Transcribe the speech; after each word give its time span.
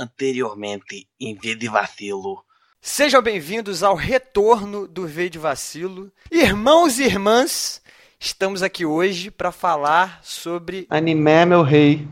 anteriormente 0.00 1.06
em 1.20 1.34
V 1.34 1.54
de 1.54 1.68
Vacilo. 1.68 2.42
Sejam 2.80 3.20
bem-vindos 3.20 3.82
ao 3.82 3.94
retorno 3.94 4.88
do 4.88 5.06
V 5.06 5.28
de 5.28 5.38
Vacilo. 5.38 6.10
Irmãos 6.32 6.98
e 6.98 7.04
irmãs, 7.04 7.82
estamos 8.18 8.62
aqui 8.62 8.86
hoje 8.86 9.30
para 9.30 9.52
falar 9.52 10.20
sobre 10.22 10.86
Anime 10.88 11.30
é 11.30 11.44
meu 11.44 11.62
rei. 11.62 12.08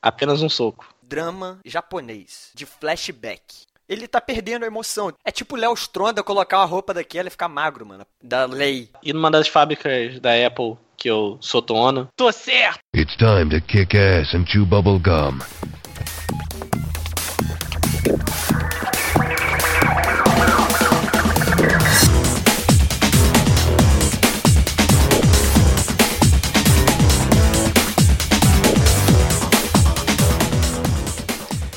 Apenas 0.00 0.40
um 0.40 0.48
soco. 0.48 0.94
drama 1.02 1.58
japonês, 1.64 2.50
de 2.54 2.64
flashback. 2.64 3.64
Ele 3.88 4.06
tá 4.06 4.20
perdendo 4.20 4.62
a 4.62 4.66
emoção. 4.66 5.12
É 5.24 5.32
tipo 5.32 5.56
o 5.56 5.58
Léo 5.58 5.74
Stronda 5.74 6.22
colocar 6.22 6.58
uma 6.58 6.64
roupa 6.64 6.94
daquela 6.94 7.26
e 7.26 7.30
ficar 7.30 7.48
magro, 7.48 7.84
mano. 7.84 8.06
Da 8.22 8.44
lei. 8.44 8.88
E 9.02 9.12
numa 9.12 9.30
das 9.30 9.48
fábricas 9.48 10.20
da 10.20 10.30
Apple, 10.46 10.76
que 10.96 11.10
eu 11.10 11.36
sou 11.40 11.60
dono, 11.60 12.08
tô 12.16 12.30
certo! 12.30 12.78
It's 12.94 13.16
time 13.16 13.50
to 13.50 13.66
kick 13.66 13.96
ass 13.98 14.32
and 14.32 14.46
chew 14.46 14.64
bubble 14.64 15.00
gum. 15.00 15.40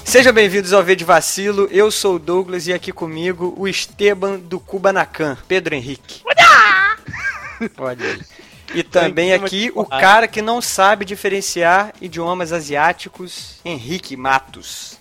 Sejam 0.03 0.33
bem-vindos 0.33 0.73
ao 0.73 0.83
V 0.83 0.95
de 0.95 1.03
Vacilo. 1.03 1.67
Eu 1.69 1.91
sou 1.91 2.15
o 2.15 2.19
Douglas 2.19 2.65
e 2.65 2.73
aqui 2.73 2.91
comigo 2.91 3.53
o 3.55 3.67
Esteban 3.67 4.39
do 4.39 4.59
Kubanacan, 4.59 5.37
Pedro 5.47 5.75
Henrique. 5.75 6.23
Olha 7.77 8.03
aí. 8.03 8.44
E 8.73 8.83
também 8.83 9.33
aqui 9.33 9.71
o 9.75 9.85
cara 9.85 10.27
que 10.27 10.41
não 10.41 10.61
sabe 10.61 11.05
diferenciar 11.05 11.93
idiomas 12.01 12.51
asiáticos, 12.51 13.59
Henrique 13.63 14.17
Matos. 14.17 14.97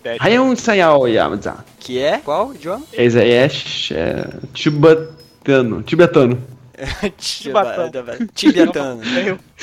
Sayao 0.57 1.09
Yamaza. 1.09 1.65
Que 1.79 1.98
é 1.98 2.19
qual 2.19 2.55
idioma? 2.55 2.84
Esse 2.93 3.19
aí 3.19 3.31
é, 3.31 3.48
é 3.93 4.29
tibetano. 4.53 5.83
Tibetano. 5.83 6.43
Tibetano. 7.17 8.29
Tibetano. 8.34 9.01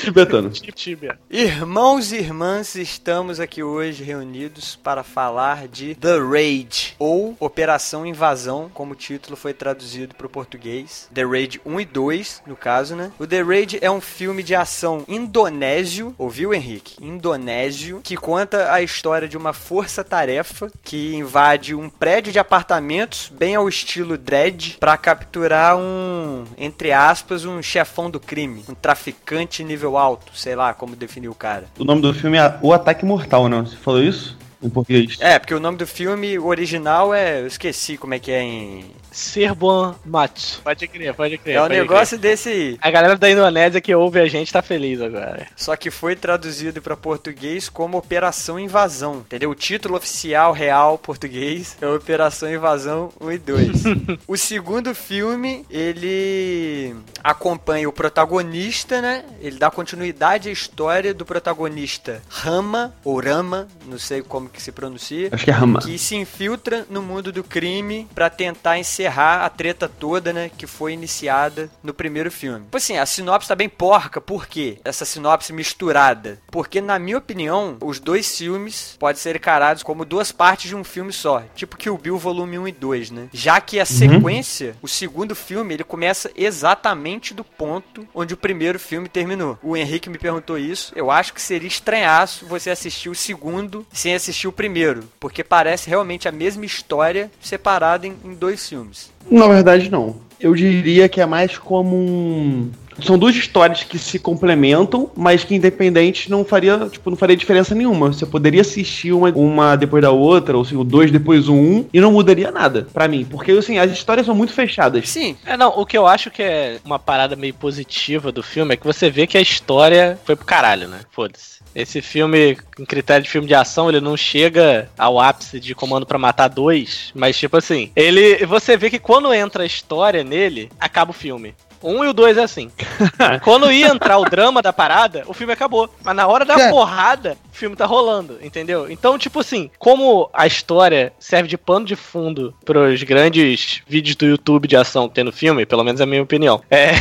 Tibetano. 0.02 0.50
Tíbia. 0.74 1.16
Irmãos 1.30 2.12
e 2.12 2.16
irmãs, 2.16 2.74
estamos 2.74 3.38
aqui 3.38 3.62
hoje 3.62 4.02
reunidos 4.02 4.74
para 4.74 5.04
falar 5.04 5.68
de 5.68 5.94
The 5.94 6.18
Raid, 6.18 6.96
ou 6.98 7.36
Operação 7.38 8.04
Invasão, 8.04 8.68
como 8.74 8.94
o 8.94 8.96
título 8.96 9.36
foi 9.36 9.54
traduzido 9.54 10.14
para 10.16 10.26
o 10.26 10.30
português. 10.30 11.08
The 11.14 11.24
Raid 11.24 11.60
1 11.64 11.80
e 11.80 11.84
2, 11.84 12.42
no 12.46 12.56
caso, 12.56 12.96
né? 12.96 13.12
O 13.16 13.26
The 13.26 13.42
Raid 13.42 13.78
é 13.80 13.88
um 13.88 14.00
filme 14.00 14.42
de 14.42 14.56
ação 14.56 15.04
indonésio, 15.06 16.14
ouviu, 16.18 16.52
Henrique? 16.52 16.96
Indonésio, 17.00 18.00
que 18.02 18.16
conta 18.16 18.72
a 18.72 18.82
história 18.82 19.28
de 19.28 19.36
uma 19.36 19.52
força-tarefa 19.52 20.70
que 20.82 21.14
invade 21.14 21.76
um 21.76 21.88
prédio 21.88 22.32
de 22.32 22.40
apartamentos, 22.40 23.30
bem 23.32 23.54
ao 23.54 23.68
estilo 23.68 24.18
Dredd, 24.18 24.78
para 24.80 24.96
capturar 24.96 25.76
um, 25.76 26.44
entre 26.58 26.90
aspas, 26.90 27.44
um 27.44 27.62
chefão 27.62 28.10
do 28.10 28.18
crime, 28.18 28.64
um 28.68 28.74
traficante 28.74 29.62
nível 29.62 29.91
alto, 29.96 30.32
sei 30.34 30.54
lá 30.54 30.74
como 30.74 30.96
definir 30.96 31.28
o 31.28 31.34
cara. 31.34 31.64
O 31.78 31.84
nome 31.84 32.00
do 32.02 32.12
filme 32.14 32.38
é 32.38 32.58
O 32.62 32.72
Ataque 32.72 33.04
Mortal, 33.04 33.48
não? 33.48 33.64
Você 33.66 33.76
falou 33.76 34.02
isso? 34.02 34.36
Em 34.62 34.70
português. 34.70 35.16
É, 35.20 35.38
porque 35.38 35.54
o 35.54 35.60
nome 35.60 35.78
do 35.78 35.86
filme 35.86 36.38
original 36.38 37.12
é. 37.14 37.40
Eu 37.40 37.46
esqueci 37.46 37.96
como 37.96 38.14
é 38.14 38.18
que 38.18 38.30
é 38.30 38.42
em. 38.42 38.90
Serban 39.10 39.94
Matsu. 40.06 40.62
Pode 40.62 40.88
crer, 40.88 41.12
pode 41.14 41.36
crer. 41.36 41.56
É 41.56 41.62
um 41.62 41.68
negócio 41.68 42.16
desse. 42.18 42.50
crer. 42.50 42.78
A 42.80 42.90
galera 42.90 43.16
da 43.16 43.30
Indonésia 43.30 43.80
que 43.80 43.94
ouve 43.94 44.20
a 44.20 44.26
gente 44.26 44.52
tá 44.52 44.62
feliz 44.62 45.00
agora. 45.00 45.46
Só 45.54 45.76
que 45.76 45.90
foi 45.90 46.16
traduzido 46.16 46.80
para 46.80 46.96
português 46.96 47.68
como 47.68 47.98
Operação 47.98 48.58
Invasão. 48.58 49.18
Entendeu? 49.18 49.50
O 49.50 49.54
título 49.54 49.96
oficial 49.96 50.52
real 50.52 50.96
português 50.96 51.76
é 51.80 51.86
Operação 51.86 52.52
Invasão 52.52 53.10
1 53.20 53.32
e 53.32 53.38
2. 53.38 53.82
o 54.26 54.36
segundo 54.36 54.94
filme, 54.94 55.66
ele 55.68 56.94
acompanha 57.22 57.88
o 57.88 57.92
protagonista, 57.92 59.02
né? 59.02 59.24
Ele 59.40 59.58
dá 59.58 59.70
continuidade 59.70 60.48
à 60.48 60.52
história 60.52 61.12
do 61.12 61.26
protagonista 61.26 62.22
Rama, 62.28 62.94
ou 63.04 63.20
Rama, 63.20 63.68
não 63.86 63.98
sei 63.98 64.22
como 64.22 64.48
que 64.52 64.62
se 64.62 64.72
pronuncia. 64.72 65.28
Acho 65.32 65.44
que 65.44 65.50
é 65.50 65.54
Rama. 65.54 65.80
que 65.80 65.98
se 65.98 66.14
infiltra 66.16 66.86
no 66.90 67.02
mundo 67.02 67.32
do 67.32 67.42
crime 67.42 68.06
pra 68.14 68.30
tentar 68.30 68.78
encerrar 68.78 69.44
a 69.44 69.48
treta 69.48 69.88
toda, 69.88 70.32
né, 70.32 70.50
que 70.56 70.66
foi 70.66 70.92
iniciada 70.92 71.70
no 71.82 71.94
primeiro 71.94 72.30
filme. 72.30 72.64
Tipo 72.64 72.76
assim, 72.76 72.98
a 72.98 73.06
sinopse 73.06 73.48
tá 73.48 73.54
bem 73.54 73.68
porca, 73.68 74.20
por 74.20 74.46
quê? 74.46 74.78
Essa 74.84 75.04
sinopse 75.04 75.52
misturada. 75.52 76.38
Porque, 76.50 76.80
na 76.80 76.98
minha 76.98 77.18
opinião, 77.18 77.76
os 77.80 77.98
dois 77.98 78.36
filmes 78.36 78.96
podem 78.98 79.20
ser 79.20 79.36
encarados 79.36 79.82
como 79.82 80.04
duas 80.04 80.30
partes 80.32 80.68
de 80.68 80.76
um 80.76 80.84
filme 80.84 81.12
só. 81.12 81.42
Tipo 81.54 81.76
que 81.76 81.90
o 81.90 81.98
Bill 81.98 82.18
volume 82.18 82.58
1 82.58 82.68
e 82.68 82.72
2, 82.72 83.10
né? 83.10 83.28
Já 83.32 83.60
que 83.60 83.80
a 83.80 83.86
sequência, 83.86 84.76
o 84.82 84.88
segundo 84.88 85.34
filme, 85.34 85.74
ele 85.74 85.84
começa 85.84 86.30
exatamente 86.36 87.34
do 87.34 87.44
ponto 87.44 88.06
onde 88.14 88.34
o 88.34 88.36
primeiro 88.36 88.78
filme 88.78 89.08
terminou. 89.08 89.58
O 89.62 89.76
Henrique 89.76 90.10
me 90.10 90.18
perguntou 90.18 90.58
isso. 90.58 90.92
Eu 90.94 91.10
acho 91.10 91.32
que 91.32 91.40
seria 91.40 91.68
estranhaço 91.68 92.46
você 92.46 92.70
assistir 92.70 93.08
o 93.08 93.14
segundo 93.14 93.86
sem 93.92 94.14
assistir 94.14 94.41
o 94.46 94.52
primeiro. 94.52 95.04
Porque 95.18 95.44
parece 95.44 95.88
realmente 95.88 96.28
a 96.28 96.32
mesma 96.32 96.64
história 96.64 97.30
separada 97.40 98.06
em, 98.06 98.14
em 98.24 98.34
dois 98.34 98.68
filmes. 98.68 99.10
Na 99.30 99.46
verdade, 99.46 99.90
não. 99.90 100.16
Eu 100.40 100.54
diria 100.54 101.08
que 101.08 101.20
é 101.20 101.26
mais 101.26 101.56
como 101.56 101.96
um. 101.96 102.70
São 103.00 103.16
duas 103.16 103.34
histórias 103.34 103.82
que 103.82 103.98
se 103.98 104.18
complementam, 104.18 105.10
mas 105.16 105.44
que 105.44 105.54
independente 105.54 106.30
não 106.30 106.44
faria, 106.44 106.88
tipo, 106.90 107.08
não 107.08 107.16
faria 107.16 107.36
diferença 107.36 107.74
nenhuma. 107.74 108.12
Você 108.12 108.26
poderia 108.26 108.60
assistir 108.60 109.12
uma, 109.12 109.30
uma 109.30 109.76
depois 109.76 110.02
da 110.02 110.10
outra, 110.10 110.56
ou 110.56 110.62
assim, 110.62 110.76
o 110.76 110.84
dois 110.84 111.10
depois 111.10 111.48
o 111.48 111.54
um, 111.54 111.86
e 111.92 112.00
não 112.00 112.12
mudaria 112.12 112.50
nada 112.50 112.86
pra 112.92 113.08
mim. 113.08 113.24
Porque, 113.24 113.52
assim, 113.52 113.78
as 113.78 113.90
histórias 113.90 114.26
são 114.26 114.34
muito 114.34 114.52
fechadas. 114.52 115.08
Sim, 115.08 115.36
É, 115.46 115.56
não, 115.56 115.68
o 115.70 115.86
que 115.86 115.96
eu 115.96 116.06
acho 116.06 116.30
que 116.30 116.42
é 116.42 116.78
uma 116.84 116.98
parada 116.98 117.34
meio 117.34 117.54
positiva 117.54 118.30
do 118.30 118.42
filme 118.42 118.74
é 118.74 118.76
que 118.76 118.84
você 118.86 119.08
vê 119.08 119.26
que 119.26 119.38
a 119.38 119.42
história 119.42 120.18
foi 120.24 120.36
pro 120.36 120.44
caralho, 120.44 120.86
né? 120.86 121.00
Foda-se. 121.10 121.61
Esse 121.74 122.02
filme, 122.02 122.56
em 122.78 122.84
critério 122.84 123.22
de 123.24 123.30
filme 123.30 123.48
de 123.48 123.54
ação, 123.54 123.88
ele 123.88 124.00
não 124.00 124.16
chega 124.16 124.90
ao 124.98 125.18
ápice 125.18 125.58
de 125.58 125.74
Comando 125.74 126.04
pra 126.06 126.18
Matar 126.18 126.48
dois, 126.48 127.10
mas 127.14 127.38
tipo 127.38 127.56
assim, 127.56 127.90
ele, 127.96 128.44
você 128.46 128.76
vê 128.76 128.90
que 128.90 128.98
quando 128.98 129.32
entra 129.32 129.62
a 129.62 129.66
história 129.66 130.22
nele, 130.22 130.70
acaba 130.78 131.10
o 131.10 131.14
filme. 131.14 131.54
Um 131.84 132.04
e 132.04 132.06
o 132.08 132.12
dois 132.12 132.38
é 132.38 132.44
assim. 132.44 132.70
Quando 133.42 133.68
ia 133.72 133.88
entrar 133.88 134.16
o 134.16 134.24
drama 134.24 134.62
da 134.62 134.72
parada, 134.72 135.24
o 135.26 135.34
filme 135.34 135.52
acabou. 135.52 135.92
Mas 136.04 136.14
na 136.14 136.28
hora 136.28 136.44
da 136.44 136.54
É. 136.54 136.70
porrada, 136.70 137.36
o 137.52 137.56
filme 137.56 137.74
tá 137.74 137.84
rolando, 137.86 138.38
entendeu? 138.40 138.88
Então, 138.88 139.18
tipo 139.18 139.40
assim, 139.40 139.68
como 139.80 140.30
a 140.32 140.46
história 140.46 141.12
serve 141.18 141.48
de 141.48 141.58
pano 141.58 141.84
de 141.84 141.96
fundo 141.96 142.54
pros 142.64 143.02
grandes 143.02 143.82
vídeos 143.88 144.14
do 144.14 144.26
YouTube 144.26 144.68
de 144.68 144.76
ação 144.76 145.08
que 145.08 145.14
tem 145.16 145.24
no 145.24 145.32
filme, 145.32 145.66
pelo 145.66 145.82
menos 145.82 146.00
é 146.00 146.04
a 146.04 146.06
minha 146.06 146.22
opinião. 146.22 146.62
É. 146.70 146.92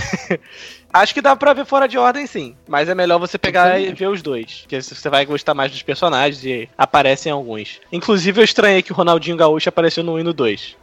Acho 0.94 1.14
que 1.14 1.22
dá 1.22 1.36
pra 1.36 1.54
ver 1.54 1.66
fora 1.66 1.88
de 1.88 1.98
ordem, 1.98 2.28
sim. 2.28 2.56
Mas 2.68 2.90
é 2.90 2.96
melhor 2.96 3.20
você 3.20 3.38
pegar 3.38 3.80
e 3.80 3.94
ver 3.94 4.08
os 4.08 4.22
dois. 4.22 4.62
Porque 4.62 4.82
você 4.82 5.10
vai 5.10 5.26
gostar 5.26 5.54
mais 5.54 5.72
dos 5.72 5.82
personagens 5.82 6.44
e 6.44 6.70
aparecem 6.78 7.32
alguns. 7.32 7.80
Inclusive, 7.92 8.42
eu 8.42 8.46
estranhei 8.46 8.82
que 8.82 8.92
o 8.92 8.96
Ronaldinho 8.96 9.38
Gaúcho 9.38 9.70
apareceu 9.70 10.04
no 10.04 10.16
1 10.16 10.20
e 10.20 10.24
no 10.24 10.34
2. 10.34 10.78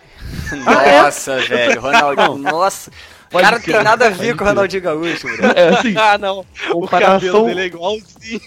Nossa, 0.65 1.41
velho, 1.41 1.81
Ronaldinho. 1.81 2.39
Nossa. 2.39 2.91
O 3.29 3.33
Pode 3.33 3.45
cara 3.45 3.61
crer, 3.61 3.75
tem 3.77 3.85
nada 3.85 4.07
a 4.07 4.11
ver 4.11 4.35
com 4.37 4.45
o. 4.45 4.47
Ronaldinho 4.47 4.83
Gaúcho, 4.83 5.27
bro. 5.37 5.47
É 5.55 5.69
assim, 5.69 5.95
ah, 5.97 6.17
não. 6.19 6.45
O 6.73 6.89
cabelo 6.89 7.45
dele 7.47 7.61
é 7.61 7.67
igualzinho. 7.67 8.41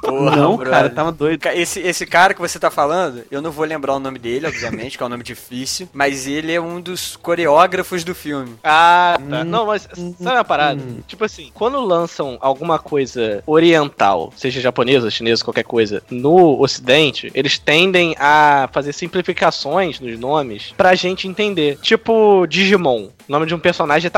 Porra, 0.00 0.36
não, 0.36 0.56
brother. 0.56 0.72
cara, 0.72 0.90
tava 0.90 1.12
doido. 1.12 1.40
Ca- 1.40 1.54
Esse, 1.54 1.80
esse 1.80 2.06
cara 2.06 2.32
que 2.34 2.40
você 2.40 2.58
tá 2.58 2.70
falando, 2.70 3.24
eu 3.30 3.42
não 3.42 3.50
vou 3.50 3.64
lembrar 3.66 3.94
o 3.94 3.98
nome 3.98 4.18
dele, 4.18 4.46
obviamente, 4.46 4.96
que 4.96 5.02
é 5.02 5.06
um 5.06 5.10
nome 5.10 5.22
difícil, 5.22 5.88
mas 5.92 6.26
ele 6.26 6.52
é 6.52 6.60
um 6.60 6.80
dos 6.80 7.16
coreógrafos 7.16 8.04
do 8.04 8.14
filme. 8.14 8.54
Ah, 8.64 9.18
tá. 9.18 9.40
Hum, 9.40 9.44
não, 9.44 9.66
mas 9.66 9.86
hum, 9.96 10.14
sabe 10.20 10.36
uma 10.36 10.44
parada? 10.44 10.80
hum. 10.82 11.00
Tipo 11.06 11.24
assim, 11.24 11.50
quando 11.54 11.80
lançam 11.80 12.38
alguma 12.40 12.78
coisa 12.78 13.42
oriental, 13.46 14.32
seja 14.36 14.60
japonesa, 14.60 15.10
chinesa, 15.10 15.44
qualquer 15.44 15.64
coisa, 15.64 16.02
no 16.10 16.60
ocidente, 16.60 17.30
eles 17.34 17.58
tendem 17.58 18.14
a 18.18 18.68
fazer 18.72 18.92
simplificações 18.92 20.00
nos 20.00 20.18
nomes 20.18 20.72
pra 20.76 20.94
gente 20.94 21.28
entender. 21.28 21.78
Tipo 21.82 22.46
Digimon. 22.46 23.08
O 23.28 23.32
nome 23.32 23.46
de 23.46 23.54
um 23.54 23.58
personagem 23.58 24.08
é 24.08 24.10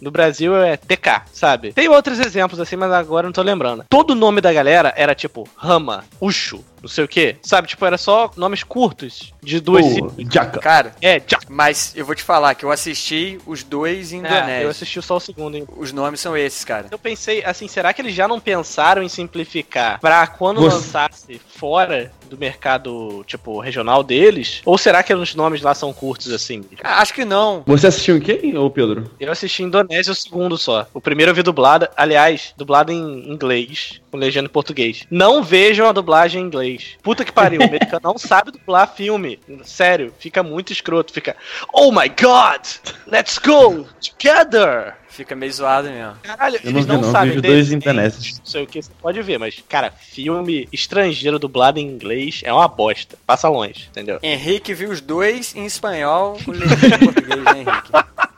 No 0.00 0.10
Brasil 0.10 0.56
é 0.56 0.76
TK, 0.76 1.22
sabe? 1.32 1.72
Tem 1.72 1.88
outros 1.88 2.18
exemplos 2.18 2.60
assim, 2.60 2.76
mas 2.76 2.92
agora 2.92 3.26
não 3.26 3.32
tô 3.32 3.42
lembrando. 3.42 3.84
Todo 3.88 4.10
o 4.10 4.14
nome 4.16 4.40
da 4.40 4.52
galera 4.52 4.92
era 4.96 5.14
tipo 5.14 5.48
Rama, 5.56 6.04
Ushu, 6.20 6.64
não 6.82 6.88
sei 6.88 7.04
o 7.04 7.08
que, 7.08 7.36
sabe? 7.42 7.68
Tipo, 7.68 7.84
era 7.86 7.96
só 7.96 8.30
nomes 8.36 8.62
curtos 8.64 9.32
de 9.42 9.60
duas 9.60 9.84
sílabas. 9.86 10.26
Jaca. 10.30 10.58
Cara, 10.60 10.92
É, 11.00 11.20
já. 11.26 11.38
mas 11.48 11.92
eu 11.96 12.04
vou 12.04 12.14
te 12.14 12.22
falar 12.22 12.54
que 12.54 12.64
eu 12.64 12.70
assisti 12.70 13.38
os 13.46 13.62
dois 13.62 14.12
em 14.12 14.16
É, 14.16 14.18
indonésio. 14.20 14.62
eu 14.64 14.70
assisti 14.70 15.00
só 15.02 15.16
o 15.16 15.20
segundo, 15.20 15.56
hein? 15.56 15.66
Os 15.76 15.92
nomes 15.92 16.20
são 16.20 16.36
esses, 16.36 16.64
cara. 16.64 16.86
Eu 16.90 16.98
pensei, 16.98 17.44
assim, 17.44 17.68
será 17.68 17.92
que 17.92 18.02
eles 18.02 18.14
já 18.14 18.26
não 18.28 18.40
pensaram 18.40 19.02
em 19.02 19.08
simplificar 19.08 20.00
pra 20.00 20.26
quando 20.26 20.60
Você- 20.60 20.74
lançasse 20.74 21.40
fora 21.46 22.12
do 22.28 22.36
mercado, 22.38 23.22
tipo, 23.26 23.60
regional 23.60 24.02
deles? 24.02 24.60
Ou 24.64 24.76
será 24.76 25.02
que 25.02 25.14
os 25.14 25.34
nomes 25.34 25.62
lá 25.62 25.74
são 25.74 25.92
curtos 25.92 26.32
assim? 26.32 26.62
Ah, 26.82 27.00
Acho 27.02 27.14
que 27.14 27.24
não. 27.24 27.62
Você 27.66 27.86
assistiu 27.86 28.16
em 28.16 28.20
quem, 28.20 28.56
ô 28.56 28.70
Pedro? 28.70 29.10
Eu 29.20 29.30
assisti 29.30 29.62
em 29.62 29.66
Indonésia 29.66 30.12
o 30.12 30.14
segundo 30.16 30.56
só. 30.58 30.86
O 30.94 31.00
primeiro 31.00 31.30
eu 31.30 31.34
vi 31.34 31.42
dublado, 31.42 31.88
aliás, 31.96 32.52
dublado 32.56 32.90
em 32.92 33.30
inglês, 33.30 34.00
com 34.12 34.18
legenda 34.18 34.46
em 34.46 34.52
português. 34.52 35.04
Não 35.10 35.42
vejam 35.42 35.88
a 35.88 35.92
dublagem 35.92 36.42
em 36.42 36.46
inglês. 36.46 36.98
Puta 37.02 37.24
que 37.24 37.32
pariu, 37.32 37.62
o 37.62 37.64
americano 37.64 38.00
não 38.04 38.18
sabe 38.18 38.52
dublar 38.52 38.94
filme. 38.94 39.40
Sério, 39.64 40.12
fica 40.18 40.42
muito 40.42 40.70
escroto. 40.72 41.12
Fica, 41.12 41.34
oh 41.72 41.90
my 41.90 42.08
god, 42.10 42.60
let's 43.06 43.38
go 43.38 43.86
together. 44.00 44.94
Fica 45.08 45.34
meio 45.34 45.52
zoado 45.52 45.88
mesmo. 45.90 46.14
Caralho, 46.22 46.58
Eu 46.62 46.70
eles 46.70 46.86
não 46.86 46.94
não, 46.96 47.00
vi, 47.02 47.06
não. 47.06 47.12
sabem. 47.12 47.28
Vejo 47.30 47.42
dois 47.42 47.72
internet. 47.72 48.34
Não 48.38 48.46
sei 48.46 48.62
o 48.62 48.66
que 48.66 48.82
você 48.82 48.90
pode 49.00 49.20
ver, 49.22 49.38
mas, 49.38 49.62
cara, 49.68 49.90
filme 49.90 50.68
estrangeiro 50.72 51.38
dublado 51.38 51.78
em 51.78 51.86
inglês 51.86 52.40
é 52.44 52.52
uma 52.52 52.66
bosta. 52.68 53.16
Passa 53.26 53.48
longe, 53.48 53.88
entendeu? 53.90 54.18
Henrique 54.22 54.72
viu 54.72 54.90
os 54.90 55.00
dois 55.00 55.54
em 55.54 55.66
espanhol 55.66 56.38
com 56.44 56.52
legenda 56.52 56.96
em 56.96 56.98
português, 56.98 57.42
né, 57.44 57.52
Henrique? 57.60 57.92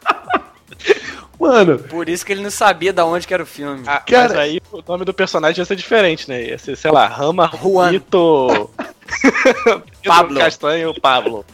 Mano, 1.38 1.78
Por 1.78 2.08
isso 2.08 2.25
que 2.25 2.32
ele 2.32 2.42
não 2.42 2.50
sabia 2.50 2.92
da 2.92 3.04
onde 3.04 3.26
que 3.26 3.34
era 3.34 3.42
o 3.42 3.46
filme. 3.46 3.82
Ah, 3.86 3.98
Cara- 4.00 4.28
Mas 4.28 4.36
aí 4.38 4.60
o 4.72 4.82
nome 4.86 5.04
do 5.04 5.12
personagem 5.12 5.60
ia 5.60 5.64
ser 5.64 5.76
diferente, 5.76 6.28
né? 6.28 6.44
Ia 6.44 6.58
ser, 6.58 6.76
sei 6.76 6.90
lá, 6.90 7.06
Rama 7.06 7.50
Juan. 7.60 7.90
Rito. 7.90 8.70
Pablo. 10.04 10.38
Castanho 10.38 10.94
Pablo. 11.00 11.44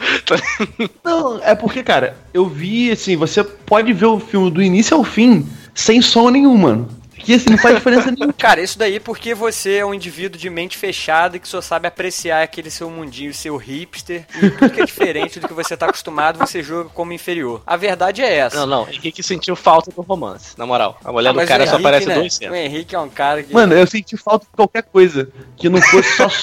não, 1.05 1.41
é 1.43 1.55
porque, 1.55 1.83
cara, 1.83 2.17
eu 2.33 2.47
vi, 2.47 2.91
assim, 2.91 3.17
você 3.17 3.43
pode 3.43 3.93
ver 3.93 4.07
o 4.07 4.21
filme 4.21 4.51
do 4.51 4.63
início 4.63 4.97
ao 4.97 5.05
fim 5.05 5.47
sem 5.75 6.01
som 6.03 6.31
nenhum, 6.31 6.57
mano. 6.57 6.89
Que 7.25 7.35
assim, 7.35 7.51
não 7.51 7.59
faz 7.59 7.77
diferença 7.77 8.11
nenhuma. 8.13 8.33
Cara, 8.33 8.61
isso 8.61 8.79
daí 8.79 8.99
porque 9.01 9.35
você 9.35 9.77
é 9.77 9.85
um 9.87 9.95
indivíduo 9.95 10.39
de 10.41 10.49
mente 10.51 10.77
fechada 10.77 11.39
que 11.39 11.49
só 11.49 11.61
sabe 11.61 11.87
apreciar 11.87 12.43
aquele 12.43 12.71
seu 12.71 12.91
mundinho, 12.91 13.33
seu 13.35 13.57
hipster, 13.57 14.27
e 14.43 14.51
tudo 14.51 14.71
que 14.71 14.81
é 14.81 14.85
diferente 14.85 15.39
do 15.41 15.49
que 15.49 15.55
você 15.55 15.77
tá 15.77 15.87
acostumado, 15.87 16.39
você 16.39 16.63
joga 16.63 16.89
como 16.91 17.13
inferior. 17.13 17.63
A 17.67 17.77
verdade 17.77 18.23
é 18.23 18.35
essa. 18.39 18.57
Não, 18.57 18.67
não. 18.67 18.89
Henrique 18.89 19.23
sentiu 19.23 19.55
falta 19.55 19.91
do 19.91 20.01
romance, 20.03 20.59
na 20.59 20.67
moral. 20.67 20.99
A 21.05 21.13
mulher 21.13 21.31
Ah, 21.31 21.33
do 21.33 21.47
cara 21.47 21.65
o 21.65 21.67
só 21.67 21.73
Henrique, 21.75 21.87
aparece 21.87 22.07
né, 22.09 22.15
dois 22.15 22.35
O 22.35 22.37
cenas. 22.37 22.59
Henrique 22.59 22.95
é 22.95 22.99
um 22.99 23.09
cara 23.09 23.43
que. 23.43 23.53
Mano, 23.53 23.75
eu 23.75 23.87
senti 23.87 24.17
falta 24.17 24.47
de 24.47 24.53
qualquer 24.57 24.83
coisa 24.83 25.29
que 25.57 25.69
não 25.69 25.81
fosse 25.81 26.17
só. 26.17 26.29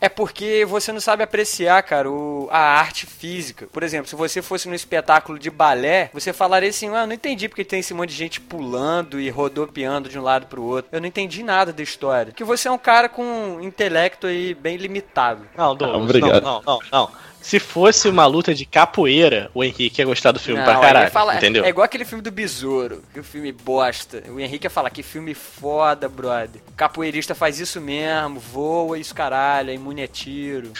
É 0.00 0.08
porque 0.08 0.64
você 0.68 0.92
não 0.92 1.00
sabe 1.00 1.22
apreciar, 1.22 1.82
cara, 1.82 2.10
o, 2.10 2.48
a 2.50 2.58
arte 2.58 3.06
física. 3.06 3.66
Por 3.72 3.82
exemplo, 3.82 4.08
se 4.08 4.14
você 4.14 4.40
fosse 4.42 4.68
num 4.68 4.74
espetáculo 4.74 5.38
de 5.38 5.50
balé, 5.50 6.10
você 6.12 6.32
falaria 6.34 6.68
assim, 6.68 6.88
ah, 6.94 7.06
não 7.06 7.14
entendi 7.14 7.48
porque 7.48 7.64
tem 7.64 7.80
esse 7.80 7.92
monte 7.94 8.10
de 8.10 8.16
gente 8.16 8.40
pulando 8.40 9.18
e 9.20 9.28
rodopiando 9.30 9.99
de 10.08 10.18
um 10.18 10.22
lado 10.22 10.46
pro 10.46 10.62
outro. 10.62 10.88
Eu 10.92 11.00
não 11.00 11.06
entendi 11.08 11.42
nada 11.42 11.72
da 11.72 11.82
história. 11.82 12.32
Que 12.32 12.44
você 12.44 12.68
é 12.68 12.70
um 12.70 12.78
cara 12.78 13.08
com 13.08 13.22
um 13.22 13.60
intelecto 13.60 14.26
aí 14.26 14.54
bem 14.54 14.76
limitado. 14.76 15.46
Não, 15.56 15.74
Douglas, 15.74 16.00
Ah, 16.00 16.04
obrigado. 16.04 16.42
não, 16.42 16.62
não, 16.62 16.78
não, 16.78 16.80
não. 16.92 17.10
Se 17.42 17.58
fosse 17.58 18.08
uma 18.08 18.26
luta 18.26 18.54
de 18.54 18.64
capoeira, 18.66 19.50
o 19.54 19.64
Henrique 19.64 20.00
ia 20.00 20.04
gostar 20.06 20.30
do 20.32 20.38
filme 20.38 20.60
Não, 20.60 20.66
pra 20.66 20.78
caralho, 20.80 21.10
fala- 21.10 21.36
entendeu? 21.36 21.64
É 21.64 21.68
igual 21.68 21.84
aquele 21.84 22.04
filme 22.04 22.22
do 22.22 22.30
Besouro, 22.30 23.02
que 23.12 23.18
o 23.20 23.24
filme 23.24 23.50
bosta. 23.50 24.22
O 24.28 24.38
Henrique 24.38 24.66
ia 24.66 24.70
falar 24.70 24.90
que 24.90 25.02
filme 25.02 25.34
foda, 25.34 26.08
brother. 26.08 26.60
O 26.68 26.72
capoeirista 26.76 27.34
faz 27.34 27.58
isso 27.58 27.80
mesmo, 27.80 28.38
voa 28.38 28.98
isso 28.98 29.14
caralho, 29.14 29.70
é 29.70 29.74
imune 29.74 30.02
a 30.02 30.08
tiro. 30.08 30.70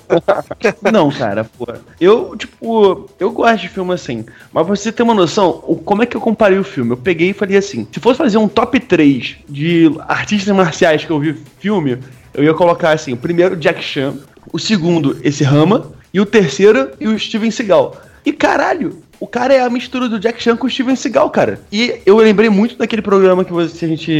Não, 0.92 1.10
cara, 1.10 1.44
pô. 1.44 1.66
Eu, 2.00 2.36
tipo, 2.36 3.08
eu 3.18 3.30
gosto 3.30 3.62
de 3.62 3.68
filme 3.68 3.92
assim. 3.94 4.24
Mas 4.52 4.66
pra 4.66 4.76
você 4.76 4.90
ter 4.92 5.02
uma 5.02 5.14
noção, 5.14 5.52
como 5.84 6.02
é 6.02 6.06
que 6.06 6.16
eu 6.16 6.20
comparei 6.20 6.58
o 6.58 6.64
filme? 6.64 6.92
Eu 6.92 6.96
peguei 6.96 7.30
e 7.30 7.34
falei 7.34 7.56
assim: 7.56 7.86
se 7.92 8.00
fosse 8.00 8.18
fazer 8.18 8.38
um 8.38 8.48
top 8.48 8.78
3 8.80 9.36
de 9.48 9.90
artistas 10.08 10.54
marciais 10.54 11.04
que 11.04 11.10
eu 11.10 11.18
vi 11.20 11.34
filme, 11.58 11.98
eu 12.36 12.44
ia 12.44 12.54
colocar 12.54 12.92
assim: 12.92 13.12
o 13.12 13.16
primeiro, 13.16 13.56
Jack 13.56 13.82
Chan. 13.82 14.14
O 14.52 14.58
segundo, 14.58 15.18
esse 15.24 15.42
Rama. 15.42 15.90
E 16.14 16.20
o 16.20 16.24
terceiro, 16.24 16.92
e 17.00 17.08
o 17.08 17.18
Steven 17.18 17.50
Seagal. 17.50 18.00
E 18.24 18.32
caralho, 18.32 19.02
o 19.20 19.26
cara 19.26 19.54
é 19.54 19.60
a 19.60 19.70
mistura 19.70 20.08
do 20.08 20.18
Jack 20.18 20.42
Chan 20.42 20.56
com 20.56 20.66
o 20.66 20.70
Steven 20.70 20.96
Seagal, 20.96 21.30
cara. 21.30 21.60
E 21.70 22.00
eu 22.04 22.16
lembrei 22.16 22.48
muito 22.48 22.76
daquele 22.76 23.02
programa 23.02 23.44
que 23.44 23.52
você, 23.52 23.84
a 23.84 23.88
gente. 23.88 24.12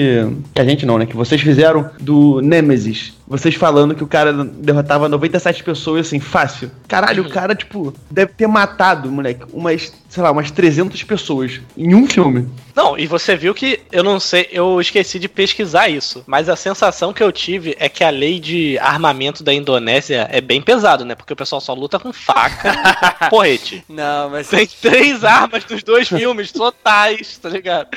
Que 0.54 0.60
a 0.60 0.64
gente 0.64 0.86
não, 0.86 0.98
né? 0.98 1.06
Que 1.06 1.16
vocês 1.16 1.40
fizeram 1.40 1.90
do 2.00 2.40
Nemesis. 2.40 3.14
Vocês 3.26 3.56
falando 3.56 3.94
que 3.94 4.04
o 4.04 4.06
cara 4.06 4.32
derrotava 4.32 5.08
97 5.08 5.64
pessoas, 5.64 6.06
assim, 6.06 6.20
fácil. 6.20 6.70
Caralho, 6.86 7.24
o 7.24 7.28
cara, 7.28 7.56
tipo, 7.56 7.92
deve 8.08 8.32
ter 8.32 8.46
matado, 8.46 9.10
moleque, 9.10 9.44
umas, 9.52 9.92
sei 10.08 10.22
lá, 10.22 10.30
umas 10.30 10.50
300 10.52 11.02
pessoas 11.02 11.60
em 11.76 11.92
um 11.92 12.06
filme. 12.06 12.48
Não, 12.74 12.96
e 12.96 13.06
você 13.06 13.34
viu 13.34 13.52
que 13.52 13.80
eu 13.90 14.04
não 14.04 14.20
sei, 14.20 14.48
eu 14.52 14.80
esqueci 14.80 15.18
de 15.18 15.28
pesquisar 15.28 15.88
isso, 15.88 16.22
mas 16.26 16.48
a 16.48 16.54
sensação 16.54 17.12
que 17.12 17.22
eu 17.22 17.32
tive 17.32 17.74
é 17.80 17.88
que 17.88 18.04
a 18.04 18.10
lei 18.10 18.38
de 18.38 18.78
armamento 18.78 19.42
da 19.42 19.52
Indonésia 19.52 20.28
é 20.30 20.40
bem 20.40 20.62
pesado, 20.62 21.04
né? 21.04 21.14
Porque 21.14 21.32
o 21.32 21.36
pessoal 21.36 21.60
só 21.60 21.74
luta 21.74 21.98
com 21.98 22.12
faca 22.12 23.26
e 23.26 23.30
porrete. 23.30 23.84
Não, 23.88 24.30
mas 24.30 24.48
Tem 24.48 24.66
três 24.90 25.24
armas 25.24 25.64
nos 25.66 25.82
dois 25.82 26.08
filmes 26.08 26.52
totais, 26.52 27.38
tá 27.38 27.48
ligado? 27.48 27.88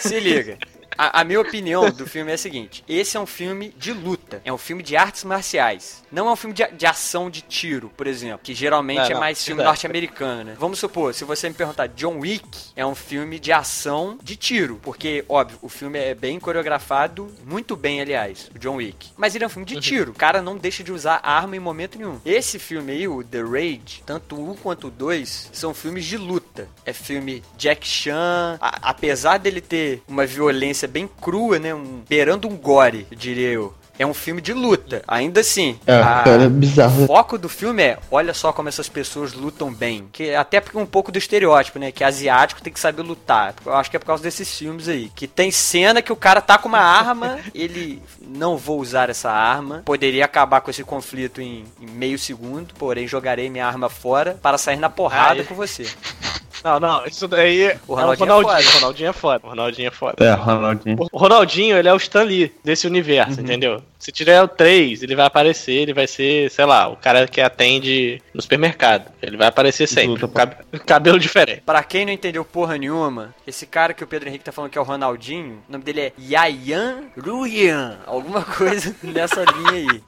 Se 0.00 0.18
liga. 0.18 0.58
A, 0.96 1.20
a 1.20 1.24
minha 1.24 1.40
opinião 1.40 1.90
do 1.90 2.06
filme 2.06 2.30
é 2.30 2.34
a 2.34 2.38
seguinte: 2.38 2.82
esse 2.88 3.16
é 3.16 3.20
um 3.20 3.26
filme 3.26 3.74
de 3.76 3.92
luta, 3.92 4.40
é 4.44 4.52
um 4.52 4.58
filme 4.58 4.82
de 4.82 4.96
artes 4.96 5.24
marciais. 5.24 6.02
Não 6.10 6.28
é 6.28 6.32
um 6.32 6.36
filme 6.36 6.54
de, 6.54 6.66
de 6.72 6.86
ação 6.86 7.28
de 7.28 7.42
tiro, 7.42 7.90
por 7.96 8.06
exemplo, 8.06 8.40
que 8.42 8.54
geralmente 8.54 8.98
Não, 8.98 9.04
é 9.06 9.10
não, 9.14 9.20
mais 9.20 9.44
filme 9.44 9.62
norte-americano, 9.62 10.44
né? 10.44 10.56
Vamos 10.58 10.78
supor, 10.78 11.12
se 11.14 11.24
você 11.24 11.48
me 11.48 11.54
perguntar, 11.54 11.88
John 11.88 12.18
Wick 12.20 12.46
é 12.74 12.86
um 12.86 12.94
filme 12.94 13.38
de 13.38 13.52
ação 13.52 14.18
de 14.22 14.36
tiro, 14.36 14.80
porque, 14.82 15.24
óbvio, 15.28 15.58
o 15.62 15.68
filme 15.68 15.98
é 15.98 16.14
bem 16.14 16.38
coreografado, 16.40 17.32
muito 17.44 17.76
bem, 17.76 18.00
aliás, 18.00 18.50
o 18.54 18.58
John 18.58 18.76
Wick. 18.76 19.08
Mas 19.16 19.34
ele 19.34 19.44
é 19.44 19.46
um 19.46 19.50
filme 19.50 19.66
de 19.66 19.80
tiro, 19.80 20.12
o 20.12 20.14
cara 20.14 20.40
não 20.40 20.56
deixa 20.56 20.82
de 20.82 20.92
usar 20.92 21.20
arma 21.22 21.56
em 21.56 21.60
momento 21.60 21.98
nenhum. 21.98 22.20
Esse 22.24 22.58
filme 22.58 22.92
aí, 22.92 23.06
o 23.08 23.22
The 23.22 23.42
Raid, 23.42 24.02
tanto 24.06 24.36
o 24.36 24.50
1 24.52 24.56
quanto 24.56 24.86
o 24.88 24.90
2, 24.90 25.50
são 25.52 25.74
filmes 25.74 26.04
de 26.04 26.16
luta. 26.16 26.68
É 26.84 26.92
filme 26.92 27.42
Jack 27.56 27.86
Chan, 27.86 28.58
a- 28.60 28.90
apesar 28.90 29.38
dele 29.38 29.60
ter 29.60 30.02
uma 30.08 30.24
violência 30.26 30.85
bem 30.86 31.08
crua, 31.20 31.58
né, 31.58 31.74
um, 31.74 32.02
beirando 32.08 32.48
um 32.48 32.56
gore, 32.56 33.06
diria 33.10 33.48
eu. 33.50 33.74
É 33.98 34.04
um 34.06 34.12
filme 34.12 34.42
de 34.42 34.52
luta, 34.52 35.02
ainda 35.08 35.40
assim. 35.40 35.80
É, 35.86 35.96
a- 36.02 36.22
cara, 36.22 36.42
é 36.44 36.48
bizarro. 36.50 37.04
o 37.04 37.06
foco 37.06 37.38
do 37.38 37.48
filme 37.48 37.82
é, 37.82 37.98
olha 38.10 38.34
só 38.34 38.52
como 38.52 38.68
essas 38.68 38.90
pessoas 38.90 39.32
lutam 39.32 39.72
bem. 39.72 40.06
Que 40.12 40.24
é 40.28 40.36
até 40.36 40.60
porque 40.60 40.76
um 40.76 40.84
pouco 40.84 41.10
do 41.10 41.16
estereótipo, 41.16 41.78
né? 41.78 41.90
Que 41.90 42.04
asiático 42.04 42.60
tem 42.60 42.70
que 42.70 42.78
saber 42.78 43.00
lutar. 43.00 43.54
Eu 43.64 43.72
acho 43.74 43.90
que 43.90 43.96
é 43.96 43.98
por 43.98 44.04
causa 44.04 44.22
desses 44.22 44.54
filmes 44.54 44.86
aí. 44.86 45.10
Que 45.16 45.26
tem 45.26 45.50
cena 45.50 46.02
que 46.02 46.12
o 46.12 46.16
cara 46.16 46.42
tá 46.42 46.58
com 46.58 46.68
uma 46.68 46.78
arma, 46.78 47.38
ele 47.54 48.02
não 48.20 48.58
vou 48.58 48.80
usar 48.80 49.08
essa 49.08 49.30
arma. 49.30 49.80
Poderia 49.82 50.26
acabar 50.26 50.60
com 50.60 50.70
esse 50.70 50.84
conflito 50.84 51.40
em, 51.40 51.64
em 51.80 51.86
meio 51.86 52.18
segundo, 52.18 52.74
porém 52.74 53.08
jogarei 53.08 53.48
minha 53.48 53.66
arma 53.66 53.88
fora 53.88 54.38
para 54.42 54.58
sair 54.58 54.76
na 54.76 54.90
porrada 54.90 55.40
Ah, 55.40 55.42
é. 55.42 55.44
com 55.46 55.54
você. 55.54 55.86
Não, 56.64 56.80
não, 56.80 57.06
isso 57.06 57.26
daí. 57.28 57.76
O 57.86 57.98
é 57.98 58.02
Ronaldinho 58.02 58.26
é 58.26 58.32
Ronaldinho, 58.32 58.42
foda. 58.42 58.66
o 58.68 58.74
Ronaldinho 58.80 59.08
é 59.08 59.12
foda. 59.12 59.40
O 59.44 59.48
Ronaldinho 59.50 59.88
é 59.88 59.90
foda. 59.90 60.24
É, 60.24 60.32
Ronaldinho. 60.32 60.96
O 61.12 61.18
Ronaldinho, 61.18 61.76
ele 61.76 61.88
é 61.88 61.92
o 61.92 61.96
Stan 61.96 62.22
Lee 62.22 62.52
desse 62.64 62.86
universo, 62.86 63.40
entendeu? 63.40 63.82
Se 63.98 64.12
tiver 64.12 64.40
o 64.42 64.48
3, 64.48 65.02
ele 65.02 65.16
vai 65.16 65.26
aparecer, 65.26 65.72
ele 65.72 65.94
vai 65.94 66.06
ser, 66.06 66.50
sei 66.50 66.64
lá, 66.64 66.88
o 66.88 66.96
cara 66.96 67.26
que 67.26 67.40
atende 67.40 68.20
no 68.34 68.40
supermercado. 68.42 69.10
Ele 69.22 69.36
vai 69.36 69.48
aparecer 69.48 69.86
sempre. 69.86 70.08
Luta, 70.08 70.28
com 70.28 70.34
cab- 70.34 70.54
cabelo 70.86 71.18
diferente. 71.18 71.62
Pra 71.64 71.82
quem 71.82 72.04
não 72.06 72.12
entendeu 72.12 72.44
porra 72.44 72.76
nenhuma, 72.76 73.34
esse 73.46 73.66
cara 73.66 73.92
que 73.94 74.04
o 74.04 74.06
Pedro 74.06 74.28
Henrique 74.28 74.44
tá 74.44 74.52
falando 74.52 74.70
que 74.70 74.78
é 74.78 74.80
o 74.80 74.84
Ronaldinho, 74.84 75.62
o 75.68 75.72
nome 75.72 75.82
dele 75.84 76.00
é 76.00 76.12
Yayan 76.18 77.04
Ruyan. 77.18 77.98
Alguma 78.06 78.42
coisa 78.42 78.94
nessa 79.02 79.44
linha 79.44 79.72
aí. 79.72 80.02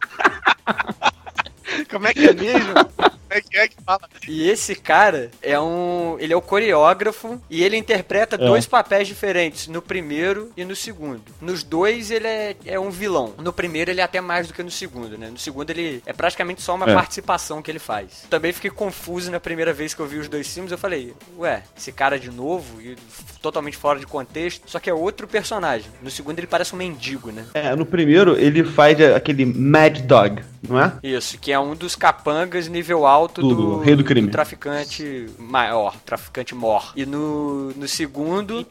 Como 1.90 2.06
é 2.06 2.14
que 2.14 2.26
é 2.28 2.32
mesmo? 2.32 2.74
Como 2.74 3.38
é 3.38 3.40
que 3.42 3.58
é 3.58 3.68
que 3.68 3.76
fala? 3.84 4.00
E 4.26 4.48
esse 4.48 4.74
cara 4.74 5.30
é 5.42 5.58
um. 5.60 6.16
Ele 6.18 6.32
é 6.32 6.36
o 6.36 6.40
coreógrafo 6.40 7.40
e 7.50 7.62
ele 7.62 7.76
interpreta 7.76 8.36
É. 8.36 8.38
dois 8.38 8.64
papéis 8.66 9.06
diferentes, 9.06 9.68
no 9.68 9.82
primeiro 9.82 10.50
e 10.56 10.64
no 10.64 10.74
segundo. 10.74 11.20
Nos 11.40 11.62
dois 11.62 12.10
ele 12.10 12.26
é, 12.26 12.56
é 12.64 12.80
um 12.80 12.90
vilão. 12.90 13.34
No 13.38 13.52
primeiro 13.52 13.90
ele 13.90 14.00
é 14.00 14.04
até 14.04 14.20
mais 14.20 14.46
do 14.48 14.54
que 14.54 14.62
no 14.62 14.70
segundo, 14.70 15.18
né? 15.18 15.28
No 15.30 15.38
segundo 15.38 15.68
ele 15.70 16.02
é 16.06 16.12
praticamente 16.14 16.62
só 16.62 16.74
uma 16.74 16.88
É. 16.90 16.94
participação 16.94 17.60
que 17.60 17.70
ele 17.70 17.78
faz. 17.78 18.24
Também 18.30 18.52
fiquei 18.52 18.70
confuso 18.70 19.30
na 19.30 19.38
primeira 19.40 19.72
vez 19.74 19.92
que 19.92 20.00
eu 20.00 20.06
vi 20.06 20.16
os 20.18 20.28
dois 20.28 20.48
filmes. 20.52 20.72
Eu 20.72 20.78
falei, 20.78 21.12
ué, 21.36 21.62
esse 21.76 21.92
cara 21.92 22.18
de 22.18 22.30
novo, 22.30 22.80
e 22.80 22.96
totalmente 23.42 23.76
fora 23.76 23.98
de 23.98 24.06
contexto, 24.06 24.62
só 24.70 24.78
que 24.78 24.88
é 24.88 24.94
outro 24.94 25.28
personagem. 25.28 25.90
No 26.02 26.10
segundo 26.10 26.38
ele 26.38 26.46
parece 26.46 26.74
um 26.74 26.78
mendigo, 26.78 27.30
né? 27.30 27.44
É, 27.52 27.76
no 27.76 27.84
primeiro 27.84 28.38
ele 28.38 28.64
faz 28.64 28.98
aquele 29.14 29.44
Mad 29.44 29.98
Dog, 30.00 30.42
não 30.66 30.80
é? 30.80 30.92
Isso, 31.02 31.36
que 31.38 31.52
é 31.52 31.58
um 31.60 31.67
dos 31.74 31.94
capangas 31.96 32.68
nível 32.68 33.06
alto 33.06 33.40
Do 33.40 33.54
do, 33.54 33.78
rei 33.80 33.94
do 33.96 34.04
crime. 34.04 34.28
traficante 34.30 35.26
maior, 35.38 35.94
traficante 36.04 36.54
mor. 36.54 36.92
E 36.94 37.04
no, 37.06 37.70
no 37.72 37.88
segundo, 37.88 38.66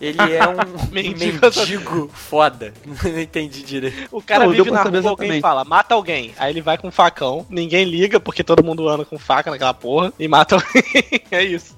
ele 0.00 0.18
é 0.20 0.46
um 0.48 0.56
Mendigo 0.92 1.40
mendigo, 1.42 2.10
foda. 2.12 2.72
Não 3.02 3.20
entendi 3.20 3.62
direito. 3.62 4.08
O 4.10 4.22
cara 4.22 4.44
Não, 4.44 4.52
vive 4.52 4.70
na 4.70 4.82
rua, 4.82 4.86
alguém 4.88 4.98
exatamente. 4.98 5.40
fala, 5.40 5.64
mata 5.64 5.94
alguém. 5.94 6.34
Aí 6.38 6.52
ele 6.52 6.60
vai 6.60 6.76
com 6.78 6.88
um 6.88 6.92
facão, 6.92 7.46
ninguém 7.48 7.84
liga, 7.84 8.20
porque 8.20 8.44
todo 8.44 8.64
mundo 8.64 8.88
anda 8.88 9.04
com 9.04 9.18
faca 9.18 9.50
naquela 9.50 9.74
porra, 9.74 10.12
e 10.18 10.28
mata 10.28 10.56
alguém. 10.56 11.22
é 11.30 11.44
isso. 11.44 11.74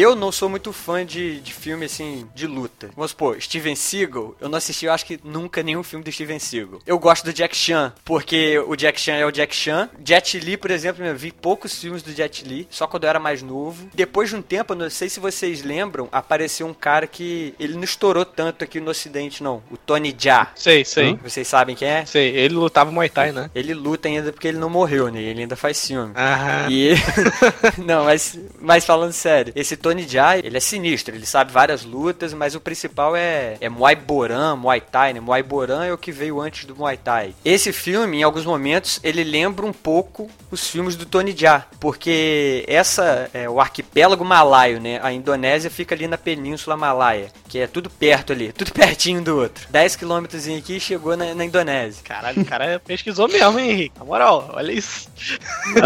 Eu 0.00 0.14
não 0.16 0.32
sou 0.32 0.48
muito 0.48 0.72
fã 0.72 1.04
de, 1.04 1.40
de 1.40 1.52
filme, 1.52 1.86
assim, 1.86 2.26
de 2.34 2.46
luta. 2.46 2.90
Vamos 2.96 3.12
supor, 3.12 3.40
Steven 3.40 3.74
Seagal, 3.76 4.34
eu 4.40 4.48
não 4.48 4.58
assisti, 4.58 4.86
eu 4.86 4.92
acho 4.92 5.06
que 5.06 5.20
nunca 5.22 5.62
nenhum 5.62 5.82
filme 5.82 6.04
do 6.04 6.10
Steven 6.12 6.38
Seagal. 6.38 6.80
Eu 6.86 6.98
gosto 6.98 7.24
do 7.24 7.32
Jack 7.32 7.56
Chan, 7.56 7.92
porque 8.04 8.58
o 8.58 8.76
Jack 8.76 9.00
Chan 9.00 9.14
é 9.14 9.26
o 9.26 9.30
Jack 9.30 9.54
Chan. 9.54 9.88
Jet 10.04 10.38
Li, 10.38 10.56
por 10.56 10.70
exemplo, 10.70 11.04
eu 11.04 11.14
vi 11.14 11.30
poucos 11.32 11.78
filmes 11.78 12.02
do 12.02 12.12
Jet 12.12 12.44
Li, 12.44 12.66
só 12.70 12.86
quando 12.86 13.04
eu 13.04 13.10
era 13.10 13.20
mais 13.20 13.42
novo. 13.42 13.88
Depois 13.94 14.28
de 14.30 14.36
um 14.36 14.42
tempo, 14.42 14.72
eu 14.72 14.76
não 14.76 14.90
sei 14.90 15.08
se 15.08 15.20
vocês 15.20 15.62
lembram, 15.62 16.08
apareceu 16.10 16.66
um 16.66 16.74
cara 16.74 17.06
que 17.06 17.54
ele 17.58 17.74
não 17.74 17.84
estourou 17.84 18.24
tanto 18.24 18.64
aqui 18.64 18.80
no 18.80 18.90
ocidente, 18.90 19.42
não. 19.42 19.62
O 19.70 19.76
Tony 19.76 20.14
Jaa. 20.16 20.50
Sei, 20.54 20.84
sei. 20.84 21.18
Vocês 21.22 21.46
sabem 21.46 21.76
quem 21.76 21.88
é? 21.88 22.04
Sei, 22.04 22.28
ele 22.36 22.54
lutava 22.54 22.90
Muay 22.90 23.08
Thai, 23.08 23.32
né? 23.32 23.50
Ele 23.54 23.74
luta 23.74 24.08
ainda 24.08 24.32
porque 24.32 24.48
ele 24.48 24.58
não 24.58 24.70
morreu, 24.70 25.10
né? 25.10 25.20
Ele 25.22 25.42
ainda 25.42 25.56
faz 25.56 25.86
filme. 25.86 26.12
Ah, 26.14 26.66
E 26.70 26.94
não, 27.84 28.04
mas, 28.04 28.38
mas 28.60 28.84
falando 28.84 29.12
sério, 29.12 29.52
esse 29.56 29.76
Tony 29.84 30.08
Jaa, 30.08 30.38
ele 30.38 30.56
é 30.56 30.60
sinistro, 30.60 31.14
ele 31.14 31.26
sabe 31.26 31.52
várias 31.52 31.84
lutas, 31.84 32.32
mas 32.32 32.54
o 32.54 32.60
principal 32.60 33.14
é, 33.14 33.58
é 33.60 33.68
Muay 33.68 33.94
Boran, 33.94 34.56
Muay 34.56 34.80
Thai, 34.80 35.12
né? 35.12 35.20
Muay 35.20 35.42
Boran 35.42 35.84
é 35.84 35.92
o 35.92 35.98
que 35.98 36.10
veio 36.10 36.40
antes 36.40 36.64
do 36.64 36.74
Muay 36.74 36.96
Thai. 36.96 37.34
Esse 37.44 37.70
filme, 37.70 38.20
em 38.20 38.22
alguns 38.22 38.46
momentos, 38.46 38.98
ele 39.04 39.22
lembra 39.22 39.66
um 39.66 39.74
pouco 39.74 40.30
os 40.50 40.70
filmes 40.70 40.96
do 40.96 41.04
Tony 41.04 41.36
Jaa, 41.36 41.66
porque 41.78 42.64
essa 42.66 43.28
é 43.34 43.46
o 43.46 43.60
arquipélago 43.60 44.24
malaio, 44.24 44.80
né? 44.80 44.98
A 45.02 45.12
Indonésia 45.12 45.70
fica 45.70 45.94
ali 45.94 46.08
na 46.08 46.16
península 46.16 46.78
malaia, 46.78 47.30
que 47.46 47.58
é 47.58 47.66
tudo 47.66 47.90
perto 47.90 48.32
ali, 48.32 48.52
tudo 48.52 48.72
pertinho 48.72 49.20
do 49.20 49.36
outro. 49.36 49.68
10 49.68 49.96
quilômetros 49.96 50.48
aqui 50.48 50.76
e 50.76 50.80
chegou 50.80 51.14
na, 51.14 51.34
na 51.34 51.44
Indonésia. 51.44 52.02
caralho, 52.02 52.40
o 52.40 52.44
cara 52.46 52.80
pesquisou 52.80 53.28
mesmo, 53.28 53.58
hein, 53.58 53.70
Henrique? 53.70 53.98
Na 53.98 54.04
moral, 54.06 54.50
olha 54.54 54.72
isso. 54.72 55.10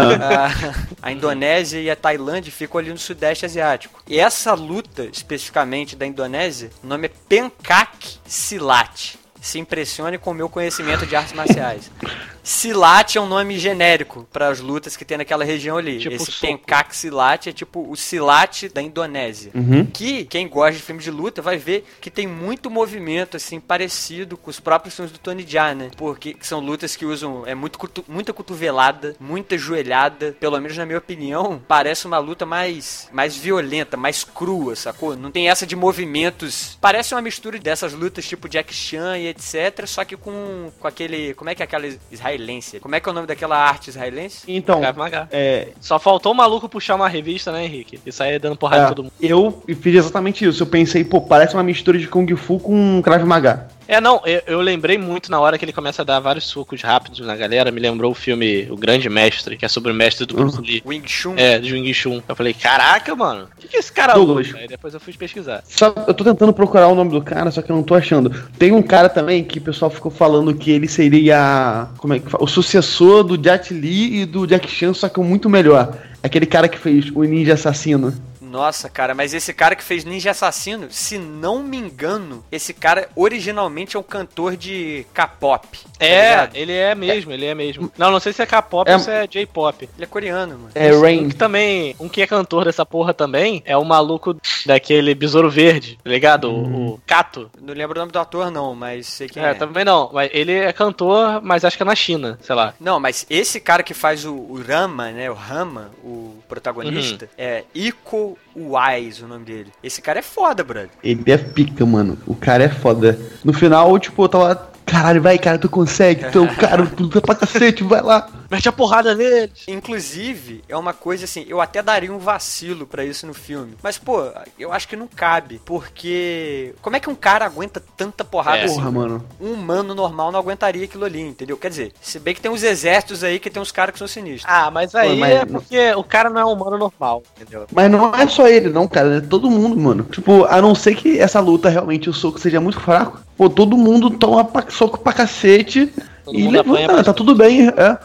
a, 1.01 1.07
a 1.09 1.11
Indonésia 1.11 1.81
e 1.81 1.89
a 1.89 1.97
Tailândia 1.97 2.49
ficam 2.49 2.79
ali 2.79 2.91
no 2.91 2.97
Sudeste 2.97 3.45
Asiático. 3.45 3.88
E 4.07 4.19
essa 4.19 4.53
luta, 4.53 5.05
especificamente 5.05 5.95
da 5.95 6.05
Indonésia, 6.05 6.71
o 6.83 6.87
nome 6.87 7.07
é 7.07 7.11
Pencak 7.27 8.19
Silat. 8.25 9.15
Se 9.39 9.59
impressione 9.59 10.17
com 10.17 10.31
o 10.31 10.33
meu 10.33 10.49
conhecimento 10.49 11.05
de 11.05 11.15
artes 11.15 11.33
marciais. 11.33 11.91
Silat 12.49 13.15
é 13.15 13.21
um 13.21 13.27
nome 13.27 13.59
genérico 13.59 14.27
para 14.33 14.47
as 14.47 14.59
lutas 14.59 14.97
que 14.97 15.05
tem 15.05 15.19
naquela 15.19 15.45
região 15.45 15.77
ali. 15.77 15.99
Tipo 15.99 16.15
Esse. 16.15 16.31
Pencak 16.39 16.95
Silat 16.95 17.45
é 17.47 17.51
tipo 17.53 17.87
o 17.87 17.95
Silat 17.95 18.69
da 18.73 18.81
Indonésia. 18.81 19.51
Uhum. 19.53 19.85
Que 19.85 20.25
quem 20.25 20.47
gosta 20.47 20.73
de 20.77 20.81
filmes 20.81 21.03
de 21.03 21.11
luta 21.11 21.43
vai 21.43 21.57
ver 21.57 21.85
que 22.01 22.09
tem 22.09 22.25
muito 22.25 22.67
movimento 22.71 23.37
assim 23.37 23.59
parecido 23.59 24.35
com 24.35 24.49
os 24.49 24.59
próprios 24.59 24.95
filmes 24.95 25.11
do 25.11 25.19
Tony 25.19 25.45
Jaa, 25.47 25.75
né? 25.75 25.91
Porque 25.95 26.35
são 26.41 26.59
lutas 26.59 26.95
que 26.95 27.05
usam 27.05 27.45
é 27.45 27.53
muito 27.53 27.77
cotu- 27.77 28.03
muita 28.07 28.33
cotovelada, 28.33 29.15
muita 29.19 29.55
joelhada, 29.55 30.35
pelo 30.39 30.59
menos 30.59 30.75
na 30.75 30.87
minha 30.87 30.97
opinião, 30.97 31.61
parece 31.67 32.07
uma 32.07 32.17
luta 32.17 32.47
mais 32.47 33.07
mais 33.13 33.37
violenta, 33.37 33.95
mais 33.95 34.23
crua, 34.23 34.75
sacou? 34.75 35.15
Não 35.15 35.29
tem 35.29 35.49
essa 35.49 35.67
de 35.67 35.75
movimentos. 35.75 36.79
Parece 36.81 37.13
uma 37.13 37.21
mistura 37.21 37.59
dessas 37.59 37.93
lutas 37.93 38.27
tipo 38.27 38.49
Jack 38.49 38.73
Chan 38.73 39.19
e 39.19 39.27
etc, 39.27 39.85
só 39.85 40.03
que 40.03 40.17
com 40.17 40.71
com 40.79 40.87
aquele, 40.87 41.35
como 41.35 41.51
é 41.51 41.53
que 41.53 41.61
é 41.61 41.65
aquela 41.65 41.85
israelense? 42.11 42.38
Como 42.79 42.95
é 42.95 42.99
que 42.99 43.07
é 43.07 43.11
o 43.11 43.15
nome 43.15 43.27
daquela 43.27 43.57
arte 43.57 43.89
israelense? 43.89 44.43
Então, 44.47 44.79
Krav 44.79 44.97
Maga. 44.97 45.27
é, 45.31 45.69
Só 45.79 45.99
faltou 45.99 46.31
o 46.31 46.35
maluco 46.35 46.67
puxar 46.69 46.95
uma 46.95 47.07
revista, 47.07 47.51
né, 47.51 47.65
Henrique? 47.65 47.99
E 48.05 48.11
sair 48.11 48.39
dando 48.39 48.55
porrada 48.55 48.83
em 48.83 48.85
é, 48.85 48.89
todo 48.89 49.03
mundo. 49.03 49.13
eu 49.21 49.63
fiz 49.81 49.95
exatamente 49.95 50.45
isso. 50.45 50.63
Eu 50.63 50.67
pensei, 50.67 51.03
pô, 51.03 51.21
parece 51.21 51.53
uma 51.53 51.63
mistura 51.63 51.97
de 51.97 52.07
Kung 52.07 52.27
Fu 52.35 52.59
com 52.59 53.01
Krav 53.01 53.23
Maga. 53.25 53.67
É, 53.89 53.99
não, 53.99 54.21
eu, 54.23 54.39
eu 54.45 54.61
lembrei 54.61 54.99
muito 54.99 55.31
na 55.31 55.39
hora 55.39 55.57
que 55.57 55.65
ele 55.65 55.73
começa 55.73 56.03
a 56.03 56.05
dar 56.05 56.19
vários 56.19 56.45
socos 56.45 56.79
rápidos 56.79 57.21
na 57.21 57.35
galera. 57.35 57.71
Me 57.71 57.79
lembrou 57.79 58.11
o 58.11 58.13
filme 58.13 58.67
O 58.69 58.77
Grande 58.77 59.09
Mestre, 59.09 59.57
que 59.57 59.65
é 59.65 59.67
sobre 59.67 59.91
o 59.91 59.95
mestre 59.95 60.27
do 60.27 60.35
Bruce 60.35 60.61
Lee. 60.61 60.83
Wing 60.85 61.07
Chun. 61.07 61.33
É, 61.35 61.57
de 61.57 61.73
Wing 61.73 61.91
Chun. 61.91 62.21
Eu 62.29 62.35
falei, 62.35 62.53
caraca, 62.53 63.15
mano, 63.15 63.45
o 63.45 63.59
que, 63.59 63.67
que 63.67 63.77
esse 63.77 63.91
cara 63.91 64.13
Douglas. 64.13 64.53
Aí 64.53 64.67
depois 64.67 64.93
eu 64.93 64.99
fui 64.99 65.11
pesquisar. 65.13 65.63
Só, 65.65 65.91
eu 66.07 66.13
tô 66.13 66.23
tentando 66.23 66.53
procurar 66.53 66.87
o 66.87 66.93
nome 66.93 67.09
do 67.09 67.19
cara, 67.19 67.49
só 67.49 67.63
que 67.63 67.71
eu 67.71 67.75
não 67.75 67.81
tô 67.81 67.95
achando. 67.95 68.29
Tem 68.59 68.71
um 68.71 68.83
cara 68.83 69.09
também 69.09 69.43
que 69.43 69.57
o 69.57 69.61
pessoal 69.61 69.89
ficou 69.89 70.11
falando 70.11 70.53
que 70.53 70.69
ele 70.69 70.87
seria 70.87 71.87
como 71.97 72.13
é 72.13 72.19
que 72.19 72.29
fala? 72.29 72.43
o 72.43 72.47
sucessor 72.47 73.23
do 73.23 73.43
Jet 73.43 73.73
Li 73.73 74.21
e 74.21 74.25
do 74.27 74.45
Jack 74.45 74.69
Chan, 74.69 74.93
só 74.93 75.09
que 75.09 75.19
muito 75.19 75.49
melhor. 75.49 75.97
Aquele 76.21 76.45
cara 76.45 76.67
que 76.67 76.77
fez 76.77 77.09
o 77.15 77.23
Ninja 77.23 77.55
Assassino. 77.55 78.13
Nossa, 78.49 78.89
cara, 78.89 79.13
mas 79.13 79.33
esse 79.33 79.53
cara 79.53 79.75
que 79.75 79.83
fez 79.83 80.03
Ninja 80.03 80.31
Assassino, 80.31 80.87
se 80.89 81.17
não 81.17 81.61
me 81.61 81.77
engano, 81.77 82.43
esse 82.51 82.73
cara 82.73 83.07
originalmente 83.15 83.95
é 83.95 83.99
um 83.99 84.03
cantor 84.03 84.55
de 84.57 85.05
K-pop. 85.13 85.67
tá 85.99 86.05
É, 86.05 86.29
ligado? 86.29 86.55
ele 86.55 86.73
é 86.73 86.95
mesmo, 86.95 87.31
ele 87.31 87.45
é 87.45 87.53
mesmo. 87.53 87.91
Não, 87.97 88.09
não 88.11 88.19
sei 88.19 88.33
se 88.33 88.41
é 88.41 88.45
K-pop 88.45 88.89
É- 88.89 88.93
ou 88.93 88.99
se 88.99 89.11
é 89.11 89.27
J-pop. 89.27 89.83
Ele 89.95 90.03
é 90.03 90.07
coreano, 90.07 90.53
mano. 90.57 90.71
É 90.73 90.91
Um 90.93 91.01
Rain. 91.01 91.29
que 91.29 91.35
também, 91.35 91.95
um 91.99 92.09
que 92.09 92.21
é 92.21 92.27
cantor 92.27 92.65
dessa 92.65 92.85
porra 92.85 93.13
também, 93.13 93.61
é 93.65 93.77
o 93.77 93.83
maluco 93.85 94.35
daquele 94.65 95.13
Besouro 95.13 95.49
Verde, 95.49 95.99
tá 96.03 96.09
ligado? 96.09 96.49
O- 96.51 96.79
O 96.95 97.01
Kato. 97.05 97.51
Não 97.61 97.73
lembro 97.73 97.97
o 97.97 97.99
nome 97.99 98.11
do 98.11 98.17
ator, 98.19 98.49
não, 98.49 98.73
mas 98.73 99.05
sei 99.07 99.27
quem 99.27 99.43
É, 99.43 99.51
é. 99.51 99.53
também 99.53 99.85
não, 99.85 100.09
mas 100.13 100.29
ele 100.33 100.53
é 100.53 100.71
cantor, 100.73 101.39
mas 101.43 101.63
acho 101.63 101.77
que 101.77 101.83
é 101.83 101.85
na 101.85 101.93
China, 101.95 102.39
sei 102.41 102.55
lá. 102.55 102.73
Não, 102.79 102.99
mas 102.99 103.25
esse 103.29 103.59
cara 103.59 103.83
que 103.83 103.93
faz 103.93 104.25
o, 104.25 104.33
o 104.33 104.61
Rama, 104.65 105.11
né? 105.11 105.29
O 105.29 105.33
Rama, 105.35 105.91
o 106.03 106.35
protagonista, 106.47 107.25
Uhum. 107.25 107.31
é 107.37 107.63
Iko 107.75 108.37
Uwais, 108.55 109.21
o 109.21 109.27
nome 109.27 109.45
dele. 109.45 109.71
Esse 109.83 110.01
cara 110.01 110.19
é 110.19 110.21
foda, 110.21 110.63
brother. 110.63 110.89
Ele 111.03 111.23
é 111.31 111.37
pica, 111.37 111.85
mano. 111.85 112.17
O 112.25 112.35
cara 112.35 112.63
é 112.63 112.69
foda. 112.69 113.19
No 113.43 113.53
final, 113.53 113.97
tipo, 113.99 114.23
eu 114.23 114.29
tava. 114.29 114.69
Caralho, 114.89 115.21
vai, 115.21 115.37
cara, 115.37 115.57
tu 115.57 115.69
consegue. 115.69 116.25
Então, 116.25 116.47
cara, 116.55 116.85
tu 116.85 117.03
luta 117.03 117.21
pra 117.21 117.35
cacete, 117.35 117.83
vai 117.83 118.01
lá. 118.01 118.27
Mete 118.49 118.67
a 118.67 118.71
porrada 118.71 119.13
neles. 119.13 119.63
Inclusive, 119.67 120.63
é 120.67 120.75
uma 120.75 120.93
coisa 120.93 121.25
assim, 121.25 121.45
eu 121.47 121.61
até 121.61 121.83
daria 121.83 122.11
um 122.11 122.17
vacilo 122.17 122.87
pra 122.87 123.05
isso 123.05 123.27
no 123.27 123.33
filme. 123.33 123.75
Mas, 123.83 123.97
pô, 123.97 124.23
eu 124.57 124.71
acho 124.73 124.87
que 124.87 124.95
não 124.95 125.07
cabe. 125.07 125.61
Porque. 125.63 126.73
Como 126.81 126.95
é 126.95 126.99
que 126.99 127.09
um 127.09 127.15
cara 127.15 127.45
aguenta 127.45 127.81
tanta 127.97 128.23
porrada 128.23 128.57
É. 128.59 128.63
assim? 128.65 128.75
Porra, 128.75 128.91
mano. 128.91 129.25
Um 129.39 129.53
humano 129.53 129.93
normal 129.93 130.31
não 130.31 130.39
aguentaria 130.39 130.85
aquilo 130.85 131.05
ali, 131.05 131.21
entendeu? 131.21 131.57
Quer 131.57 131.69
dizer, 131.69 131.93
se 132.01 132.19
bem 132.19 132.33
que 132.33 132.41
tem 132.41 132.49
uns 132.51 132.63
exércitos 132.63 133.23
aí 133.23 133.39
que 133.39 133.49
tem 133.49 133.61
uns 133.61 133.71
caras 133.71 133.93
que 133.93 133.99
são 133.99 134.07
sinistros. 134.07 134.45
Ah, 134.51 134.71
mas 134.71 134.95
aí 134.95 135.09
Pô, 135.11 135.15
mas- 135.17 135.31
é 135.33 135.45
porque 135.45 135.91
o 135.95 136.03
cara 136.03 136.29
não 136.29 136.41
é 136.41 136.45
um 136.45 136.53
humano 136.53 136.77
normal, 136.77 137.23
entendeu? 137.39 137.65
Mas 137.71 137.91
não 137.91 138.13
é 138.15 138.27
só 138.27 138.47
ele, 138.47 138.69
não, 138.69 138.87
cara. 138.87 139.17
É 139.17 139.21
todo 139.21 139.49
mundo, 139.51 139.77
mano. 139.77 140.03
Tipo, 140.11 140.45
a 140.45 140.61
não 140.61 140.73
ser 140.73 140.95
que 140.95 141.19
essa 141.19 141.39
luta 141.39 141.69
realmente 141.69 142.09
o 142.09 142.13
soco 142.13 142.39
seja 142.39 142.59
muito 142.59 142.79
fraco. 142.79 143.19
Pô, 143.37 143.49
todo 143.49 143.77
mundo 143.77 144.09
toma 144.09 144.43
pa- 144.43 144.65
soco 144.79 144.99
pra 144.99 145.11
cacete 145.11 145.91
Todo 146.23 146.39
e 146.39 146.47
levanta, 146.47 147.03
tá 147.03 147.13
tudo 147.13 147.35
bem. 147.35 147.67
É. 147.67 147.97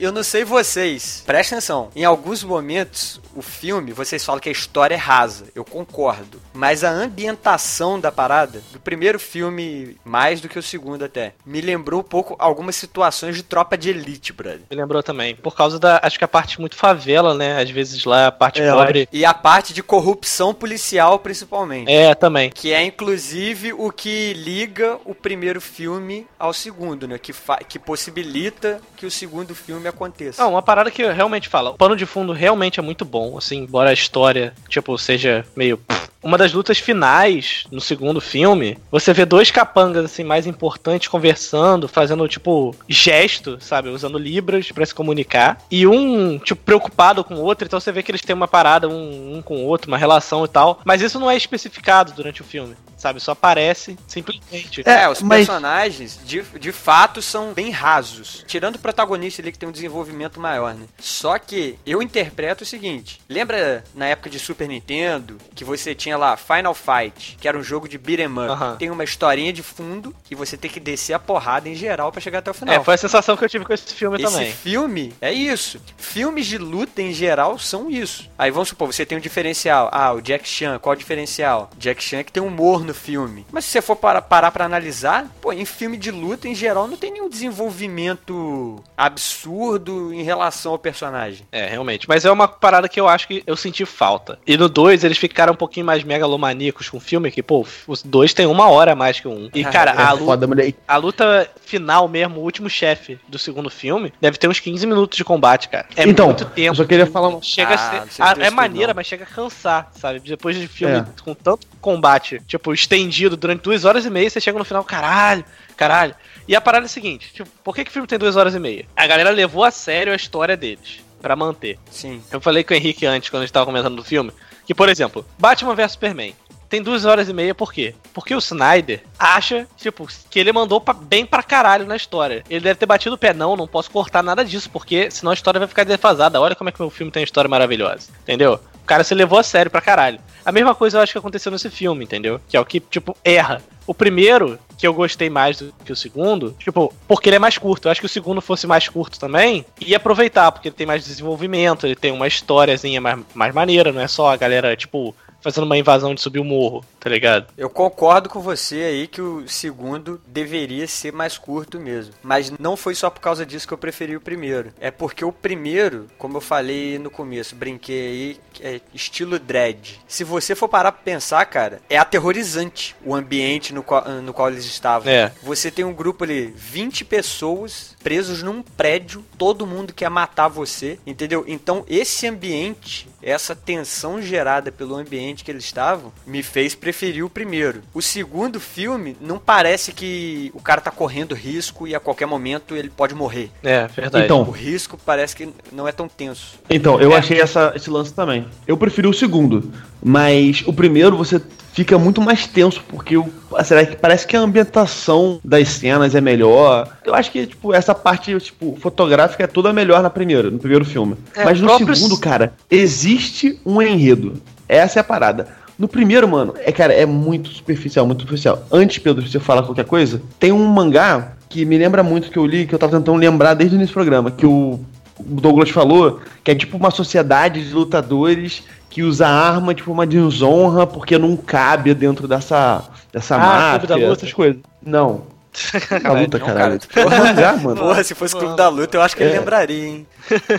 Eu 0.00 0.10
não 0.10 0.22
sei 0.22 0.44
vocês, 0.44 1.22
presta 1.26 1.56
atenção. 1.56 1.90
Em 1.94 2.06
alguns 2.06 2.42
momentos, 2.42 3.20
o 3.36 3.42
filme, 3.42 3.92
vocês 3.92 4.24
falam 4.24 4.40
que 4.40 4.48
a 4.48 4.52
história 4.52 4.94
é 4.94 4.98
rasa. 4.98 5.48
Eu 5.54 5.62
concordo. 5.62 6.40
Mas 6.54 6.82
a 6.82 6.90
ambientação 6.90 8.00
da 8.00 8.10
parada, 8.10 8.62
do 8.72 8.80
primeiro 8.80 9.20
filme, 9.20 9.98
mais 10.02 10.40
do 10.40 10.48
que 10.48 10.58
o 10.58 10.62
segundo 10.62 11.04
até, 11.04 11.34
me 11.44 11.60
lembrou 11.60 12.00
um 12.00 12.04
pouco 12.04 12.34
algumas 12.38 12.76
situações 12.76 13.36
de 13.36 13.42
tropa 13.42 13.76
de 13.76 13.90
elite, 13.90 14.32
brother. 14.32 14.62
Me 14.70 14.76
lembrou 14.76 15.02
também. 15.02 15.36
Por 15.36 15.54
causa 15.54 15.78
da. 15.78 16.00
Acho 16.02 16.18
que 16.18 16.24
a 16.24 16.28
parte 16.28 16.58
muito 16.58 16.76
favela, 16.76 17.34
né? 17.34 17.60
Às 17.60 17.68
vezes 17.68 18.02
lá 18.06 18.28
a 18.28 18.32
parte 18.32 18.62
É, 18.62 18.72
pobre. 18.72 19.06
E 19.12 19.26
a 19.26 19.34
parte 19.34 19.74
de 19.74 19.82
corrupção 19.82 20.54
policial, 20.54 21.18
principalmente. 21.18 21.92
É, 21.92 22.14
também. 22.14 22.48
Que 22.48 22.72
é 22.72 22.82
inclusive 22.82 23.74
o 23.74 23.92
que 23.92 24.32
liga 24.32 24.98
o 25.04 25.14
primeiro 25.14 25.60
filme 25.60 26.26
ao 26.38 26.54
segundo, 26.54 27.06
né? 27.06 27.18
Que, 27.18 27.34
que 27.68 27.78
possibilita 27.78 28.80
que 28.96 29.04
o 29.04 29.10
segundo 29.10 29.54
filme 29.54 29.89
aconteça. 29.90 30.42
Não, 30.42 30.52
uma 30.52 30.62
parada 30.62 30.90
que 30.90 31.04
realmente 31.04 31.48
falo. 31.48 31.70
O 31.70 31.74
pano 31.74 31.96
de 31.96 32.06
fundo 32.06 32.32
realmente 32.32 32.80
é 32.80 32.82
muito 32.82 33.04
bom, 33.04 33.36
assim, 33.36 33.58
embora 33.58 33.90
a 33.90 33.94
história, 33.94 34.54
tipo, 34.68 34.96
seja 34.98 35.44
meio. 35.54 35.80
Uma 36.22 36.36
das 36.36 36.52
lutas 36.52 36.78
finais 36.78 37.64
no 37.70 37.80
segundo 37.80 38.20
filme, 38.20 38.76
você 38.90 39.12
vê 39.12 39.24
dois 39.24 39.50
capangas, 39.50 40.04
assim, 40.04 40.22
mais 40.22 40.46
importantes 40.46 41.08
conversando, 41.08 41.88
fazendo, 41.88 42.28
tipo, 42.28 42.74
gesto, 42.86 43.58
sabe? 43.58 43.88
Usando 43.88 44.18
libras 44.18 44.70
pra 44.70 44.84
se 44.84 44.94
comunicar. 44.94 45.58
E 45.70 45.86
um, 45.86 46.38
tipo, 46.38 46.62
preocupado 46.62 47.24
com 47.24 47.36
o 47.36 47.42
outro, 47.42 47.66
então 47.66 47.80
você 47.80 47.90
vê 47.90 48.02
que 48.02 48.10
eles 48.10 48.20
têm 48.20 48.36
uma 48.36 48.48
parada 48.48 48.86
um, 48.86 49.36
um 49.36 49.42
com 49.42 49.56
o 49.56 49.66
outro, 49.66 49.88
uma 49.88 49.96
relação 49.96 50.44
e 50.44 50.48
tal. 50.48 50.80
Mas 50.84 51.00
isso 51.00 51.18
não 51.18 51.30
é 51.30 51.36
especificado 51.36 52.12
durante 52.12 52.42
o 52.42 52.44
filme, 52.44 52.76
sabe? 53.00 53.20
Só 53.20 53.32
aparece 53.32 53.96
simplesmente. 54.06 54.82
É, 54.84 55.08
os 55.08 55.22
mas- 55.22 55.46
personagens 55.46 56.18
de, 56.24 56.42
de 56.58 56.72
fato 56.72 57.20
são 57.22 57.52
bem 57.52 57.70
rasos. 57.70 58.44
Tirando 58.46 58.76
o 58.76 58.78
protagonista 58.78 59.40
ali 59.42 59.50
que 59.52 59.58
tem 59.58 59.68
um 59.68 59.72
desenvolvimento 59.72 60.38
maior, 60.40 60.74
né? 60.74 60.86
Só 60.98 61.38
que 61.38 61.78
eu 61.86 62.02
interpreto 62.02 62.62
o 62.64 62.66
seguinte: 62.66 63.20
lembra 63.28 63.82
na 63.94 64.06
época 64.06 64.28
de 64.30 64.38
Super 64.38 64.68
Nintendo 64.68 65.38
que 65.54 65.64
você 65.64 65.94
tinha 65.94 66.16
lá 66.16 66.36
Final 66.36 66.74
Fight, 66.74 67.36
que 67.40 67.48
era 67.48 67.56
um 67.58 67.62
jogo 67.62 67.88
de 67.88 67.98
beat'em 67.98 68.26
up. 68.26 68.78
Tem 68.78 68.90
uma 68.90 69.04
historinha 69.04 69.52
de 69.52 69.62
fundo 69.62 70.14
que 70.24 70.34
você 70.34 70.56
tem 70.56 70.70
que 70.70 70.80
descer 70.80 71.14
a 71.14 71.18
porrada 71.18 71.68
em 71.68 71.74
geral 71.74 72.12
pra 72.12 72.20
chegar 72.20 72.38
até 72.40 72.50
o 72.50 72.54
final. 72.54 72.74
É, 72.74 72.84
foi 72.84 72.94
a 72.94 72.98
sensação 72.98 73.36
que 73.36 73.44
eu 73.44 73.48
tive 73.48 73.64
com 73.64 73.72
esse 73.72 73.92
filme 73.94 74.16
Esse 74.22 74.32
também. 74.32 74.52
filme 74.52 75.12
é 75.20 75.32
isso. 75.32 75.80
Filmes 75.96 76.46
de 76.46 76.58
luta 76.58 77.00
em 77.02 77.12
geral 77.12 77.58
são 77.58 77.90
isso. 77.90 78.28
Aí 78.38 78.50
vamos 78.50 78.68
supor, 78.68 78.92
você 78.92 79.06
tem 79.06 79.16
um 79.16 79.20
diferencial. 79.20 79.88
Ah, 79.92 80.12
o 80.12 80.20
Jack 80.20 80.46
Chan, 80.46 80.78
qual 80.78 80.94
o 80.94 80.98
diferencial? 80.98 81.70
Jack 81.78 82.02
Chan 82.02 82.18
é 82.18 82.24
que 82.24 82.32
tem 82.32 82.42
humor 82.42 82.84
no 82.84 82.89
no 82.90 82.94
filme. 82.94 83.46
Mas 83.50 83.64
se 83.64 83.70
você 83.72 83.82
for 83.82 83.96
para, 83.96 84.20
parar 84.20 84.50
pra 84.50 84.64
analisar, 84.64 85.26
pô, 85.40 85.52
em 85.52 85.64
filme 85.64 85.96
de 85.96 86.10
luta, 86.10 86.48
em 86.48 86.54
geral, 86.54 86.86
não 86.88 86.96
tem 86.96 87.12
nenhum 87.12 87.28
desenvolvimento 87.28 88.82
absurdo 88.96 90.12
em 90.12 90.22
relação 90.22 90.72
ao 90.72 90.78
personagem. 90.78 91.46
É, 91.52 91.66
realmente. 91.66 92.08
Mas 92.08 92.24
é 92.24 92.30
uma 92.30 92.48
parada 92.48 92.88
que 92.88 93.00
eu 93.00 93.08
acho 93.08 93.26
que 93.28 93.42
eu 93.46 93.56
senti 93.56 93.84
falta. 93.84 94.38
E 94.46 94.56
no 94.56 94.68
2 94.68 95.04
eles 95.04 95.18
ficaram 95.18 95.52
um 95.52 95.56
pouquinho 95.56 95.86
mais 95.86 96.02
megalomaníacos 96.04 96.88
com 96.88 96.96
o 96.98 97.00
filme, 97.00 97.30
que, 97.30 97.42
pô, 97.42 97.66
os 97.86 98.02
dois 98.02 98.34
tem 98.34 98.46
uma 98.46 98.68
hora 98.68 98.92
a 98.92 98.96
mais 98.96 99.20
que 99.20 99.28
o 99.28 99.30
um. 99.30 99.50
E, 99.54 99.64
cara, 99.70 99.92
É 99.92 100.02
a, 100.02 100.12
luta, 100.12 100.24
foda, 100.24 100.46
moleque. 100.46 100.78
a 100.86 100.96
luta 100.96 101.50
final 101.64 102.08
mesmo, 102.08 102.40
o 102.40 102.42
último 102.42 102.68
chefe 102.68 103.18
do 103.28 103.38
segundo 103.38 103.70
filme, 103.70 104.12
deve 104.20 104.36
ter 104.38 104.48
uns 104.48 104.60
15 104.60 104.86
minutos 104.86 105.16
de 105.16 105.24
combate, 105.24 105.68
cara. 105.68 105.86
É 105.96 106.02
então, 106.08 106.26
muito 106.26 106.44
tempo. 106.46 106.60
eu 106.68 106.74
só 106.74 106.84
queria 106.84 107.06
falar 107.06 107.28
um... 107.28 107.40
Chega 107.42 107.74
Ah, 107.74 108.02
a 108.02 108.06
ser. 108.08 108.34
tem 108.36 108.46
é 108.46 108.50
maneira, 108.50 108.88
não. 108.88 108.94
mas 108.96 109.06
chega 109.06 109.24
a 109.24 109.26
cansar, 109.26 109.90
sabe? 109.94 110.20
Depois 110.20 110.56
de 110.56 110.66
filme 110.68 110.96
É. 110.96 111.04
com 111.22 111.34
tanto 111.34 111.66
combate, 111.80 112.40
tipo, 112.46 112.72
estendido 112.80 113.36
durante 113.36 113.62
duas 113.62 113.84
horas 113.84 114.04
e 114.04 114.10
meia, 114.10 114.28
você 114.28 114.40
chega 114.40 114.58
no 114.58 114.64
final, 114.64 114.82
caralho, 114.84 115.44
caralho. 115.76 116.14
E 116.48 116.56
a 116.56 116.60
parada 116.60 116.84
é 116.84 116.86
a 116.86 116.88
seguinte: 116.88 117.32
tipo, 117.32 117.48
por 117.62 117.74
que, 117.74 117.84
que 117.84 117.90
o 117.90 117.92
filme 117.92 118.08
tem 118.08 118.18
duas 118.18 118.36
horas 118.36 118.54
e 118.54 118.58
meia? 118.58 118.86
A 118.96 119.06
galera 119.06 119.30
levou 119.30 119.64
a 119.64 119.70
sério 119.70 120.12
a 120.12 120.16
história 120.16 120.56
deles. 120.56 121.00
Pra 121.20 121.36
manter. 121.36 121.78
Sim. 121.90 122.22
Eu 122.32 122.40
falei 122.40 122.64
com 122.64 122.72
o 122.72 122.76
Henrique 122.76 123.04
antes, 123.04 123.28
quando 123.28 123.42
a 123.42 123.44
gente 123.46 123.52
tava 123.52 123.66
comentando 123.66 123.94
do 123.94 124.02
filme, 124.02 124.32
que, 124.64 124.74
por 124.74 124.88
exemplo, 124.88 125.22
Batman 125.38 125.74
vs 125.74 125.92
Superman. 125.92 126.34
Tem 126.66 126.80
duas 126.80 127.04
horas 127.04 127.28
e 127.28 127.32
meia, 127.34 127.54
por 127.54 127.72
quê? 127.74 127.94
Porque 128.14 128.34
o 128.34 128.38
Snyder 128.38 129.02
acha, 129.18 129.66
tipo, 129.76 130.06
que 130.30 130.38
ele 130.38 130.50
mandou 130.52 130.80
pra- 130.80 130.94
bem 130.94 131.26
pra 131.26 131.42
caralho 131.42 131.84
na 131.84 131.94
história. 131.96 132.42
Ele 132.48 132.60
deve 132.60 132.78
ter 132.78 132.86
batido 132.86 133.16
o 133.16 133.18
pé, 133.18 133.34
não, 133.34 133.54
não 133.56 133.66
posso 133.66 133.90
cortar 133.90 134.22
nada 134.22 134.42
disso, 134.44 134.70
porque 134.70 135.10
senão 135.10 135.32
a 135.32 135.34
história 135.34 135.58
vai 135.58 135.68
ficar 135.68 135.84
defasada. 135.84 136.40
Olha 136.40 136.54
como 136.54 136.70
é 136.70 136.72
que 136.72 136.80
o 136.80 136.84
meu 136.84 136.90
filme 136.90 137.10
tem 137.12 137.20
uma 137.20 137.24
história 137.24 137.48
maravilhosa. 137.50 138.08
Entendeu? 138.22 138.54
O 138.82 138.86
cara 138.86 139.02
se 139.04 139.12
levou 139.14 139.38
a 139.38 139.42
sério 139.42 139.70
pra 139.70 139.80
caralho. 139.82 140.20
A 140.44 140.52
mesma 140.52 140.74
coisa 140.74 140.98
eu 140.98 141.02
acho 141.02 141.12
que 141.12 141.18
aconteceu 141.18 141.52
nesse 141.52 141.70
filme, 141.70 142.04
entendeu? 142.04 142.40
Que 142.48 142.56
é 142.56 142.60
o 142.60 142.64
que, 142.64 142.80
tipo, 142.80 143.16
erra. 143.24 143.62
O 143.86 143.94
primeiro, 143.94 144.58
que 144.78 144.86
eu 144.86 144.94
gostei 144.94 145.28
mais 145.28 145.58
do 145.58 145.74
que 145.84 145.92
o 145.92 145.96
segundo, 145.96 146.54
tipo, 146.58 146.94
porque 147.06 147.28
ele 147.28 147.36
é 147.36 147.40
mais 147.40 147.58
curto. 147.58 147.86
Eu 147.86 147.92
acho 147.92 148.00
que 148.00 148.06
o 148.06 148.08
segundo 148.08 148.40
fosse 148.40 148.66
mais 148.66 148.88
curto 148.88 149.18
também, 149.18 149.64
ia 149.80 149.96
aproveitar, 149.96 150.52
porque 150.52 150.68
ele 150.68 150.76
tem 150.76 150.86
mais 150.86 151.04
desenvolvimento, 151.04 151.86
ele 151.86 151.96
tem 151.96 152.12
uma 152.12 152.26
historiazinha 152.26 153.00
mais, 153.00 153.18
mais 153.34 153.54
maneira, 153.54 153.92
não 153.92 154.00
é 154.00 154.08
só 154.08 154.30
a 154.30 154.36
galera, 154.36 154.76
tipo, 154.76 155.14
fazendo 155.40 155.64
uma 155.64 155.76
invasão 155.76 156.14
de 156.14 156.20
subir 156.20 156.38
o 156.38 156.44
morro, 156.44 156.84
tá 156.98 157.08
ligado? 157.08 157.46
Eu 157.56 157.70
concordo 157.70 158.28
com 158.28 158.40
você 158.40 158.76
aí 158.76 159.06
que 159.06 159.20
o 159.20 159.48
segundo 159.48 160.20
deveria 160.26 160.86
ser 160.86 161.12
mais 161.12 161.38
curto 161.38 161.78
mesmo. 161.80 162.14
Mas 162.22 162.50
não 162.58 162.76
foi 162.76 162.94
só 162.94 163.10
por 163.10 163.20
causa 163.20 163.44
disso 163.44 163.66
que 163.66 163.74
eu 163.74 163.78
preferi 163.78 164.16
o 164.16 164.20
primeiro. 164.20 164.72
É 164.80 164.90
porque 164.90 165.24
o 165.24 165.32
primeiro, 165.32 166.06
como 166.18 166.36
eu 166.36 166.40
falei 166.40 166.98
no 166.98 167.10
começo, 167.10 167.56
brinquei 167.56 168.00
aí, 168.00 168.40
é 168.60 168.80
estilo 168.92 169.38
dread. 169.38 170.00
Se 170.06 170.24
você 170.24 170.54
for 170.54 170.68
parar 170.68 170.92
pra 170.92 171.02
pensar, 171.02 171.44
cara, 171.46 171.80
é 171.88 171.96
aterrorizante 171.96 172.94
o 173.04 173.14
ambiente 173.14 173.72
no 173.72 173.82
qual, 173.82 174.04
no 174.22 174.32
qual 174.32 174.50
eles 174.50 174.64
estavam. 174.64 175.10
É. 175.10 175.32
Você 175.42 175.70
tem 175.70 175.84
um 175.84 175.94
grupo 175.94 176.24
ali, 176.24 176.52
20 176.56 177.04
pessoas 177.04 177.96
presos 178.02 178.42
num 178.42 178.62
prédio, 178.62 179.24
todo 179.36 179.66
mundo 179.66 179.92
quer 179.92 180.08
matar 180.08 180.48
você, 180.48 180.98
entendeu? 181.06 181.44
Então 181.46 181.84
esse 181.88 182.26
ambiente, 182.26 183.08
essa 183.22 183.54
tensão 183.54 184.20
gerada 184.20 184.72
pelo 184.72 184.96
ambiente 184.96 185.29
que 185.42 185.50
eles 185.50 185.64
estavam, 185.64 186.12
me 186.26 186.42
fez 186.42 186.74
preferir 186.74 187.24
o 187.24 187.30
primeiro. 187.30 187.82
O 187.94 188.02
segundo 188.02 188.58
filme 188.60 189.16
não 189.20 189.38
parece 189.38 189.92
que 189.92 190.50
o 190.54 190.60
cara 190.60 190.80
tá 190.80 190.90
correndo 190.90 191.34
risco 191.34 191.86
e 191.86 191.94
a 191.94 192.00
qualquer 192.00 192.26
momento 192.26 192.74
ele 192.76 192.90
pode 192.90 193.14
morrer. 193.14 193.50
É, 193.62 193.86
verdade. 193.86 194.24
Então, 194.24 194.42
O 194.42 194.50
risco 194.50 194.98
parece 195.04 195.36
que 195.36 195.48
não 195.72 195.86
é 195.86 195.92
tão 195.92 196.08
tenso. 196.08 196.58
Então, 196.68 197.00
eu 197.00 197.14
achei 197.14 197.40
essa, 197.40 197.72
esse 197.76 197.88
lance 197.90 198.12
também. 198.12 198.46
Eu 198.66 198.76
preferi 198.76 199.06
o 199.06 199.12
segundo, 199.12 199.70
mas 200.02 200.62
o 200.66 200.72
primeiro 200.72 201.16
você 201.16 201.40
fica 201.72 201.96
muito 201.98 202.20
mais 202.20 202.46
tenso, 202.46 202.82
porque 202.88 203.16
o, 203.16 203.30
será 203.64 203.86
que 203.86 203.96
parece 203.96 204.26
que 204.26 204.36
a 204.36 204.40
ambientação 204.40 205.40
das 205.44 205.68
cenas 205.68 206.14
é 206.14 206.20
melhor. 206.20 206.96
Eu 207.04 207.14
acho 207.14 207.30
que, 207.30 207.46
tipo, 207.46 207.72
essa 207.72 207.94
parte, 207.94 208.36
tipo, 208.40 208.76
fotográfica 208.80 209.44
é 209.44 209.46
toda 209.46 209.72
melhor 209.72 210.02
na 210.02 210.10
primeira, 210.10 210.50
no 210.50 210.58
primeiro 210.58 210.84
filme. 210.84 211.16
É, 211.34 211.44
mas 211.44 211.60
no 211.60 211.68
próprios- 211.68 211.98
segundo, 211.98 212.18
cara, 212.18 212.52
existe 212.70 213.60
um 213.64 213.80
enredo. 213.80 214.40
Essa 214.70 214.98
é 214.98 215.02
a 215.02 215.04
parada. 215.04 215.48
No 215.78 215.88
primeiro, 215.88 216.28
mano, 216.28 216.54
é, 216.58 216.70
cara, 216.70 216.92
é 216.92 217.06
muito 217.06 217.48
superficial, 217.48 218.06
muito 218.06 218.20
superficial. 218.20 218.62
Antes, 218.70 218.98
Pedro, 218.98 219.22
de 219.22 219.30
você 219.30 219.40
falar 219.40 219.62
qualquer 219.62 219.84
coisa, 219.86 220.20
tem 220.38 220.52
um 220.52 220.66
mangá 220.66 221.32
que 221.48 221.64
me 221.64 221.76
lembra 221.78 222.02
muito 222.02 222.30
que 222.30 222.36
eu 222.38 222.46
li, 222.46 222.66
que 222.66 222.74
eu 222.74 222.78
tava 222.78 222.96
tentando 222.98 223.16
lembrar 223.18 223.54
desde 223.54 223.74
o 223.74 223.78
início 223.78 223.92
do 223.92 223.94
programa, 223.94 224.30
que 224.30 224.44
o 224.46 224.78
Douglas 225.18 225.70
falou, 225.70 226.20
que 226.44 226.50
é 226.50 226.54
tipo 226.54 226.76
uma 226.76 226.90
sociedade 226.90 227.66
de 227.66 227.74
lutadores 227.74 228.62
que 228.88 229.02
usa 229.02 229.26
arma 229.26 229.74
tipo 229.74 229.90
uma 229.90 230.06
desonra 230.06 230.86
porque 230.86 231.16
não 231.16 231.36
cabe 231.36 231.94
dentro 231.94 232.28
dessa, 232.28 232.82
dessa 233.12 233.36
Ah, 233.36 233.70
Clube 233.72 233.86
da 233.86 233.94
máfia, 233.94 234.08
Luta. 234.08 234.20
essas 234.20 234.32
coisas. 234.32 234.56
Não. 234.84 235.22
A 236.04 236.12
luta, 236.12 236.38
não, 236.38 236.46
caralho. 236.46 236.80
cara. 236.88 237.14
É 237.14 237.18
mangá, 237.18 237.56
mano. 237.56 237.76
Porra, 237.80 238.04
se 238.04 238.14
fosse 238.14 238.36
Clube 238.36 238.56
da 238.56 238.68
Luta, 238.68 238.96
eu 238.96 239.02
acho 239.02 239.16
que 239.16 239.22
ele 239.22 239.32
lembraria, 239.38 239.86
hein? 239.86 240.06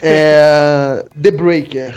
É. 0.01 1.05
The 1.21 1.31
Breaker. 1.31 1.95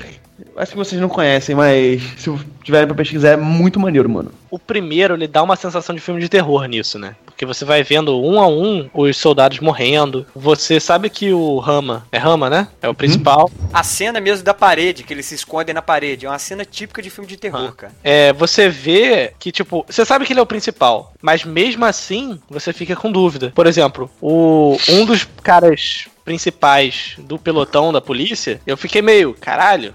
Acho 0.57 0.73
que 0.73 0.79
vocês 0.79 1.01
não 1.01 1.09
conhecem, 1.09 1.55
mas 1.55 2.03
se 2.19 2.31
tiverem 2.63 2.87
pra 2.87 2.97
pesquisar, 2.97 3.31
é 3.31 3.37
muito 3.37 3.79
maneiro, 3.79 4.09
mano. 4.09 4.33
o 4.51 4.59
primeiro, 4.59 5.15
ele 5.15 5.27
dá 5.27 5.43
uma 5.43 5.57
sensação 5.57 5.95
de 5.95 6.01
filme 6.01 6.21
de 6.21 6.29
terror 6.29 6.65
nisso, 6.67 6.99
né? 6.99 7.17
Porque 7.25 7.45
você 7.45 7.65
vai 7.65 7.83
vendo 7.83 8.21
um 8.21 8.41
a 8.41 8.47
um 8.47 8.89
os 8.95 9.17
soldados 9.17 9.59
morrendo. 9.61 10.27
Você 10.35 10.79
sabe 10.79 11.11
que 11.11 11.33
o 11.33 11.59
Rama, 11.59 12.07
é 12.13 12.19
Rama, 12.19 12.49
né? 12.49 12.69
É 12.81 12.89
o 12.89 12.95
principal. 12.95 13.51
A 13.73 13.83
cena 13.83 14.21
mesmo 14.21 14.45
da 14.45 14.55
parede, 14.55 15.03
que 15.03 15.13
eles 15.13 15.27
se 15.27 15.35
escondem 15.35 15.75
na 15.75 15.83
parede, 15.83 16.27
é 16.27 16.29
uma 16.29 16.39
cena 16.39 16.65
típica 16.65 17.03
de 17.03 17.11
filme 17.11 17.29
de 17.29 17.37
terror, 17.37 17.75
cara. 17.75 17.93
É, 18.03 18.33
você 18.33 18.69
vê 18.69 19.33
que, 19.39 19.51
tipo, 19.51 19.85
você 19.89 20.05
sabe 20.05 20.25
que 20.25 20.33
ele 20.33 20.41
é 20.41 20.43
o 20.43 20.47
principal, 20.47 21.13
mas 21.21 21.45
mesmo 21.45 21.85
assim, 21.85 22.41
você 22.49 22.73
fica 22.73 22.95
com 22.95 23.11
dúvida. 23.11 23.53
Por 23.55 23.67
exemplo, 23.67 24.11
o, 24.21 24.77
um 24.89 25.05
dos 25.05 25.27
caras 25.43 26.07
principais 26.25 27.17
do 27.19 27.39
pelotão 27.39 27.93
da 27.93 28.01
polícia, 28.01 28.61
eu 28.67 28.77
fiquei 28.77 29.03
meio, 29.03 29.35
caralho, 29.35 29.95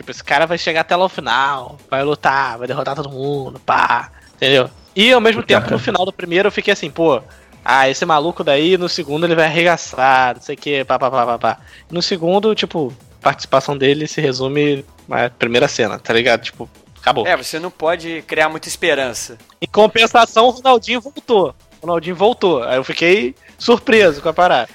tipo, 0.00 0.10
esse 0.10 0.24
cara 0.24 0.46
vai 0.46 0.56
chegar 0.56 0.80
até 0.80 0.96
lá 0.96 1.04
o 1.04 1.08
final, 1.10 1.78
vai 1.90 2.02
lutar, 2.02 2.56
vai 2.56 2.66
derrotar 2.66 2.96
todo 2.96 3.10
mundo, 3.10 3.60
pá, 3.60 4.10
entendeu? 4.34 4.70
E 4.96 5.12
ao 5.12 5.20
mesmo 5.20 5.42
tempo, 5.42 5.70
no 5.70 5.78
final 5.78 6.06
do 6.06 6.12
primeiro, 6.12 6.48
eu 6.48 6.52
fiquei 6.52 6.72
assim, 6.72 6.90
pô, 6.90 7.22
ah, 7.62 7.88
esse 7.88 8.04
maluco 8.06 8.42
daí, 8.42 8.78
no 8.78 8.88
segundo 8.88 9.26
ele 9.26 9.34
vai 9.34 9.44
arregaçar, 9.44 10.36
não 10.36 10.42
sei 10.42 10.54
o 10.54 10.58
que, 10.58 10.84
pá, 10.84 10.98
pá, 10.98 11.10
pá, 11.10 11.26
pá, 11.26 11.38
pá. 11.38 11.58
No 11.90 12.00
segundo, 12.00 12.54
tipo, 12.54 12.92
a 13.20 13.24
participação 13.24 13.76
dele 13.76 14.08
se 14.08 14.22
resume 14.22 14.84
na 15.06 15.28
primeira 15.28 15.68
cena, 15.68 15.98
tá 15.98 16.14
ligado? 16.14 16.42
Tipo, 16.42 16.68
acabou. 16.98 17.26
É, 17.26 17.36
você 17.36 17.58
não 17.58 17.70
pode 17.70 18.22
criar 18.22 18.48
muita 18.48 18.68
esperança. 18.68 19.36
Em 19.60 19.66
compensação, 19.66 20.46
o 20.46 20.50
Ronaldinho 20.50 21.02
voltou. 21.02 21.54
O 21.82 21.86
Ronaldinho 21.86 22.16
voltou. 22.16 22.62
Aí 22.62 22.76
eu 22.76 22.84
fiquei 22.84 23.34
surpreso 23.58 24.22
com 24.22 24.30
a 24.30 24.32
parada. 24.32 24.70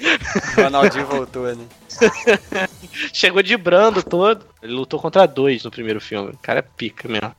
O 0.56 0.62
Ronaldinho 0.62 1.08
voltou, 1.08 1.46
né? 1.56 1.66
Chegou 3.14 3.42
de 3.42 3.56
brando 3.58 4.02
todo. 4.04 4.46
Ele 4.62 4.74
lutou 4.74 5.00
contra 5.00 5.26
dois 5.26 5.64
no 5.64 5.72
primeiro 5.72 6.00
filme. 6.02 6.32
O 6.32 6.38
cara 6.42 6.60
é 6.60 6.62
pica 6.62 7.08
mesmo. 7.08 7.34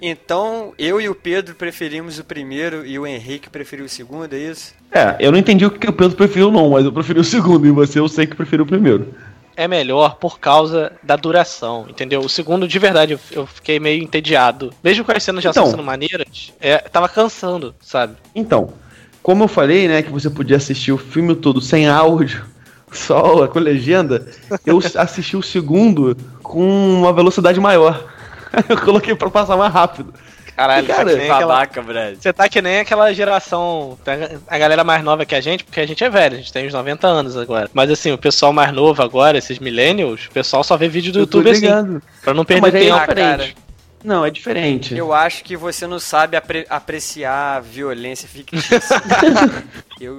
Então, 0.00 0.74
eu 0.78 1.00
e 1.00 1.08
o 1.08 1.14
Pedro 1.14 1.54
preferimos 1.54 2.18
o 2.18 2.24
primeiro 2.24 2.84
e 2.84 2.98
o 2.98 3.06
Henrique 3.06 3.48
preferiu 3.48 3.86
o 3.86 3.88
segundo, 3.88 4.34
é 4.34 4.38
isso? 4.38 4.74
É, 4.92 5.16
eu 5.18 5.32
não 5.32 5.38
entendi 5.38 5.64
o 5.64 5.70
que 5.70 5.88
o 5.88 5.92
Pedro 5.92 6.16
preferiu, 6.16 6.50
não, 6.50 6.70
mas 6.70 6.84
eu 6.84 6.92
preferi 6.92 7.20
o 7.20 7.24
segundo, 7.24 7.66
e 7.66 7.70
você 7.70 7.98
eu 8.00 8.08
sei 8.08 8.26
que 8.26 8.36
preferiu 8.36 8.64
o 8.64 8.68
primeiro. 8.68 9.14
É 9.56 9.66
melhor 9.66 10.16
por 10.16 10.38
causa 10.38 10.92
da 11.02 11.16
duração, 11.16 11.86
entendeu? 11.88 12.20
O 12.20 12.28
segundo, 12.28 12.66
de 12.68 12.78
verdade, 12.78 13.18
eu, 13.30 13.46
fiquei 13.46 13.78
meio 13.78 14.02
entediado. 14.02 14.74
Mesmo 14.82 15.04
com 15.04 15.12
as 15.12 15.22
cenas 15.22 15.42
já 15.42 15.50
Então. 15.50 15.66
sendo 15.66 15.82
maneiras, 15.82 16.52
é, 16.60 16.78
tava 16.78 17.08
cansando, 17.08 17.74
sabe? 17.80 18.16
Então, 18.34 18.74
como 19.24 19.42
eu 19.44 19.48
falei, 19.48 19.88
né, 19.88 20.02
que 20.02 20.10
você 20.10 20.28
podia 20.30 20.58
assistir 20.58 20.92
o 20.92 20.98
filme 20.98 21.34
todo 21.34 21.60
sem 21.60 21.88
áudio, 21.88 22.44
só 22.92 23.48
com 23.48 23.58
legenda, 23.58 24.24
eu 24.64 24.78
assisti 24.94 25.36
o 25.36 25.42
segundo 25.42 26.16
com 26.42 26.60
uma 27.00 27.12
velocidade 27.12 27.58
maior. 27.58 28.12
Eu 28.68 28.78
coloquei 28.80 29.16
pra 29.16 29.28
passar 29.28 29.56
mais 29.56 29.72
rápido. 29.72 30.14
Caralho, 30.54 30.86
Cara, 30.86 31.04
tá 31.06 31.10
que 31.10 31.16
nem 31.16 31.28
aquela- 31.28 31.46
Babaca, 31.54 31.82
Brad. 31.82 32.14
Você 32.20 32.32
tá 32.32 32.48
que 32.48 32.62
nem 32.62 32.78
aquela 32.78 33.12
geração, 33.12 33.98
a 34.46 34.56
galera 34.56 34.84
mais 34.84 35.02
nova 35.02 35.26
que 35.26 35.34
a 35.34 35.40
gente, 35.40 35.64
porque 35.64 35.80
a 35.80 35.86
gente 35.86 36.04
é 36.04 36.08
velho, 36.08 36.34
a 36.34 36.38
gente 36.38 36.52
tem 36.52 36.64
uns 36.64 36.72
90 36.72 37.04
anos 37.04 37.36
agora. 37.36 37.68
Mas 37.74 37.90
assim, 37.90 38.12
o 38.12 38.18
pessoal 38.18 38.52
mais 38.52 38.72
novo 38.72 39.02
agora, 39.02 39.36
esses 39.36 39.58
millennials, 39.58 40.26
o 40.26 40.30
pessoal 40.30 40.62
só 40.62 40.76
vê 40.76 40.86
vídeo 40.86 41.12
do 41.12 41.18
Eu 41.18 41.26
tô 41.26 41.38
YouTube 41.38 41.50
assim, 41.50 42.00
pra 42.22 42.32
não 42.32 42.36
Não, 42.38 42.44
perder 42.44 42.60
mas 42.60 42.74
é 42.74 42.78
tempo. 42.78 43.00
Diferente. 43.00 43.56
Não, 44.04 44.22
é 44.24 44.30
diferente. 44.30 44.94
Eu 44.94 45.14
acho 45.14 45.42
que 45.42 45.56
você 45.56 45.86
não 45.86 45.98
sabe 45.98 46.36
apre- 46.36 46.66
apreciar 46.68 47.56
a 47.56 47.60
violência 47.60 48.28
fictícia. 48.28 48.78
eu, 50.00 50.18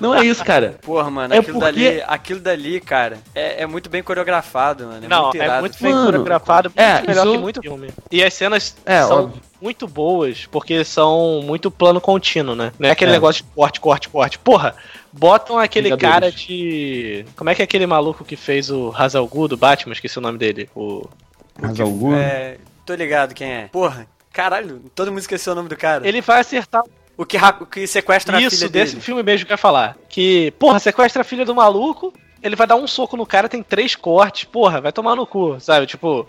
Não 0.00 0.14
é 0.14 0.24
isso, 0.24 0.42
cara. 0.44 0.78
porra, 0.82 1.10
mano, 1.10 1.34
É 1.34 1.38
aquilo, 1.38 1.58
porque- 1.60 1.72
dali, 1.90 2.02
aquilo 2.06 2.40
dali, 2.40 2.80
cara, 2.80 3.18
é, 3.34 3.62
é 3.62 3.66
muito 3.66 3.90
bem 3.90 4.02
coreografado, 4.02 4.86
mano. 4.86 5.04
É 5.04 5.08
Não, 5.08 5.22
muito 5.24 5.42
é 5.42 5.60
muito 5.60 5.82
bem 5.82 5.92
Mano, 5.92 6.06
coreografado, 6.06 6.70
muito 6.70 6.80
é, 6.80 7.02
melhor 7.06 7.24
isso- 7.26 7.32
que 7.36 7.38
muito 7.38 7.60
filme. 7.60 7.88
E 8.10 8.24
as 8.24 8.32
cenas 8.32 8.74
É, 8.86 9.02
são 9.02 9.24
óbvio. 9.24 9.42
muito 9.60 9.86
boas, 9.86 10.46
porque 10.46 10.82
são 10.84 11.42
muito 11.44 11.70
plano 11.70 12.00
contínuo, 12.00 12.54
né? 12.54 12.72
Não 12.78 12.88
é 12.88 12.92
aquele 12.92 13.10
É. 13.10 13.14
negócio 13.14 13.44
de 13.44 13.50
corte, 13.50 13.80
corte, 13.80 14.08
corte. 14.08 14.38
Porra, 14.38 14.74
botam 15.12 15.58
aquele 15.58 15.90
Vingadores. 15.90 16.10
cara 16.10 16.32
de. 16.32 17.24
Como 17.36 17.50
é 17.50 17.54
que 17.54 17.60
é 17.60 17.64
aquele 17.64 17.86
maluco 17.86 18.24
que 18.24 18.34
fez 18.36 18.70
o 18.70 18.94
Hazal 18.96 19.26
Gu 19.26 19.48
do 19.48 19.56
Batman? 19.58 19.92
Esqueci 19.92 20.18
o 20.18 20.22
nome 20.22 20.38
dele. 20.38 20.70
O. 20.74 21.06
Mas 21.60 21.78
algum. 21.80 22.14
É, 22.14 22.56
Tô 22.86 22.94
ligado 22.94 23.34
quem 23.34 23.52
é. 23.52 23.68
Porra, 23.68 24.06
caralho, 24.32 24.80
todo 24.94 25.08
mundo 25.08 25.18
esqueceu 25.18 25.52
o 25.52 25.56
nome 25.56 25.68
do 25.68 25.76
cara. 25.76 26.06
Ele 26.06 26.20
vai 26.20 26.40
acertar 26.40 26.82
O 27.16 27.26
que, 27.26 27.36
o 27.36 27.66
que 27.66 27.86
sequestra 27.86 28.36
a 28.36 28.40
isso 28.40 28.56
filha 28.56 28.68
desse 28.70 28.92
dele. 28.92 29.02
filme 29.04 29.22
mesmo 29.22 29.44
que 29.44 29.52
eu 29.52 29.54
ia 29.54 29.58
falar. 29.58 29.96
Que, 30.08 30.52
porra, 30.52 30.78
sequestra 30.78 31.22
a 31.22 31.24
filha 31.24 31.44
do 31.44 31.54
maluco, 31.54 32.14
ele 32.42 32.54
vai 32.54 32.66
dar 32.66 32.76
um 32.76 32.86
soco 32.86 33.16
no 33.16 33.26
cara, 33.26 33.48
tem 33.48 33.62
três 33.62 33.96
cortes, 33.96 34.44
porra, 34.44 34.80
vai 34.80 34.92
tomar 34.92 35.16
no 35.16 35.26
cu, 35.26 35.58
sabe? 35.58 35.86
Tipo, 35.86 36.28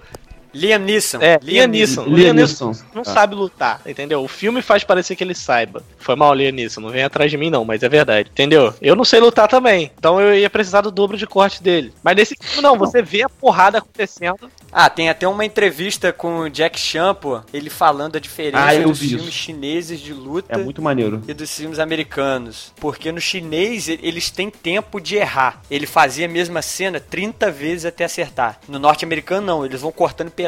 Liam 0.58 0.80
Neeson. 0.80 1.20
é, 1.22 1.40
Liam 1.42 1.68
Neeson. 1.68 2.04
Liam 2.06 2.34
Neeson 2.34 2.72
não 2.94 3.02
Ah. 3.02 3.06
sabe 3.06 3.36
lutar, 3.36 3.82
entendeu? 3.86 4.24
O 4.24 4.28
filme 4.28 4.62
faz 4.62 4.84
parecer 4.84 5.16
que 5.16 5.24
ele 5.24 5.36
saiba. 5.36 5.84
Foi 6.00 6.16
mal, 6.16 6.34
Liam 6.34 6.52
Neeson, 6.52 6.82
não 6.82 6.90
vem 6.90 7.04
atrás 7.04 7.30
de 7.30 7.38
mim 7.38 7.50
não, 7.50 7.64
mas 7.64 7.84
é 7.84 7.90
verdade, 7.90 8.30
entendeu? 8.32 8.74
Eu 8.82 8.96
não 8.96 9.06
sei 9.06 9.20
lutar 9.20 9.48
também, 9.48 9.92
então 9.98 10.20
eu 10.20 10.34
ia 10.36 10.50
precisar 10.50 10.82
do 10.82 10.92
dobro 10.92 11.18
de 11.18 11.28
corte 11.28 11.62
dele. 11.62 11.94
Mas 12.04 12.16
nesse 12.16 12.36
filme 12.40 12.62
não, 12.62 12.78
você 12.78 13.02
vê 13.02 13.24
a 13.24 13.30
porrada 13.30 13.78
acontecendo. 13.78 14.50
Ah, 14.72 14.90
tem 14.90 15.10
até 15.10 15.28
uma 15.28 15.46
entrevista 15.46 16.12
com 16.12 16.40
o 16.40 16.50
Jack 16.50 16.78
pô, 17.22 17.40
ele 17.54 17.70
falando 17.70 18.16
a 18.16 18.20
diferença 18.20 18.64
Ah, 18.70 18.80
dos 18.80 19.00
filmes 19.00 19.24
isso. 19.24 19.32
chineses 19.32 20.00
de 20.00 20.14
luta 20.14 20.54
É 20.54 20.58
muito 20.58 20.82
maneiro. 20.82 21.22
e 21.28 21.34
dos 21.34 21.56
filmes 21.56 21.80
americanos. 21.80 22.74
Porque 22.80 23.12
no 23.12 23.20
chinês 23.22 23.88
eles 23.88 24.30
têm 24.30 24.50
tempo 24.50 25.00
de 25.00 25.16
errar. 25.16 25.62
Ele 25.70 25.86
fazia 25.86 26.26
a 26.26 26.30
mesma 26.30 26.62
cena 26.62 27.00
30 27.00 27.52
vezes 27.52 27.86
até 27.86 28.06
acertar. 28.06 28.60
No 28.68 28.80
norte-americano 28.80 29.46
não, 29.46 29.66
eles 29.66 29.82
vão 29.82 29.92
cortando 29.92 30.30
pedaços 30.32 30.47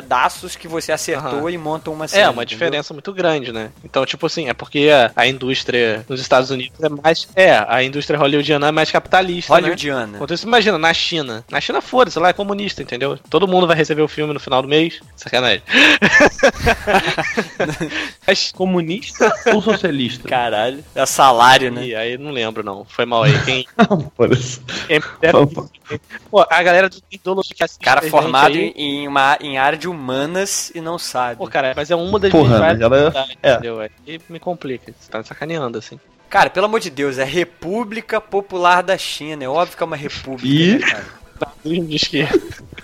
que 0.56 0.68
você 0.68 0.92
acertou 0.92 1.40
Aham. 1.40 1.52
e 1.52 1.58
montam 1.58 1.94
uma 1.94 2.08
cena. 2.08 2.24
É, 2.24 2.30
uma 2.30 2.44
entendeu? 2.44 2.46
diferença 2.46 2.94
muito 2.94 3.14
grande, 3.14 3.52
né? 3.52 3.72
Então, 3.84 4.06
tipo 4.06 4.26
assim, 4.26 4.50
é 4.50 4.54
porque 4.54 4.90
a, 5.16 5.28
indústria 5.28 6.06
nos 6.08 6.22
Estados 6.22 6.50
Unidos 6.52 6.80
é 6.82 6.90
mais. 6.90 7.28
É, 7.36 7.64
a 7.68 7.84
indústria 7.84 8.18
hollywoodiana 8.20 8.68
é 8.68 8.72
mais 8.72 8.92
capitalista. 8.92 9.54
Né? 9.54 9.60
Hollywoodiana. 9.60 10.16
Enquanto 10.16 10.34
isso, 10.34 10.48
imagina, 10.48 10.78
na 10.78 10.94
China. 10.94 11.44
Na 11.50 11.62
China, 11.62 11.82
foda-se, 11.82 12.20
lá 12.20 12.30
é 12.30 12.34
comunista, 12.34 12.82
entendeu? 12.82 13.18
Todo 13.30 13.48
mundo 13.48 13.68
vai 13.68 13.76
receber 13.76 14.02
o 14.02 14.08
filme 14.08 14.34
no 14.34 14.40
final 14.40 14.62
do 14.62 14.68
mês. 14.68 15.00
Sacanagem. 15.16 15.62
Mas- 18.28 18.52
Comunista 18.52 19.32
ou 19.54 19.62
socialista? 19.62 20.28
Caralho, 20.28 20.84
é 20.94 21.06
salário, 21.06 21.72
né? 21.72 21.86
Ih, 21.88 21.96
aí 21.96 22.18
não 22.18 22.32
lembro, 22.32 22.64
não. 22.64 22.86
Foi 22.86 23.06
mal 23.06 23.24
aí. 23.24 23.34
Quem, 23.44 23.66
Foda-se. 24.16 24.62
quem 24.88 25.00
Pô, 26.30 26.46
a 26.50 26.64
galera 26.64 26.90
do 26.90 26.98
ideologia 27.12 27.56
que 27.56 27.64
assiste 27.64 27.84
Cara 27.84 28.02
formado 28.04 28.54
aí- 28.56 28.74
em, 28.76 29.08
uma, 29.08 29.38
em 29.42 29.58
área 29.58 29.78
de 29.78 29.88
humanas 29.90 30.72
e 30.74 30.80
não 30.82 30.98
sabe. 30.98 31.38
Pô, 31.38 31.48
cara, 31.48 31.74
mas 31.76 31.92
é 31.92 31.96
uma 31.96 32.18
das 32.20 32.32
Porra, 32.32 32.60
minhas 32.60 32.80
ela- 32.82 32.90
variedades, 32.90 33.38
é. 33.44 33.52
entendeu? 33.54 33.80
Aí 33.82 34.22
me 34.30 34.40
complica. 34.40 34.94
Você 34.98 35.12
tá 35.12 35.18
me 35.18 35.26
sacaneando, 35.26 35.78
assim. 35.78 36.00
Cara, 36.30 36.50
pelo 36.50 36.68
amor 36.68 36.80
de 36.80 36.90
Deus, 36.92 37.18
é 37.18 37.24
República 37.24 38.22
Popular 38.22 38.84
da 38.84 38.98
China. 38.98 39.44
É 39.44 39.50
óbvio 39.50 39.76
que 39.76 39.82
é 39.82 39.86
uma 39.86 39.96
república, 39.96 40.48
Ih. 40.48 40.78
né, 40.78 40.86
cara? 40.88 41.06
De 41.64 41.96
esquerda. 41.96 42.40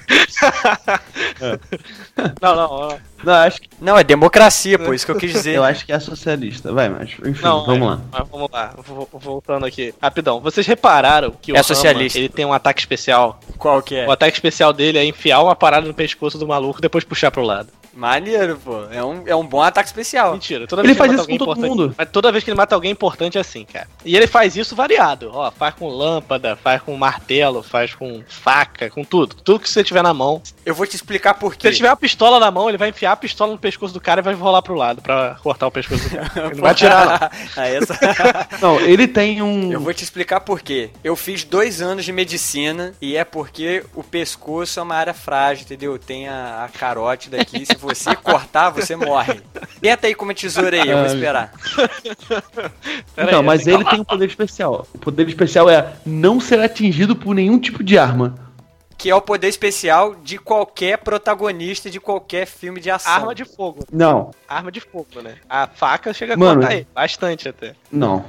Não, 2.41 2.55
não, 2.55 2.67
não. 2.89 2.99
Não, 3.23 3.33
acho 3.33 3.61
que, 3.61 3.69
Não, 3.81 3.97
é 3.97 4.03
democracia, 4.03 4.77
pô, 4.77 4.93
isso 4.93 5.05
que 5.05 5.11
eu 5.11 5.17
quis 5.17 5.31
dizer. 5.31 5.55
eu 5.55 5.63
acho 5.63 5.85
que 5.85 5.91
é 5.91 5.99
socialista. 5.99 6.71
Vai, 6.71 6.89
mas 6.89 7.09
enfim, 7.25 7.43
Não, 7.43 7.65
vamos 7.65 7.81
é, 7.88 7.89
lá. 7.91 8.01
Mas 8.11 8.27
vamos 8.29 8.49
lá, 8.51 8.73
Vo- 8.77 9.09
voltando 9.13 9.65
aqui. 9.65 9.93
Rapidão. 10.01 10.39
Vocês 10.39 10.65
repararam 10.67 11.31
que 11.41 11.51
o 11.51 11.55
É 11.55 11.57
Rama, 11.57 11.63
socialista. 11.63 12.19
ele 12.19 12.29
tem 12.29 12.45
um 12.45 12.53
ataque 12.53 12.79
especial? 12.79 13.39
Qual 13.57 13.81
que 13.81 13.95
é? 13.95 14.07
O 14.07 14.11
ataque 14.11 14.35
especial 14.38 14.71
dele 14.71 14.99
é 14.99 15.05
enfiar 15.05 15.41
uma 15.41 15.55
parada 15.55 15.88
no 15.88 15.93
pescoço 15.93 16.38
do 16.38 16.47
maluco 16.47 16.79
e 16.79 16.81
depois 16.81 17.03
puxar 17.03 17.31
pro 17.31 17.41
lado. 17.43 17.69
Maneiro, 17.95 18.60
pô. 18.63 18.84
É 18.91 19.03
um, 19.03 19.23
é 19.25 19.36
um 19.36 19.45
bom 19.45 19.62
ataque 19.62 19.88
especial. 19.88 20.34
Mentira, 20.34 20.67
toda 20.67 20.81
Ele 20.81 20.89
vez 20.89 20.97
que 20.97 20.99
faz 20.99 21.12
mata 21.12 21.15
isso 21.15 21.21
alguém 21.23 21.38
com 21.38 21.45
todo 21.45 21.58
importante. 21.58 21.79
mundo. 21.79 21.95
Mas 21.97 22.10
toda 22.10 22.31
vez 22.31 22.43
que 22.43 22.49
ele 22.49 22.58
mata 22.58 22.75
alguém 22.75 22.91
importante 22.91 23.38
é 23.38 23.41
assim, 23.41 23.63
cara. 23.65 23.88
E 24.03 24.15
ele 24.15 24.27
faz 24.27 24.55
isso 24.55 24.75
variado. 24.75 25.31
Ó, 25.34 25.49
faz 25.51 25.73
com 25.75 25.88
lâmpada, 25.88 26.55
faz 26.55 26.81
com 26.81 26.95
martelo, 26.97 27.63
faz 27.63 27.93
com 27.95 28.21
faca, 28.27 28.89
com 28.89 29.03
tudo. 29.03 29.36
Tudo 29.36 29.60
que 29.60 29.69
você 29.69 29.84
tiver 29.84 30.03
na 30.03 30.13
mão. 30.13 30.41
Eu 30.65 30.75
vou 30.75 30.86
te 30.86 30.95
explicar 30.95 31.36
por 31.36 31.53
Se 31.53 31.60
quê. 31.60 31.67
ele 31.67 31.75
tiver 31.75 31.89
uma 31.89 31.95
pistola 31.95 32.39
na 32.39 32.51
mão, 32.51 32.67
ele 32.67 32.77
vai 32.77 32.89
enfiar 32.89 33.13
a 33.13 33.15
pistola 33.15 33.53
no 33.53 33.58
pescoço 33.58 33.93
do 33.93 34.01
cara 34.01 34.19
e 34.19 34.23
vai 34.23 34.34
rolar 34.34 34.62
pro 34.62 34.75
lado 34.75 35.01
pra 35.01 35.38
cortar 35.41 35.67
o 35.67 35.71
pescoço 35.71 36.03
do 36.03 36.10
cara. 36.15 36.31
Ele 36.51 36.55
não 36.55 36.62
vai. 36.62 36.75
Ah, 37.55 37.67
essa... 37.67 37.95
Não, 38.62 38.79
ele 38.79 39.08
tem 39.08 39.41
um. 39.41 39.71
Eu 39.71 39.79
vou 39.79 39.93
te 39.93 40.03
explicar 40.03 40.39
por 40.41 40.62
quê. 40.62 40.89
Eu 41.03 41.15
fiz 41.15 41.43
dois 41.43 41.81
anos 41.81 42.03
de 42.05 42.12
medicina 42.12 42.93
e 43.01 43.15
é 43.15 43.23
porque 43.23 43.84
o 43.93 44.03
pescoço 44.03 44.79
é 44.79 44.84
uma 44.84 44.95
área 44.95 45.13
frágil, 45.13 45.63
entendeu? 45.65 45.97
Tem 45.97 46.27
a, 46.27 46.65
a 46.65 46.69
carótida 46.69 47.41
aqui. 47.41 47.65
Se 47.65 47.75
você 47.86 48.15
cortar, 48.15 48.69
você 48.71 48.95
morre. 48.95 49.41
Tenta 49.82 50.08
aí 50.08 50.15
com 50.15 50.26
uma 50.26 50.34
tesoura 50.34 50.82
aí, 50.82 50.89
eu 50.89 50.98
vou 50.98 51.06
esperar. 51.06 51.52
Pera 53.15 53.28
Então, 53.30 53.39
aí, 53.39 53.45
mas 53.45 53.67
ele 53.67 53.84
tem 53.86 54.00
um 54.00 54.04
poder 54.04 54.26
especial. 54.28 54.88
O 54.93 54.98
poder 54.98 55.28
especial 55.28 55.69
é 55.69 55.93
não 56.06 56.39
ser 56.39 56.60
atingido 56.60 57.15
por 57.15 57.34
nenhum 57.34 57.60
tipo 57.60 57.84
de 57.84 57.98
arma. 57.98 58.36
Que 58.98 59.10
é 59.10 59.15
o 59.15 59.21
poder 59.21 59.50
especial 59.50 60.15
de 60.15 60.38
qualquer 60.38 60.98
protagonista 61.00 61.89
de 61.89 62.00
qualquer 62.00 62.45
filme 62.48 62.80
de 62.80 62.89
ação. 62.89 63.12
Arma 63.12 63.36
de 63.36 63.43
fogo. 63.43 63.86
Não, 63.91 64.32
Arma 64.48 64.71
de 64.71 64.80
fogo, 64.80 65.21
né? 65.21 65.36
A 65.50 65.67
faca 65.67 66.13
chega 66.13 66.34
a 66.34 66.38
Mano, 66.38 66.62
cortar 66.62 66.76
ele. 66.76 66.88
Bastante 66.93 67.48
até. 67.50 67.74
não. 67.91 68.26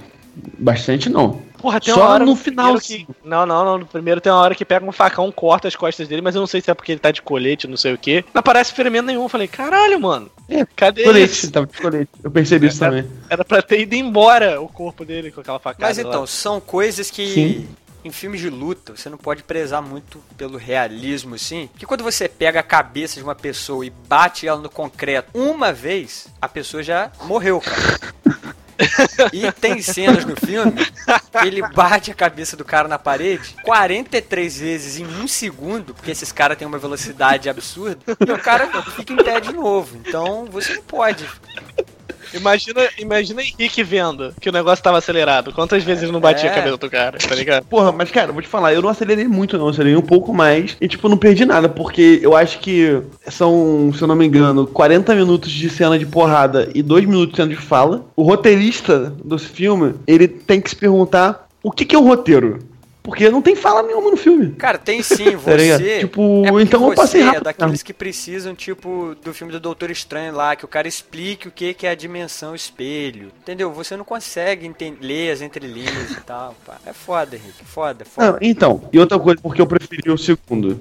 Bastante 0.58 1.08
não. 1.08 1.40
Porra, 1.58 1.80
tem 1.80 1.94
Só 1.94 2.00
uma 2.00 2.10
hora 2.10 2.24
no 2.24 2.36
primeiro 2.36 2.78
final, 2.78 3.06
que... 3.06 3.06
Não, 3.24 3.46
não, 3.46 3.64
não. 3.64 3.78
No 3.78 3.86
primeiro 3.86 4.20
tem 4.20 4.30
uma 4.30 4.40
hora 4.40 4.54
que 4.54 4.64
pega 4.64 4.84
um 4.84 4.92
facão, 4.92 5.32
corta 5.32 5.66
as 5.66 5.74
costas 5.74 6.06
dele, 6.06 6.20
mas 6.20 6.34
eu 6.34 6.40
não 6.40 6.46
sei 6.46 6.60
se 6.60 6.70
é 6.70 6.74
porque 6.74 6.92
ele 6.92 7.00
tá 7.00 7.10
de 7.10 7.22
colete, 7.22 7.66
não 7.66 7.76
sei 7.76 7.94
o 7.94 7.98
quê. 7.98 8.24
Não 8.34 8.40
aparece 8.40 8.72
ferimento 8.72 9.06
nenhum. 9.06 9.22
Eu 9.22 9.28
falei, 9.28 9.48
caralho, 9.48 9.98
mano. 9.98 10.30
É, 10.48 10.64
Cadê 10.76 11.04
Colete, 11.04 11.50
tava 11.50 11.66
de 11.66 11.78
colete. 11.78 12.10
Eu 12.22 12.30
percebi 12.30 12.66
isso 12.66 12.78
também. 12.78 13.06
Era 13.28 13.44
pra 13.44 13.62
ter 13.62 13.80
ido 13.80 13.94
embora 13.94 14.60
o 14.60 14.68
corpo 14.68 15.04
dele 15.04 15.30
com 15.30 15.40
aquela 15.40 15.58
facada. 15.58 15.86
Mas 15.86 15.98
então, 15.98 16.20
lá. 16.20 16.26
são 16.26 16.60
coisas 16.60 17.10
que 17.10 17.26
Sim. 17.26 17.68
em 18.04 18.12
filmes 18.12 18.40
de 18.40 18.50
luta 18.50 18.94
você 18.94 19.08
não 19.08 19.18
pode 19.18 19.42
prezar 19.42 19.82
muito 19.82 20.22
pelo 20.36 20.58
realismo, 20.58 21.34
assim. 21.34 21.68
Porque 21.72 21.86
quando 21.86 22.04
você 22.04 22.28
pega 22.28 22.60
a 22.60 22.62
cabeça 22.62 23.16
de 23.16 23.24
uma 23.24 23.34
pessoa 23.34 23.84
e 23.84 23.90
bate 23.90 24.46
ela 24.46 24.60
no 24.60 24.68
concreto 24.68 25.30
uma 25.34 25.72
vez, 25.72 26.28
a 26.40 26.48
pessoa 26.48 26.82
já 26.82 27.10
morreu, 27.24 27.60
cara. 27.60 28.36
E 29.32 29.50
tem 29.52 29.80
cenas 29.80 30.24
no 30.24 30.36
filme 30.36 30.72
que 30.74 31.46
ele 31.46 31.62
bate 31.68 32.10
a 32.10 32.14
cabeça 32.14 32.56
do 32.56 32.64
cara 32.64 32.88
na 32.88 32.98
parede 32.98 33.54
43 33.62 34.58
vezes 34.58 34.98
em 34.98 35.06
um 35.06 35.26
segundo, 35.26 35.94
porque 35.94 36.10
esses 36.10 36.30
caras 36.32 36.58
têm 36.58 36.66
uma 36.66 36.78
velocidade 36.78 37.48
absurda, 37.48 37.98
e 38.26 38.30
o 38.30 38.38
cara 38.38 38.68
fica 38.82 39.12
em 39.12 39.16
pé 39.16 39.40
de 39.40 39.52
novo. 39.52 39.96
Então 39.96 40.46
você 40.46 40.74
não 40.74 40.82
pode. 40.82 41.26
Imagina, 42.36 42.88
imagina 42.98 43.42
Henrique 43.42 43.82
vendo 43.82 44.32
que 44.40 44.48
o 44.48 44.52
negócio 44.52 44.82
tava 44.82 44.98
acelerado. 44.98 45.52
Quantas 45.52 45.82
vezes 45.82 46.02
ele 46.04 46.12
não 46.12 46.20
batia 46.20 46.48
É. 46.48 46.52
a 46.52 46.54
cabeça 46.54 46.76
do 46.76 46.90
cara, 46.90 47.18
tá 47.18 47.34
ligado? 47.34 47.64
Porra, 47.64 47.92
mas 47.92 48.10
cara, 48.10 48.32
vou 48.32 48.42
te 48.42 48.48
falar, 48.48 48.74
eu 48.74 48.82
não 48.82 48.88
acelerei 48.88 49.26
muito 49.26 49.56
não, 49.56 49.66
eu 49.66 49.70
acelerei 49.70 49.96
um 49.96 50.02
pouco 50.02 50.32
mais 50.32 50.76
e 50.80 50.88
tipo, 50.88 51.08
não 51.08 51.16
perdi 51.16 51.44
nada, 51.44 51.68
porque 51.68 52.20
eu 52.22 52.36
acho 52.36 52.58
que 52.58 53.00
são, 53.28 53.92
se 53.94 54.02
eu 54.02 54.08
não 54.08 54.14
me 54.16 54.26
engano, 54.26 54.66
40 54.66 55.14
minutos 55.14 55.50
de 55.50 55.68
cena 55.68 55.98
de 55.98 56.06
porrada 56.06 56.68
e 56.74 56.82
2 56.82 57.04
minutos 57.06 57.30
de 57.30 57.36
cena 57.36 57.48
de 57.48 57.56
fala. 57.56 58.04
O 58.14 58.22
roteirista 58.22 59.12
do 59.24 59.38
filme, 59.38 59.94
ele 60.06 60.28
tem 60.28 60.60
que 60.60 60.70
se 60.70 60.76
perguntar 60.76 61.46
o 61.62 61.70
que, 61.70 61.84
que 61.84 61.96
é 61.96 61.98
o 61.98 62.02
roteiro. 62.02 62.58
Porque 63.06 63.30
não 63.30 63.40
tem 63.40 63.54
fala 63.54 63.84
nenhuma 63.84 64.10
no 64.10 64.16
filme. 64.16 64.50
Cara, 64.58 64.78
tem 64.78 65.00
sim, 65.04 65.30
Tá 65.30 65.36
você. 65.38 66.00
Tipo, 66.00 66.42
é 66.44 66.62
então 66.62 66.88
eu 66.88 66.94
passei 66.94 67.20
é 67.20 67.24
rápido. 67.26 67.44
daqueles 67.44 67.80
que 67.80 67.94
precisam, 67.94 68.52
tipo, 68.52 69.14
do 69.24 69.32
filme 69.32 69.52
do 69.52 69.60
Doutor 69.60 69.92
Estranho 69.92 70.34
lá, 70.34 70.56
que 70.56 70.64
o 70.64 70.68
cara 70.68 70.88
explique 70.88 71.46
o 71.46 71.52
que 71.52 71.72
que 71.72 71.86
é 71.86 71.90
a 71.90 71.94
dimensão 71.94 72.52
espelho. 72.52 73.30
Entendeu? 73.42 73.70
Você 73.70 73.96
não 73.96 74.04
consegue 74.04 74.74
ler 75.00 75.30
as 75.30 75.40
entrelinhas 75.40 76.10
e 76.10 76.20
tal. 76.22 76.56
Pá. 76.66 76.78
É 76.84 76.92
foda, 76.92 77.36
Henrique. 77.36 77.64
Foda, 77.64 78.04
foda. 78.04 78.32
Não, 78.32 78.38
então, 78.42 78.82
e 78.92 78.98
outra 78.98 79.20
coisa, 79.20 79.40
porque 79.40 79.60
eu 79.60 79.66
preferi 79.68 80.10
o 80.10 80.18
segundo. 80.18 80.80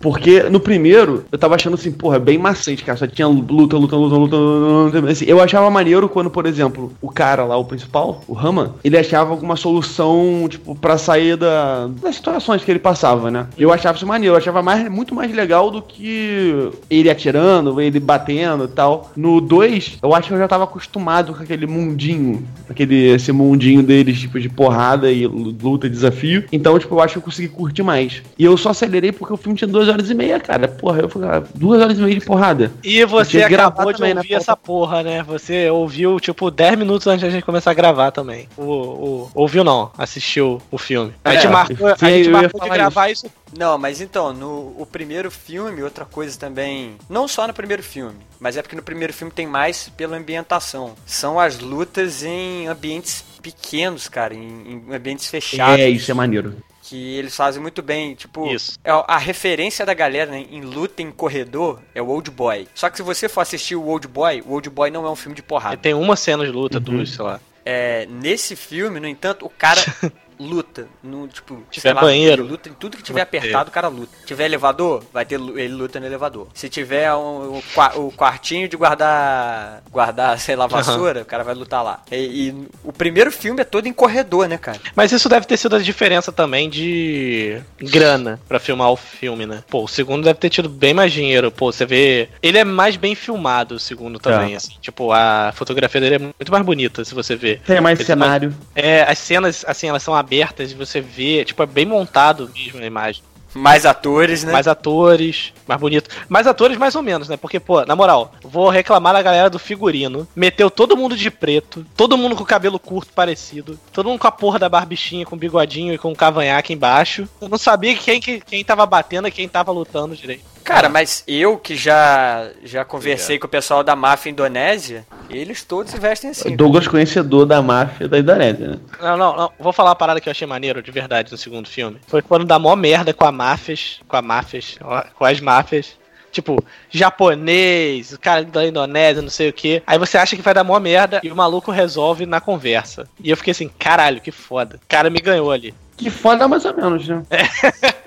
Porque 0.00 0.44
no 0.44 0.58
primeiro, 0.58 1.26
eu 1.30 1.36
tava 1.36 1.56
achando 1.56 1.74
assim, 1.74 1.92
porra, 1.92 2.18
bem 2.18 2.38
maçante, 2.38 2.82
cara. 2.82 2.96
Só 2.96 3.06
tinha 3.06 3.28
luta, 3.28 3.76
luta, 3.76 3.76
luta, 3.76 3.96
luta, 3.96 4.36
luta. 4.36 4.98
luta. 4.98 5.12
Assim, 5.12 5.26
eu 5.26 5.42
achava 5.42 5.70
maneiro 5.70 6.08
quando, 6.08 6.30
por 6.30 6.46
exemplo, 6.46 6.90
o 7.02 7.10
cara 7.10 7.44
lá, 7.44 7.58
o 7.58 7.64
principal, 7.66 8.24
o 8.26 8.32
Rama, 8.32 8.76
ele 8.82 8.96
achava 8.96 9.30
alguma 9.30 9.56
solução, 9.56 10.46
tipo, 10.48 10.74
pra 10.74 10.96
sair 10.96 11.36
da, 11.36 11.65
das 12.00 12.16
situações 12.16 12.62
que 12.64 12.70
ele 12.70 12.78
passava, 12.78 13.30
né? 13.30 13.46
Eu 13.58 13.72
achava 13.72 13.96
isso 13.96 14.06
maneiro, 14.06 14.34
eu 14.34 14.38
achava 14.38 14.62
mais, 14.62 14.88
muito 14.90 15.14
mais 15.14 15.32
legal 15.34 15.70
do 15.70 15.80
que 15.82 16.70
ele 16.90 17.10
atirando, 17.10 17.80
ele 17.80 17.98
batendo 18.00 18.64
e 18.64 18.68
tal. 18.68 19.10
No 19.16 19.40
2, 19.40 19.98
eu 20.02 20.14
acho 20.14 20.28
que 20.28 20.34
eu 20.34 20.38
já 20.38 20.48
tava 20.48 20.64
acostumado 20.64 21.34
com 21.34 21.42
aquele 21.42 21.66
mundinho, 21.66 22.46
aquele, 22.68 23.10
esse 23.10 23.32
mundinho 23.32 23.82
deles, 23.82 24.18
tipo, 24.20 24.38
de 24.40 24.48
porrada 24.48 25.10
e 25.10 25.26
luta 25.26 25.86
e 25.86 25.90
desafio. 25.90 26.44
Então, 26.52 26.78
tipo, 26.78 26.94
eu 26.94 27.00
acho 27.00 27.14
que 27.14 27.18
eu 27.18 27.22
consegui 27.22 27.48
curtir 27.48 27.82
mais. 27.82 28.22
E 28.38 28.44
eu 28.44 28.56
só 28.56 28.70
acelerei 28.70 29.12
porque 29.12 29.32
o 29.32 29.36
filme 29.36 29.56
tinha 29.58 29.68
duas 29.68 29.88
horas 29.88 30.10
e 30.10 30.14
meia, 30.14 30.38
cara. 30.40 30.68
Porra, 30.68 31.00
eu 31.00 31.08
falei, 31.08 31.28
ah, 31.30 31.42
duas 31.54 31.80
horas 31.80 31.98
e 31.98 32.02
meia 32.02 32.14
de 32.18 32.24
porrada. 32.24 32.70
E 32.84 33.04
você 33.04 33.38
acabou 33.42 33.92
de 33.92 34.00
né, 34.00 34.14
ouvir 34.14 34.34
essa 34.34 34.56
porra, 34.56 35.02
né? 35.02 35.22
Você 35.22 35.68
ouviu, 35.70 36.18
tipo, 36.20 36.50
10 36.50 36.78
minutos 36.78 37.06
antes 37.06 37.22
da 37.22 37.30
gente 37.30 37.44
começar 37.44 37.70
a 37.70 37.74
gravar 37.74 38.10
também. 38.10 38.48
O, 38.56 38.62
o- 38.64 39.30
ouviu 39.34 39.64
não, 39.64 39.90
assistiu 39.98 40.60
o 40.70 40.78
filme. 40.78 41.12
A 41.24 41.32
gente 41.34 41.46
É, 41.46 41.50
marcou, 41.56 41.86
a 41.88 42.10
gente 42.10 42.28
marcou 42.28 42.60
de 42.60 42.68
gravar 42.70 43.10
isso. 43.10 43.26
Não, 43.56 43.78
mas 43.78 44.00
então, 44.00 44.32
no 44.32 44.74
o 44.78 44.86
primeiro 44.90 45.30
filme, 45.30 45.82
outra 45.82 46.04
coisa 46.04 46.38
também. 46.38 46.96
Não 47.08 47.26
só 47.26 47.46
no 47.46 47.54
primeiro 47.54 47.82
filme, 47.82 48.16
mas 48.38 48.56
é 48.56 48.62
porque 48.62 48.76
no 48.76 48.82
primeiro 48.82 49.12
filme 49.12 49.32
tem 49.32 49.46
mais 49.46 49.88
pela 49.90 50.16
ambientação. 50.16 50.94
São 51.06 51.38
as 51.40 51.58
lutas 51.58 52.22
em 52.22 52.66
ambientes 52.66 53.24
pequenos, 53.42 54.08
cara, 54.08 54.34
em, 54.34 54.82
em 54.88 54.94
ambientes 54.94 55.28
fechados. 55.28 55.78
É, 55.80 55.88
isso 55.88 56.10
é 56.10 56.14
maneiro. 56.14 56.56
que 56.82 57.16
eles 57.16 57.34
fazem 57.36 57.60
muito 57.60 57.82
bem. 57.82 58.14
Tipo, 58.14 58.52
Isso. 58.52 58.78
é 58.84 58.90
a 58.90 59.18
referência 59.18 59.84
da 59.84 59.94
galera 59.94 60.30
né, 60.30 60.46
em 60.50 60.60
luta 60.60 61.02
em 61.02 61.10
corredor 61.10 61.80
é 61.94 62.02
o 62.02 62.08
Old 62.08 62.30
Boy. 62.30 62.66
Só 62.74 62.88
que 62.90 62.96
se 62.96 63.02
você 63.02 63.28
for 63.28 63.40
assistir 63.40 63.76
o 63.76 63.86
Old 63.86 64.06
Boy, 64.08 64.42
o 64.46 64.52
Old 64.52 64.70
Boy 64.70 64.90
não 64.90 65.06
é 65.06 65.10
um 65.10 65.16
filme 65.16 65.34
de 65.34 65.42
porrada. 65.42 65.76
Tem 65.76 65.94
uma 65.94 66.16
cena 66.16 66.44
de 66.44 66.50
luta, 66.50 66.78
duas, 66.80 67.10
sei 67.10 67.24
lá. 67.24 67.40
É, 67.64 68.06
nesse 68.06 68.54
filme, 68.54 69.00
no 69.00 69.08
entanto, 69.08 69.44
o 69.44 69.50
cara 69.50 69.80
luta. 70.38 70.86
No, 71.02 71.26
tipo, 71.28 71.62
Tiver 71.70 71.80
sei 71.82 71.92
lá, 71.92 72.00
banheiro. 72.00 72.44
luta 72.44 72.68
em 72.68 72.72
tudo 72.74 72.96
que 72.96 73.02
tiver 73.02 73.20
apertado, 73.22 73.68
o 73.70 73.72
cara 73.72 73.88
luta. 73.88 74.16
Se 74.20 74.26
tiver 74.26 74.44
elevador, 74.44 75.02
vai 75.12 75.24
ter 75.24 75.36
ele 75.40 75.68
luta 75.68 75.98
no 76.00 76.06
elevador. 76.06 76.48
Se 76.54 76.68
tiver 76.68 77.12
um- 77.14 77.58
o, 77.58 77.62
qua- 77.74 77.92
o 77.96 78.12
quartinho 78.12 78.68
de 78.68 78.76
guardar, 78.76 79.82
guardar, 79.90 80.38
sei 80.38 80.56
lá, 80.56 80.66
vassoura, 80.66 81.22
o 81.22 81.24
cara 81.24 81.42
vai 81.44 81.54
lutar 81.54 81.82
lá. 81.82 82.02
E, 82.10 82.16
e 82.48 82.68
o 82.84 82.92
primeiro 82.92 83.30
filme 83.32 83.60
é 83.60 83.64
todo 83.64 83.86
em 83.86 83.92
corredor, 83.92 84.48
né, 84.48 84.58
cara? 84.58 84.80
Mas 84.94 85.12
isso 85.12 85.28
deve 85.28 85.46
ter 85.46 85.56
sido 85.56 85.76
a 85.76 85.78
diferença 85.78 86.30
também 86.32 86.68
de 86.68 87.60
grana 87.80 88.38
pra 88.48 88.58
filmar 88.58 88.90
o 88.90 88.96
filme, 88.96 89.46
né? 89.46 89.62
Pô, 89.68 89.84
o 89.84 89.88
segundo 89.88 90.24
deve 90.24 90.38
ter 90.38 90.50
tido 90.50 90.68
bem 90.68 90.92
mais 90.94 91.12
dinheiro. 91.12 91.50
Pô, 91.50 91.72
você 91.72 91.86
vê. 91.86 92.28
Ele 92.42 92.58
é 92.58 92.64
mais 92.64 92.96
bem 92.96 93.14
filmado, 93.14 93.76
o 93.76 93.78
segundo 93.78 94.18
também, 94.18 94.54
É. 94.54 94.56
assim. 94.56 94.74
Tipo, 94.80 95.12
a 95.12 95.52
fotografia 95.54 96.00
dele 96.00 96.14
é 96.16 96.18
muito 96.18 96.50
mais 96.52 96.64
bonita, 96.64 97.04
se 97.04 97.14
você 97.14 97.36
ver. 97.36 97.60
Tem 97.66 97.80
mais 97.80 97.98
Ele 97.98 98.06
cenário. 98.06 98.54
É, 98.74 99.02
as 99.02 99.18
cenas, 99.18 99.64
assim, 99.66 99.88
elas 99.88 100.02
são 100.02 100.14
abertas 100.14 100.25
e 100.72 100.74
você 100.74 101.00
vê, 101.00 101.44
tipo, 101.44 101.62
é 101.62 101.66
bem 101.66 101.86
montado 101.86 102.50
mesmo 102.54 102.80
a 102.82 102.86
imagem. 102.86 103.22
Mais 103.54 103.86
atores, 103.86 104.44
né? 104.44 104.52
Mais 104.52 104.68
atores, 104.68 105.50
mais 105.66 105.80
bonito. 105.80 106.10
Mais 106.28 106.46
atores, 106.46 106.76
mais 106.76 106.94
ou 106.94 107.00
menos, 107.02 107.26
né? 107.26 107.38
Porque, 107.38 107.58
pô, 107.58 107.82
na 107.86 107.96
moral, 107.96 108.34
vou 108.42 108.68
reclamar 108.68 109.14
da 109.14 109.22
galera 109.22 109.48
do 109.48 109.58
figurino. 109.58 110.28
Meteu 110.36 110.70
todo 110.70 110.94
mundo 110.94 111.16
de 111.16 111.30
preto, 111.30 111.86
todo 111.96 112.18
mundo 112.18 112.36
com 112.36 112.42
o 112.42 112.46
cabelo 112.46 112.78
curto 112.78 113.14
parecido, 113.14 113.78
todo 113.94 114.10
mundo 114.10 114.18
com 114.18 114.26
a 114.26 114.32
porra 114.32 114.58
da 114.58 114.68
barbichinha, 114.68 115.24
com 115.24 115.38
bigodinho 115.38 115.94
e 115.94 115.98
com 115.98 116.12
o 116.12 116.16
cavanhaque 116.16 116.74
embaixo. 116.74 117.26
Eu 117.40 117.48
não 117.48 117.56
sabia 117.56 117.96
quem, 117.96 118.20
que- 118.20 118.40
quem 118.40 118.62
tava 118.62 118.84
batendo 118.84 119.26
e 119.28 119.30
quem 119.32 119.48
tava 119.48 119.72
lutando 119.72 120.14
direito. 120.14 120.44
Cara, 120.66 120.88
mas 120.88 121.22
eu 121.28 121.56
que 121.56 121.76
já 121.76 122.50
já 122.64 122.84
conversei 122.84 123.38
com 123.38 123.46
o 123.46 123.48
pessoal 123.48 123.84
da 123.84 123.94
máfia 123.94 124.30
indonésia, 124.30 125.06
eles 125.30 125.62
todos 125.62 125.92
se 125.92 125.98
vestem 125.98 126.30
assim. 126.30 126.56
Douglas 126.56 126.88
conhecedor 126.88 127.46
da 127.46 127.62
máfia 127.62 128.08
da 128.08 128.18
Indonésia, 128.18 128.70
né? 128.70 128.78
Não, 129.00 129.16
não, 129.16 129.36
não. 129.36 129.52
Vou 129.60 129.72
falar 129.72 129.90
uma 129.90 129.96
parada 129.96 130.20
que 130.20 130.28
eu 130.28 130.32
achei 130.32 130.44
maneiro, 130.44 130.82
de 130.82 130.90
verdade, 130.90 131.30
no 131.30 131.38
segundo 131.38 131.68
filme. 131.68 131.98
Foi 132.08 132.20
quando 132.20 132.44
dá 132.44 132.58
mó 132.58 132.74
merda 132.74 133.14
com 133.14 133.24
a 133.24 133.30
máfias, 133.30 134.00
com 134.08 134.16
a 134.16 134.22
máfias, 134.22 134.76
com 135.14 135.24
as 135.24 135.40
máfias. 135.40 135.96
Tipo, 136.32 136.62
japonês, 136.90 138.12
o 138.12 138.18
cara 138.18 138.44
da 138.44 138.66
Indonésia, 138.66 139.22
não 139.22 139.30
sei 139.30 139.48
o 139.48 139.52
que. 139.52 139.80
Aí 139.86 139.98
você 140.00 140.18
acha 140.18 140.34
que 140.34 140.42
vai 140.42 140.52
dar 140.52 140.64
mó 140.64 140.78
merda 140.80 141.20
e 141.22 141.30
o 141.30 141.36
maluco 141.36 141.70
resolve 141.70 142.26
na 142.26 142.40
conversa. 142.40 143.08
E 143.22 143.30
eu 143.30 143.36
fiquei 143.36 143.52
assim, 143.52 143.70
caralho, 143.78 144.20
que 144.20 144.32
foda. 144.32 144.76
O 144.76 144.88
cara 144.88 145.08
me 145.08 145.20
ganhou 145.20 145.52
ali. 145.52 145.72
Que 145.96 146.10
foda 146.10 146.48
mais 146.48 146.64
ou 146.64 146.74
menos, 146.74 147.06
né? 147.06 147.22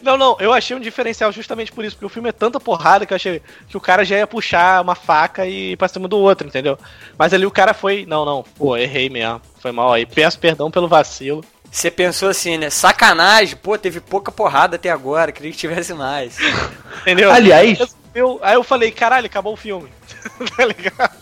Não, 0.00 0.16
não, 0.16 0.36
eu 0.38 0.52
achei 0.52 0.76
um 0.76 0.80
diferencial 0.80 1.32
justamente 1.32 1.72
por 1.72 1.84
isso, 1.84 1.96
porque 1.96 2.06
o 2.06 2.08
filme 2.08 2.28
é 2.28 2.32
tanta 2.32 2.60
porrada 2.60 3.04
que 3.04 3.12
eu 3.12 3.16
achei 3.16 3.42
que 3.68 3.76
o 3.76 3.80
cara 3.80 4.04
já 4.04 4.16
ia 4.16 4.26
puxar 4.26 4.80
uma 4.80 4.94
faca 4.94 5.46
e 5.46 5.72
ir 5.72 5.76
pra 5.76 5.88
cima 5.88 6.06
do 6.06 6.18
outro, 6.18 6.46
entendeu? 6.46 6.78
Mas 7.18 7.34
ali 7.34 7.44
o 7.44 7.50
cara 7.50 7.74
foi, 7.74 8.06
não, 8.06 8.24
não, 8.24 8.42
pô, 8.42 8.76
errei 8.76 9.08
mesmo, 9.08 9.40
foi 9.58 9.72
mal 9.72 9.92
aí, 9.92 10.06
peço 10.06 10.38
perdão 10.38 10.70
pelo 10.70 10.88
vacilo. 10.88 11.44
Você 11.70 11.90
pensou 11.90 12.28
assim, 12.28 12.58
né? 12.58 12.68
Sacanagem, 12.68 13.56
pô, 13.56 13.78
teve 13.78 13.98
pouca 13.98 14.30
porrada 14.30 14.76
até 14.76 14.90
agora, 14.90 15.32
queria 15.32 15.50
que 15.50 15.56
tivesse 15.56 15.94
mais. 15.94 16.36
Entendeu? 17.02 17.30
Aliás, 17.30 17.96
Eu, 18.14 18.38
aí 18.42 18.54
eu 18.54 18.62
falei, 18.62 18.90
caralho, 18.90 19.26
acabou 19.26 19.54
o 19.54 19.56
filme. 19.56 19.88
tá 20.56 20.64
ligado? 20.66 21.16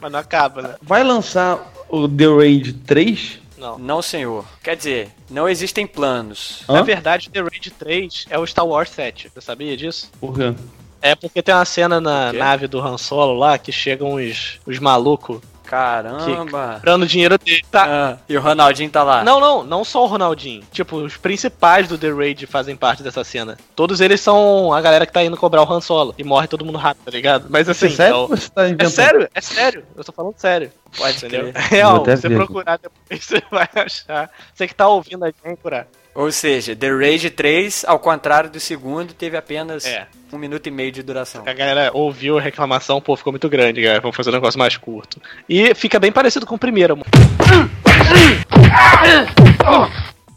Mas 0.00 0.12
não 0.12 0.18
acaba, 0.18 0.62
né? 0.62 0.74
vai 0.80 1.02
lançar 1.02 1.58
o 1.88 2.08
The 2.08 2.26
Raid 2.26 2.72
3? 2.72 3.40
Não. 3.64 3.78
Não, 3.78 4.02
senhor. 4.02 4.44
Quer 4.62 4.76
dizer, 4.76 5.10
não 5.30 5.48
existem 5.48 5.86
planos. 5.86 6.62
Hã? 6.68 6.74
Na 6.74 6.82
verdade, 6.82 7.30
The 7.30 7.40
Raid 7.40 7.70
3 7.70 8.26
é 8.28 8.38
o 8.38 8.46
Star 8.46 8.66
Wars 8.66 8.90
7. 8.90 9.30
Você 9.32 9.40
sabia 9.40 9.74
disso? 9.74 10.10
Por 10.20 10.34
quê? 10.34 10.54
É 11.00 11.14
porque 11.14 11.42
tem 11.42 11.54
uma 11.54 11.64
cena 11.64 11.98
na 12.00 12.32
nave 12.32 12.66
do 12.66 12.78
Han 12.78 12.98
Solo 12.98 13.38
lá 13.38 13.56
que 13.56 13.72
chegam 13.72 14.14
os, 14.14 14.58
os 14.66 14.78
malucos 14.78 15.40
Caramba. 15.74 16.80
dando 16.84 17.06
dinheiro 17.06 17.36
dele. 17.38 17.62
Tá. 17.70 17.84
Ah, 17.86 18.16
e 18.28 18.36
o 18.36 18.40
Ronaldinho 18.40 18.90
tá 18.90 19.02
lá. 19.02 19.24
Não, 19.24 19.40
não, 19.40 19.64
não 19.64 19.84
só 19.84 20.04
o 20.04 20.06
Ronaldinho. 20.06 20.62
Tipo, 20.70 20.96
os 20.98 21.16
principais 21.16 21.88
do 21.88 21.98
The 21.98 22.10
Raid 22.10 22.46
fazem 22.46 22.76
parte 22.76 23.02
dessa 23.02 23.24
cena. 23.24 23.56
Todos 23.74 24.00
eles 24.00 24.20
são 24.20 24.72
a 24.72 24.80
galera 24.80 25.04
que 25.06 25.12
tá 25.12 25.22
indo 25.24 25.36
cobrar 25.36 25.62
o 25.62 25.72
Han 25.72 25.80
Solo. 25.80 26.14
E 26.16 26.22
morre 26.24 26.46
todo 26.46 26.64
mundo 26.64 26.78
rápido, 26.78 27.04
tá 27.04 27.10
ligado? 27.10 27.46
Mas 27.50 27.68
assim, 27.68 27.86
é 27.86 27.90
sério 27.90 28.14
é, 28.14 28.16
ou 28.18 28.24
o- 28.24 28.28
você 28.28 28.48
tá 28.50 28.62
é 28.68 28.88
sério, 28.88 29.28
é 29.34 29.40
sério. 29.40 29.84
Eu 29.96 30.04
tô 30.04 30.12
falando 30.12 30.34
sério. 30.36 30.70
Pode 30.96 31.16
Entendeu? 31.18 31.52
crer. 31.52 31.56
Real, 31.64 32.04
você 32.04 32.30
procurar 32.30 32.78
depois, 32.78 33.20
você 33.24 33.42
vai 33.50 33.68
achar. 33.74 34.30
Você 34.54 34.68
que 34.68 34.74
tá 34.74 34.86
ouvindo 34.88 35.24
a 35.24 35.28
gente 35.28 35.56
curar. 35.60 35.86
Ou 36.14 36.30
seja, 36.30 36.76
The 36.76 36.90
Raid 36.90 37.30
3, 37.30 37.84
ao 37.88 37.98
contrário 37.98 38.48
do 38.48 38.60
segundo, 38.60 39.12
teve 39.12 39.36
apenas 39.36 39.84
É. 39.84 40.06
um 40.32 40.38
minuto 40.38 40.66
e 40.66 40.70
meio 40.70 40.92
de 40.92 41.02
duração. 41.02 41.42
A 41.44 41.52
galera 41.52 41.90
ouviu 41.92 42.38
a 42.38 42.40
reclamação, 42.40 43.00
pô, 43.00 43.16
ficou 43.16 43.32
muito 43.32 43.48
grande, 43.48 43.82
galera. 43.82 44.00
Vamos 44.00 44.16
fazer 44.16 44.30
um 44.30 44.34
negócio 44.34 44.58
mais 44.58 44.76
curto. 44.76 45.20
E 45.48 45.74
fica 45.74 45.98
bem 45.98 46.12
parecido 46.12 46.46
com 46.46 46.54
o 46.54 46.58
primeiro. 46.58 46.96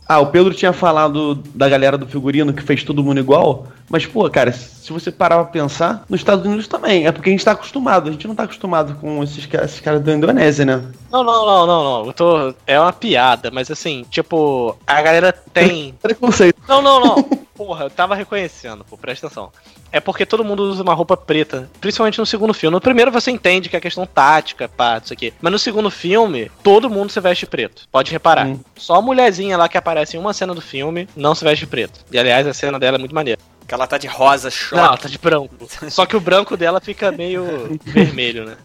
Ah, 0.08 0.20
o 0.20 0.28
Pedro 0.28 0.54
tinha 0.54 0.72
falado 0.72 1.36
da 1.54 1.68
galera 1.68 1.98
do 1.98 2.08
figurino 2.08 2.54
que 2.54 2.64
fez 2.64 2.84
todo 2.84 3.04
mundo 3.04 3.20
igual. 3.20 3.68
Mas, 3.90 4.06
pô, 4.06 4.30
cara, 4.30 4.52
se 4.52 4.92
você 4.92 5.12
parar 5.12 5.44
pra 5.44 5.46
pensar, 5.46 6.06
nos 6.10 6.20
Estados 6.22 6.46
Unidos 6.46 6.68
também. 6.68 7.06
É 7.06 7.12
porque 7.12 7.30
a 7.30 7.32
gente 7.32 7.44
tá 7.44 7.52
acostumado. 7.52 8.10
A 8.10 8.12
gente 8.12 8.28
não 8.28 8.36
tá 8.36 8.44
acostumado 8.44 8.96
com 8.96 9.22
esses, 9.24 9.48
esses 9.52 9.80
caras 9.80 10.02
da 10.02 10.14
Indonésia, 10.14 10.66
né? 10.66 10.84
Não, 11.12 11.24
não, 11.24 11.46
não, 11.46 11.68
não, 11.68 11.84
não. 11.84 12.06
Eu 12.08 12.14
tô. 12.14 12.54
É 12.66 12.80
uma 12.80 12.94
piada, 12.94 13.52
mas 13.52 13.70
assim, 13.70 14.06
tipo, 14.10 14.78
a 14.86 15.02
galera 15.02 15.34
tem. 15.54 15.94
Preconceito. 16.02 16.58
Não, 16.68 16.82
não, 16.82 17.00
não. 17.00 17.30
Porra, 17.58 17.86
eu 17.86 17.90
tava 17.90 18.14
reconhecendo, 18.14 18.86
pô, 18.86 18.96
presta 18.96 19.26
atenção. 19.26 19.52
É 19.92 20.00
porque 20.00 20.28
todo 20.28 20.46
mundo 20.46 20.62
usa 20.64 20.84
uma 20.84 20.94
roupa 20.94 21.18
preta, 21.18 21.68
principalmente 21.82 22.20
no 22.20 22.26
segundo 22.26 22.54
filme. 22.54 22.76
No 22.76 22.80
primeiro 22.80 23.12
você 23.12 23.32
entende 23.32 23.68
que 23.68 23.76
é 23.76 23.80
questão 23.80 24.06
tática, 24.06 24.70
pá, 24.70 25.02
isso 25.04 25.12
aqui. 25.12 25.34
Mas 25.42 25.52
no 25.52 25.58
segundo 25.58 25.90
filme, 25.90 26.52
todo 26.62 26.90
mundo 26.90 27.12
se 27.12 27.20
veste 27.20 27.48
preto. 27.48 27.88
Pode 27.92 28.12
reparar. 28.12 28.46
Hum. 28.46 28.60
Só 28.76 28.96
a 28.96 29.02
mulherzinha 29.02 29.58
lá 29.58 29.68
que 29.68 29.78
aparece 29.78 30.16
em 30.16 30.20
uma 30.20 30.34
cena 30.34 30.54
do 30.54 30.62
filme 30.62 31.10
não 31.16 31.34
se 31.34 31.44
veste 31.44 31.66
preto. 31.66 32.02
E 32.12 32.20
aliás, 32.20 32.46
a 32.46 32.54
cena 32.54 32.78
dela 32.78 32.98
é 32.98 33.00
muito 33.00 33.16
maneira. 33.16 33.42
Que 33.68 33.74
ela 33.74 33.88
tá 33.88 33.98
de 33.98 34.08
rosa, 34.08 34.52
choque. 34.52 34.76
Não, 34.76 34.86
ela 34.86 34.98
tá 34.98 35.10
de 35.10 35.18
branco. 35.18 35.56
Só 35.90 36.06
que 36.06 36.16
o 36.16 36.22
branco 36.22 36.56
dela 36.56 36.80
fica 36.80 37.12
meio 37.12 37.80
vermelho, 37.84 38.46
né? 38.46 38.56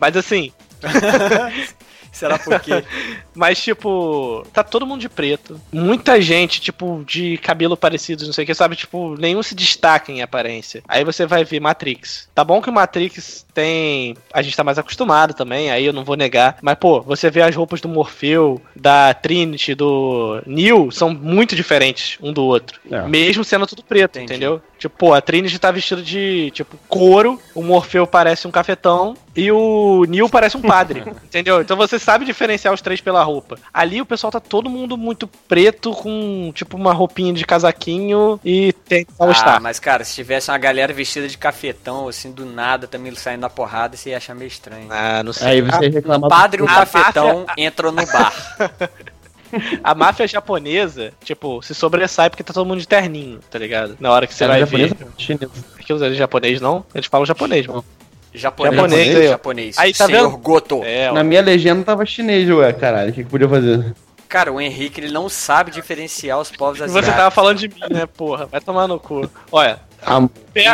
Mas 0.00 0.16
assim, 0.16 0.52
Será 2.16 2.38
por 2.38 2.58
quê? 2.60 2.82
Mas, 3.34 3.62
tipo, 3.62 4.46
tá 4.50 4.62
todo 4.64 4.86
mundo 4.86 5.02
de 5.02 5.08
preto. 5.08 5.60
Muita 5.70 6.18
gente, 6.18 6.62
tipo, 6.62 7.04
de 7.06 7.36
cabelo 7.36 7.76
parecido, 7.76 8.24
não 8.24 8.32
sei 8.32 8.44
o 8.44 8.46
que, 8.46 8.54
sabe? 8.54 8.74
Tipo, 8.74 9.14
nenhum 9.18 9.42
se 9.42 9.54
destaca 9.54 10.10
em 10.10 10.22
aparência. 10.22 10.82
Aí 10.88 11.04
você 11.04 11.26
vai 11.26 11.44
ver 11.44 11.60
Matrix. 11.60 12.26
Tá 12.34 12.42
bom 12.42 12.62
que 12.62 12.70
o 12.70 12.72
Matrix 12.72 13.44
tem. 13.52 14.16
A 14.32 14.40
gente 14.40 14.56
tá 14.56 14.64
mais 14.64 14.78
acostumado 14.78 15.34
também, 15.34 15.70
aí 15.70 15.84
eu 15.84 15.92
não 15.92 16.04
vou 16.04 16.16
negar. 16.16 16.56
Mas, 16.62 16.76
pô, 16.78 17.02
você 17.02 17.30
vê 17.30 17.42
as 17.42 17.54
roupas 17.54 17.82
do 17.82 17.88
Morpheu, 17.88 18.62
da 18.74 19.12
Trinity, 19.12 19.74
do 19.74 20.40
Neo, 20.46 20.90
são 20.90 21.12
muito 21.12 21.54
diferentes 21.54 22.16
um 22.22 22.32
do 22.32 22.42
outro. 22.44 22.80
É. 22.90 23.02
Mesmo 23.02 23.44
sendo 23.44 23.66
tudo 23.66 23.82
preto, 23.82 24.16
Entendi. 24.16 24.32
entendeu? 24.32 24.62
Tipo, 24.78 24.96
pô, 24.98 25.14
a 25.14 25.20
Trinity 25.20 25.58
tá 25.58 25.70
vestido 25.70 26.02
de, 26.02 26.50
tipo, 26.52 26.76
couro, 26.88 27.40
o 27.54 27.62
Morpheu 27.62 28.06
parece 28.06 28.46
um 28.46 28.50
cafetão 28.50 29.16
e 29.34 29.50
o 29.50 30.04
Neo 30.06 30.28
parece 30.28 30.56
um 30.56 30.60
padre, 30.60 31.02
entendeu? 31.24 31.60
Então 31.60 31.76
você 31.76 31.98
sabe 31.98 32.24
diferenciar 32.24 32.72
os 32.74 32.82
três 32.82 33.00
pela 33.00 33.22
roupa. 33.22 33.58
Ali 33.72 34.00
o 34.00 34.06
pessoal 34.06 34.30
tá 34.30 34.40
todo 34.40 34.68
mundo 34.68 34.96
muito 34.96 35.26
preto 35.48 35.92
com, 35.92 36.52
tipo, 36.54 36.76
uma 36.76 36.92
roupinha 36.92 37.32
de 37.32 37.44
casaquinho 37.44 38.38
e 38.44 38.72
tem 38.72 39.06
Ah, 39.18 39.32
Star. 39.32 39.62
mas 39.62 39.78
cara, 39.78 40.04
se 40.04 40.14
tivesse 40.14 40.50
uma 40.50 40.58
galera 40.58 40.92
vestida 40.92 41.26
de 41.26 41.38
cafetão, 41.38 42.08
assim, 42.08 42.30
do 42.30 42.44
nada, 42.44 42.86
também 42.86 43.14
saindo 43.14 43.40
na 43.40 43.50
porrada, 43.50 43.96
você 43.96 44.10
ia 44.10 44.18
achar 44.18 44.34
meio 44.34 44.48
estranho. 44.48 44.88
Ah, 44.90 45.22
não 45.22 45.32
sei. 45.32 45.48
Aí 45.48 45.62
você 45.62 45.88
reclama 45.88 46.26
O 46.26 46.30
padre 46.30 46.60
e 46.60 46.64
o 46.64 46.68
a 46.68 46.74
cafetão 46.74 47.46
entram 47.56 47.92
no 47.92 48.04
bar. 48.06 48.32
A 49.82 49.94
máfia 49.94 50.26
japonesa, 50.26 51.12
tipo, 51.24 51.62
se 51.62 51.74
sobressai 51.74 52.28
porque 52.30 52.42
tá 52.42 52.52
todo 52.52 52.66
mundo 52.66 52.80
de 52.80 52.88
terninho, 52.88 53.40
tá 53.50 53.58
ligado? 53.58 53.96
Na 54.00 54.10
hora 54.12 54.26
que 54.26 54.34
você 54.34 54.44
Você 54.44 54.48
vai 54.48 54.60
japonesa? 54.60 54.94
ver. 54.94 55.06
Chinesa. 55.18 55.50
Aquilo 55.78 56.04
ali 56.04 56.14
é 56.14 56.18
japonês, 56.18 56.60
não? 56.60 56.84
Eles 56.94 57.06
falam 57.06 57.24
japonês, 57.26 57.66
mano. 57.66 57.84
Japonês. 58.34 58.74
Japonês, 58.74 59.06
japonês. 59.06 59.16
aí, 59.16 59.26
ó. 59.26 59.30
japonês. 59.30 59.78
Aí, 59.78 59.92
tá 59.94 60.06
Senhor 60.06 60.28
vendo? 60.30 60.36
Goto. 60.38 60.82
É. 60.84 61.10
Na 61.12 61.24
minha 61.24 61.40
legenda 61.40 61.82
tava 61.84 62.04
chinês, 62.04 62.48
ué, 62.50 62.72
caralho. 62.72 63.10
O 63.10 63.12
que, 63.12 63.24
que 63.24 63.30
podia 63.30 63.48
fazer? 63.48 63.94
Cara, 64.28 64.52
o 64.52 64.60
Henrique, 64.60 65.00
ele 65.00 65.12
não 65.12 65.28
sabe 65.28 65.70
diferenciar 65.70 66.38
os 66.40 66.50
povos 66.50 66.78
Você 66.78 66.84
asiáticos. 66.84 67.14
tava 67.16 67.30
falando 67.30 67.58
de 67.58 67.68
mim, 67.68 67.80
né, 67.90 68.06
porra? 68.06 68.46
Vai 68.46 68.60
tomar 68.60 68.88
no 68.88 68.98
cu. 68.98 69.30
Olha. 69.52 69.80
Ah, 70.04 70.20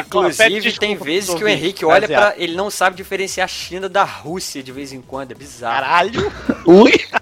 Inclusive, 0.00 0.72
tem 0.72 0.96
vezes 0.96 1.32
que 1.34 1.44
o 1.44 1.48
Henrique 1.48 1.84
olha 1.84 2.08
pra. 2.08 2.34
Ele 2.36 2.54
não 2.56 2.70
sabe 2.70 2.96
diferenciar 2.96 3.44
a 3.44 3.48
China 3.48 3.88
da 3.88 4.02
Rússia 4.04 4.62
de 4.62 4.72
vez 4.72 4.92
em 4.92 5.00
quando. 5.00 5.32
É 5.32 5.34
bizarro. 5.34 5.74
Caralho! 5.80 6.32
ui! 6.66 6.92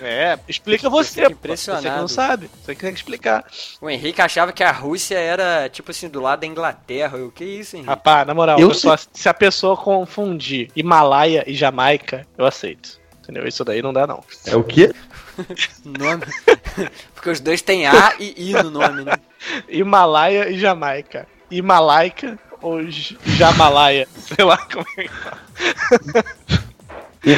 É, 0.00 0.38
explica 0.48 0.90
você, 0.90 1.20
fico 1.22 1.30
pô. 1.30 1.36
impressionado. 1.38 1.82
Você 1.84 1.90
que 1.94 1.96
não 2.00 2.08
sabe. 2.08 2.50
Você 2.62 2.74
que 2.74 2.80
tem 2.80 2.92
que 2.92 2.98
explicar. 2.98 3.44
O 3.80 3.88
Henrique 3.88 4.20
achava 4.20 4.52
que 4.52 4.62
a 4.62 4.72
Rússia 4.72 5.16
era, 5.16 5.68
tipo 5.70 5.90
assim, 5.92 6.08
do 6.08 6.20
lado 6.20 6.40
da 6.40 6.46
Inglaterra. 6.46 7.16
Eu, 7.16 7.30
que 7.30 7.44
isso, 7.44 7.76
Henrique? 7.76 7.88
Rapaz, 7.90 8.26
na 8.26 8.34
moral, 8.34 8.58
Eu 8.58 8.68
pessoa- 8.68 8.98
se 9.12 9.28
a 9.28 9.32
pessoa 9.34 9.76
confundir 9.76 10.68
Himalaia 10.76 11.44
e 11.46 11.54
Jamaica, 11.54 12.26
eu 12.36 12.44
aceito. 12.44 13.00
Entendeu? 13.22 13.46
Isso 13.46 13.64
daí 13.64 13.80
não 13.80 13.92
dá, 13.92 14.06
não. 14.06 14.22
É 14.44 14.54
o 14.56 14.62
quê? 14.64 14.92
Nome. 15.84 16.24
Porque 17.14 17.30
os 17.30 17.40
dois 17.40 17.62
têm 17.62 17.86
A 17.86 18.14
e 18.18 18.50
I 18.50 18.52
no 18.62 18.70
nome, 18.70 19.04
né? 19.04 19.14
Himalaia 19.68 20.50
e 20.50 20.58
Jamaica. 20.58 21.26
Himalaica 21.50 22.38
ou 22.60 22.80
Jamalaia? 22.90 24.06
Sei 24.18 24.44
lá 24.44 24.58
como 24.58 24.84
é 24.98 25.02
que 25.04 25.08
fala. 25.08 25.38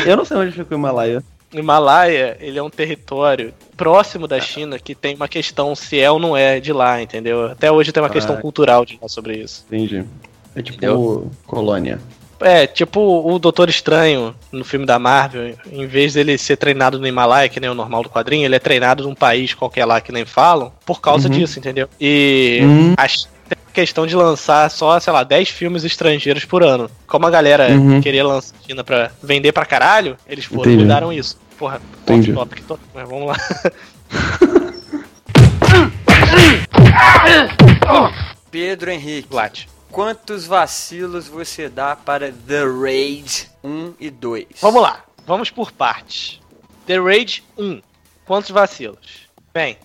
Eu 0.07 0.17
não 0.17 0.25
sei 0.25 0.37
onde 0.37 0.53
fica 0.53 0.75
o 0.75 0.79
Himalaia. 0.79 1.23
Himalaia, 1.53 2.37
ele 2.41 2.59
é 2.59 2.63
um 2.63 2.71
território 2.71 3.55
próximo 3.77 4.27
da 4.27 4.41
China 4.41 4.79
que 4.79 4.95
tem 4.95 5.15
uma 5.15 5.29
questão 5.29 5.75
se 5.75 5.99
é 6.01 6.11
ou 6.11 6.19
não 6.19 6.37
é 6.37 6.61
de 6.61 6.73
lá, 6.73 7.01
entendeu? 7.01 7.47
Até 7.47 7.71
hoje 7.71 7.93
tem 7.93 8.03
uma 8.03 8.11
questão 8.11 8.37
Ah. 8.37 8.41
cultural 8.41 8.85
de 8.85 8.99
lá 9.01 9.09
sobre 9.09 9.37
isso. 9.39 9.65
Entendi. 9.69 10.05
É 10.55 10.63
tipo 10.63 10.79
Entendeu? 10.79 11.31
colônia. 11.47 12.01
É, 12.41 12.67
tipo 12.67 13.01
o 13.01 13.39
Doutor 13.39 13.69
Estranho 13.71 14.35
no 14.53 14.63
filme 14.65 14.85
da 14.85 14.99
Marvel, 14.99 15.55
em 15.73 15.87
vez 15.87 16.13
dele 16.15 16.37
ser 16.37 16.57
treinado 16.57 16.99
no 16.99 17.07
Himalaia, 17.07 17.49
que 17.49 17.59
nem 17.59 17.71
o 17.71 17.75
normal 17.75 18.03
do 18.03 18.11
quadrinho, 18.11 18.45
ele 18.45 18.57
é 18.57 18.59
treinado 18.59 19.03
num 19.05 19.15
país 19.15 19.55
qualquer 19.55 19.87
lá 19.87 20.03
que 20.03 20.13
nem 20.13 20.27
falam, 20.27 20.71
por 20.85 21.01
causa 21.01 21.29
Uhum. 21.29 21.35
disso, 21.35 21.59
entendeu? 21.59 21.89
E 21.99 22.61
Hum. 22.63 22.95
a 22.97 23.09
China 23.09 23.31
tem 23.31 23.33
a 23.33 23.36
questão 23.77 24.07
de 24.07 24.17
lançar 24.17 24.71
só, 24.71 24.99
sei 24.99 25.13
lá, 25.13 25.23
10 25.23 25.51
filmes 25.51 25.85
estrangeiros 25.85 26.45
por 26.47 26.63
ano. 26.65 26.91
Como 27.07 27.27
a 27.27 27.31
galera 27.31 27.69
Uhum. 27.71 28.01
queria 28.01 28.27
lançar 28.27 28.55
China 28.67 28.83
pra 28.83 29.11
vender 29.23 29.53
pra 29.53 29.67
caralho, 29.67 30.17
eles 30.27 30.47
foram 30.47 30.63
Entendi. 30.63 30.83
mudaram 30.83 31.13
isso. 31.13 31.39
Porra, 31.59 31.81
Entendi. 32.03 32.31
off 32.33 32.39
topic, 32.39 32.65
to- 32.67 32.81
mas 32.95 33.07
vamos 33.09 33.27
lá. 33.29 33.37
Pedro 38.51 38.91
Henrique, 38.91 39.29
Plat. 39.29 39.67
quantos 39.91 40.47
vacilos 40.47 41.29
você 41.29 41.69
dá 41.69 41.95
para 41.97 42.33
The 42.33 42.65
Raid 42.65 43.51
1 43.63 43.95
e 43.99 44.11
2? 44.11 44.47
Vamos 44.61 44.83
lá, 44.83 45.05
vamos 45.27 45.51
por 45.51 45.73
partes. 45.73 46.41
The 46.87 46.99
Raid 46.99 47.43
1. 47.59 47.81
Quantos 48.25 48.51
vacilos? 48.51 49.27
Bem, 49.53 49.77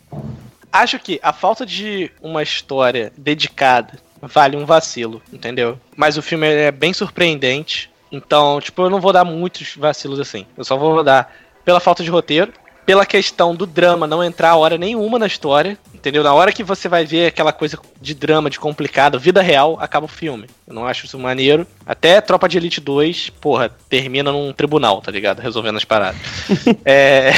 acho 0.72 1.00
que 1.00 1.20
a 1.22 1.34
falta 1.34 1.66
de 1.66 2.12
uma 2.22 2.42
história 2.42 3.12
dedicada 3.18 4.00
vale 4.22 4.56
um 4.56 4.66
vacilo, 4.66 5.22
entendeu? 5.34 5.80
Mas 5.96 6.18
o 6.18 6.22
filme 6.22 6.48
é 6.48 6.72
bem 6.72 6.94
surpreendente. 6.94 7.90
Então, 8.12 8.60
tipo, 8.60 8.82
eu 8.82 8.90
não 8.90 9.02
vou 9.02 9.14
dar 9.14 9.24
muitos 9.24 9.76
vacilos 9.76 10.20
assim. 10.20 10.46
Eu 10.58 10.64
só 10.64 10.78
vou 10.78 11.04
dar 11.04 11.34
pela 11.64 11.80
falta 11.80 12.04
de 12.04 12.10
roteiro, 12.10 12.52
pela 12.86 13.06
questão 13.06 13.56
do 13.56 13.66
drama 13.66 14.08
não 14.08 14.24
entrar 14.24 14.56
hora 14.56 14.78
nenhuma 14.78 15.20
na 15.20 15.28
história, 15.28 15.78
entendeu? 15.94 16.24
Na 16.24 16.34
hora 16.34 16.52
que 16.52 16.64
você 16.64 16.90
vai 16.90 17.06
ver 17.06 17.28
aquela 17.28 17.54
coisa 17.54 17.78
de 18.02 18.14
drama, 18.14 18.50
de 18.50 18.60
complicado, 18.60 19.20
vida 19.20 19.42
real, 19.42 19.78
acaba 19.80 20.06
o 20.06 20.10
filme. 20.10 20.48
Eu 20.68 20.74
não 20.74 20.88
acho 20.88 21.06
isso 21.06 21.18
maneiro. 21.20 21.66
Até 21.86 22.20
Tropa 22.20 22.50
de 22.50 22.58
Elite 22.58 22.82
2, 22.82 23.30
porra, 23.30 23.70
termina 23.88 24.32
num 24.32 24.52
tribunal, 24.52 25.02
tá 25.02 25.12
ligado? 25.12 25.40
Resolvendo 25.40 25.78
as 25.78 25.86
paradas. 25.86 26.22
é... 26.84 27.32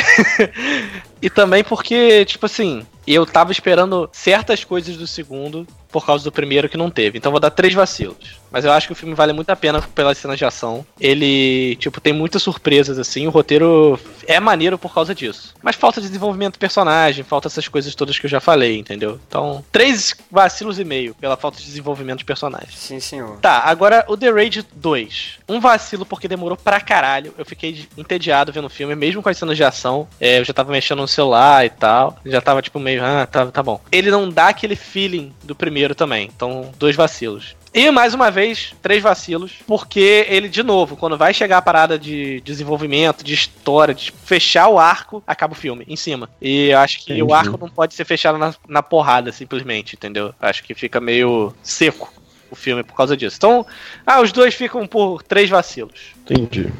e 1.21 1.29
também 1.29 1.63
porque, 1.63 2.25
tipo 2.25 2.45
assim, 2.45 2.85
eu 3.05 3.25
tava 3.25 3.51
esperando 3.51 4.09
certas 4.11 4.63
coisas 4.63 4.95
do 4.95 5.05
segundo 5.05 5.67
por 5.91 6.05
causa 6.05 6.23
do 6.23 6.31
primeiro 6.31 6.69
que 6.69 6.77
não 6.77 6.89
teve. 6.89 7.17
Então 7.17 7.31
vou 7.31 7.39
dar 7.39 7.51
três 7.51 7.73
vacilos. 7.73 8.42
Mas 8.53 8.63
eu 8.63 8.71
acho 8.71 8.85
que 8.85 8.93
o 8.93 8.95
filme 8.95 9.15
vale 9.15 9.33
muito 9.33 9.49
a 9.49 9.55
pena 9.55 9.81
pelas 9.81 10.19
cenas 10.19 10.37
de 10.37 10.45
ação. 10.45 10.85
Ele, 10.99 11.75
tipo, 11.77 11.99
tem 11.99 12.13
muitas 12.13 12.43
surpresas, 12.43 12.99
assim. 12.99 13.25
O 13.25 13.31
roteiro 13.31 13.99
é 14.27 14.39
maneiro 14.39 14.77
por 14.77 14.93
causa 14.93 15.15
disso. 15.15 15.55
Mas 15.61 15.75
falta 15.75 15.99
desenvolvimento 15.99 16.53
do 16.53 16.59
personagem, 16.59 17.23
falta 17.23 17.47
essas 17.47 17.67
coisas 17.67 17.95
todas 17.95 18.19
que 18.19 18.27
eu 18.27 18.29
já 18.29 18.39
falei, 18.39 18.77
entendeu? 18.77 19.19
Então, 19.27 19.65
três 19.71 20.15
vacilos 20.29 20.77
e 20.77 20.85
meio 20.85 21.15
pela 21.15 21.35
falta 21.35 21.57
de 21.57 21.65
desenvolvimento 21.65 22.19
de 22.19 22.25
personagem. 22.25 22.69
Sim, 22.75 22.99
senhor. 22.99 23.39
Tá, 23.39 23.63
agora 23.65 24.05
o 24.07 24.15
The 24.15 24.29
Raid 24.29 24.67
2. 24.75 25.39
Um 25.49 25.59
vacilo 25.59 26.05
porque 26.05 26.27
demorou 26.27 26.55
pra 26.55 26.79
caralho. 26.79 27.33
Eu 27.35 27.45
fiquei 27.45 27.87
entediado 27.97 28.53
vendo 28.53 28.65
o 28.65 28.69
filme, 28.69 28.95
mesmo 28.95 29.23
com 29.23 29.29
as 29.29 29.37
cenas 29.37 29.57
de 29.57 29.63
ação. 29.63 30.07
É, 30.21 30.39
eu 30.39 30.45
já 30.45 30.53
tava 30.53 30.71
mexendo 30.71 30.99
no 30.99 31.07
celular 31.07 31.65
e 31.65 31.71
tal. 31.71 32.17
Já 32.23 32.39
tava 32.39 32.61
tipo 32.61 32.79
meio, 32.79 33.03
ah, 33.03 33.25
tá, 33.25 33.47
tá 33.47 33.63
bom. 33.63 33.81
Ele 33.91 34.11
não 34.11 34.29
dá 34.29 34.49
aquele 34.49 34.75
feeling 34.75 35.33
do 35.43 35.55
primeiro 35.55 35.95
também. 35.95 36.29
Então, 36.35 36.71
dois 36.77 36.95
vacilos. 36.95 37.55
E 37.73 37.89
mais 37.89 38.13
uma 38.13 38.29
vez, 38.29 38.75
três 38.83 39.01
vacilos, 39.01 39.53
porque 39.65 40.27
ele, 40.29 40.47
de 40.47 40.61
novo, 40.61 40.95
quando 40.95 41.17
vai 41.17 41.33
chegar 41.33 41.57
a 41.57 41.61
parada 41.61 41.97
de 41.97 42.39
desenvolvimento, 42.41 43.23
de 43.23 43.33
história, 43.33 43.95
de 43.95 44.13
fechar 44.23 44.67
o 44.67 44.77
arco, 44.77 45.23
acaba 45.25 45.53
o 45.53 45.55
filme, 45.55 45.83
em 45.87 45.95
cima. 45.95 46.29
E 46.39 46.67
eu 46.67 46.77
acho 46.77 47.03
que 47.03 47.13
o 47.13 47.15
Entendi. 47.15 47.33
arco 47.33 47.57
não 47.59 47.69
pode 47.69 47.95
ser 47.95 48.05
fechado 48.05 48.37
na, 48.37 48.53
na 48.67 48.83
porrada, 48.83 49.31
simplesmente, 49.31 49.95
entendeu? 49.95 50.33
Acho 50.39 50.63
que 50.63 50.75
fica 50.75 51.01
meio 51.01 51.51
seco 51.63 52.13
o 52.51 52.55
filme 52.55 52.83
por 52.83 52.95
causa 52.95 53.17
disso. 53.17 53.37
Então, 53.37 53.65
ah, 54.05 54.21
os 54.21 54.31
dois 54.31 54.53
ficam 54.53 54.85
por 54.85 55.23
três 55.23 55.49
vacilos. 55.49 56.13
Entendi. 56.21 56.71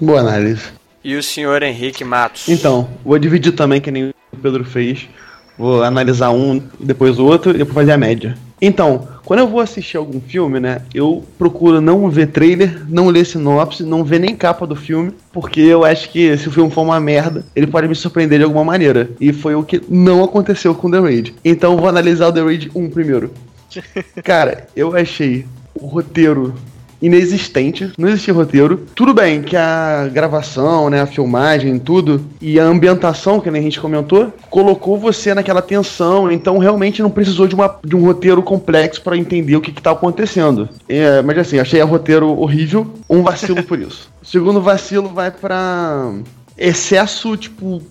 Boa 0.00 0.18
análise. 0.18 0.72
E 1.04 1.14
o 1.14 1.22
senhor 1.22 1.62
Henrique 1.62 2.04
Matos? 2.04 2.48
Então, 2.48 2.90
vou 3.04 3.18
dividir 3.18 3.52
também, 3.52 3.80
que 3.80 3.90
nem 3.92 4.08
o 4.32 4.36
Pedro 4.42 4.64
fez. 4.64 5.08
Vou 5.56 5.84
analisar 5.84 6.30
um, 6.30 6.58
depois 6.80 7.20
o 7.20 7.24
outro 7.24 7.52
e 7.52 7.58
depois 7.58 7.74
fazer 7.74 7.92
a 7.92 7.98
média. 7.98 8.36
Então, 8.60 9.08
quando 9.32 9.40
eu 9.40 9.48
vou 9.48 9.60
assistir 9.60 9.96
algum 9.96 10.20
filme, 10.20 10.60
né, 10.60 10.82
eu 10.92 11.24
procuro 11.38 11.80
não 11.80 12.10
ver 12.10 12.26
trailer, 12.26 12.84
não 12.86 13.08
ler 13.08 13.24
sinopse, 13.24 13.82
não 13.82 14.04
ver 14.04 14.18
nem 14.18 14.36
capa 14.36 14.66
do 14.66 14.76
filme, 14.76 15.10
porque 15.32 15.62
eu 15.62 15.86
acho 15.86 16.10
que 16.10 16.36
se 16.36 16.48
o 16.48 16.52
filme 16.52 16.70
for 16.70 16.82
uma 16.82 17.00
merda, 17.00 17.42
ele 17.56 17.66
pode 17.66 17.88
me 17.88 17.94
surpreender 17.94 18.40
de 18.40 18.44
alguma 18.44 18.62
maneira. 18.62 19.08
E 19.18 19.32
foi 19.32 19.54
o 19.54 19.62
que 19.62 19.80
não 19.88 20.22
aconteceu 20.22 20.74
com 20.74 20.90
The 20.90 21.00
Raid. 21.00 21.34
Então, 21.42 21.72
eu 21.72 21.78
vou 21.78 21.88
analisar 21.88 22.28
o 22.28 22.32
The 22.34 22.42
Raid 22.42 22.70
1 22.74 22.90
primeiro. 22.90 23.30
Cara, 24.22 24.66
eu 24.76 24.94
achei 24.94 25.46
o 25.74 25.86
roteiro 25.86 26.52
inexistente, 27.02 27.92
não 27.98 28.08
existia 28.08 28.32
roteiro. 28.32 28.86
Tudo 28.94 29.12
bem 29.12 29.42
que 29.42 29.56
a 29.56 30.08
gravação, 30.10 30.88
né, 30.88 31.02
a 31.02 31.06
filmagem, 31.06 31.78
tudo, 31.78 32.24
e 32.40 32.58
a 32.58 32.64
ambientação, 32.64 33.40
que 33.40 33.50
nem 33.50 33.60
a 33.60 33.64
gente 33.64 33.80
comentou, 33.80 34.32
colocou 34.48 34.96
você 34.96 35.34
naquela 35.34 35.60
tensão, 35.60 36.30
então 36.30 36.58
realmente 36.58 37.02
não 37.02 37.10
precisou 37.10 37.48
de, 37.48 37.54
uma, 37.54 37.78
de 37.84 37.96
um 37.96 38.04
roteiro 38.04 38.42
complexo 38.42 39.02
pra 39.02 39.16
entender 39.16 39.56
o 39.56 39.60
que, 39.60 39.72
que 39.72 39.82
tá 39.82 39.90
acontecendo. 39.90 40.68
É, 40.88 41.20
mas 41.22 41.36
assim, 41.38 41.58
achei 41.58 41.82
o 41.82 41.86
roteiro 41.86 42.28
horrível, 42.38 42.86
um 43.10 43.22
vacilo 43.22 43.62
por 43.64 43.78
isso. 43.78 44.08
O 44.22 44.24
segundo 44.26 44.60
vacilo 44.60 45.08
vai 45.08 45.30
pra 45.30 46.12
excesso, 46.56 47.36
tipo, 47.36 47.82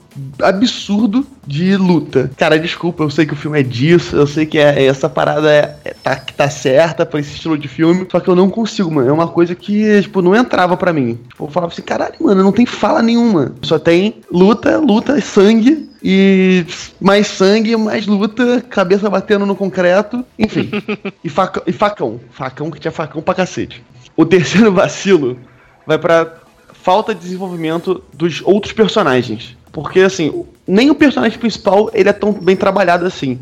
absurdo 0.41 1.25
de 1.45 1.75
luta. 1.77 2.31
Cara, 2.37 2.59
desculpa, 2.59 3.03
eu 3.03 3.09
sei 3.09 3.25
que 3.25 3.33
o 3.33 3.37
filme 3.37 3.59
é 3.59 3.63
disso, 3.63 4.15
eu 4.15 4.27
sei 4.27 4.45
que 4.45 4.57
é, 4.57 4.85
essa 4.85 5.09
parada 5.09 5.51
é, 5.51 5.77
é- 5.85 5.93
tá, 5.93 6.15
tá 6.15 6.49
certa 6.49 7.05
pra 7.05 7.19
esse 7.19 7.33
estilo 7.33 7.57
de 7.57 7.67
filme, 7.67 8.07
só 8.11 8.19
que 8.19 8.29
eu 8.29 8.35
não 8.35 8.49
consigo, 8.49 8.91
mano. 8.91 9.09
É 9.09 9.13
uma 9.13 9.27
coisa 9.27 9.55
que, 9.55 10.01
tipo, 10.01 10.21
não 10.21 10.35
entrava 10.35 10.75
pra 10.75 10.93
mim. 10.93 11.19
Tipo, 11.29 11.45
eu 11.45 11.49
falava 11.49 11.71
assim, 11.71 11.81
caralho, 11.81 12.15
mano, 12.19 12.43
não 12.43 12.51
tem 12.51 12.65
fala 12.65 13.01
nenhuma. 13.01 13.53
Só 13.61 13.79
tem 13.79 14.15
luta, 14.31 14.77
luta, 14.77 15.19
sangue. 15.21 15.89
E 16.03 16.65
mais 16.99 17.27
sangue, 17.27 17.75
mais 17.77 18.07
luta, 18.07 18.59
cabeça 18.67 19.07
batendo 19.07 19.45
no 19.45 19.55
concreto, 19.55 20.25
enfim. 20.37 20.71
e, 21.23 21.29
faca, 21.29 21.61
e 21.67 21.71
facão. 21.71 22.19
Facão 22.31 22.71
que 22.71 22.79
tinha 22.79 22.91
facão 22.91 23.21
pra 23.21 23.35
cacete. 23.35 23.83
O 24.17 24.25
terceiro 24.25 24.71
vacilo 24.73 25.37
vai 25.85 25.99
pra 25.99 26.37
falta 26.73 27.13
de 27.13 27.21
desenvolvimento 27.21 28.03
dos 28.13 28.41
outros 28.43 28.73
personagens. 28.73 29.55
Porque, 29.71 30.01
assim, 30.01 30.45
nem 30.67 30.89
o 30.89 30.95
personagem 30.95 31.39
principal 31.39 31.89
ele 31.93 32.09
é 32.09 32.13
tão 32.13 32.31
bem 32.33 32.55
trabalhado 32.55 33.05
assim. 33.05 33.39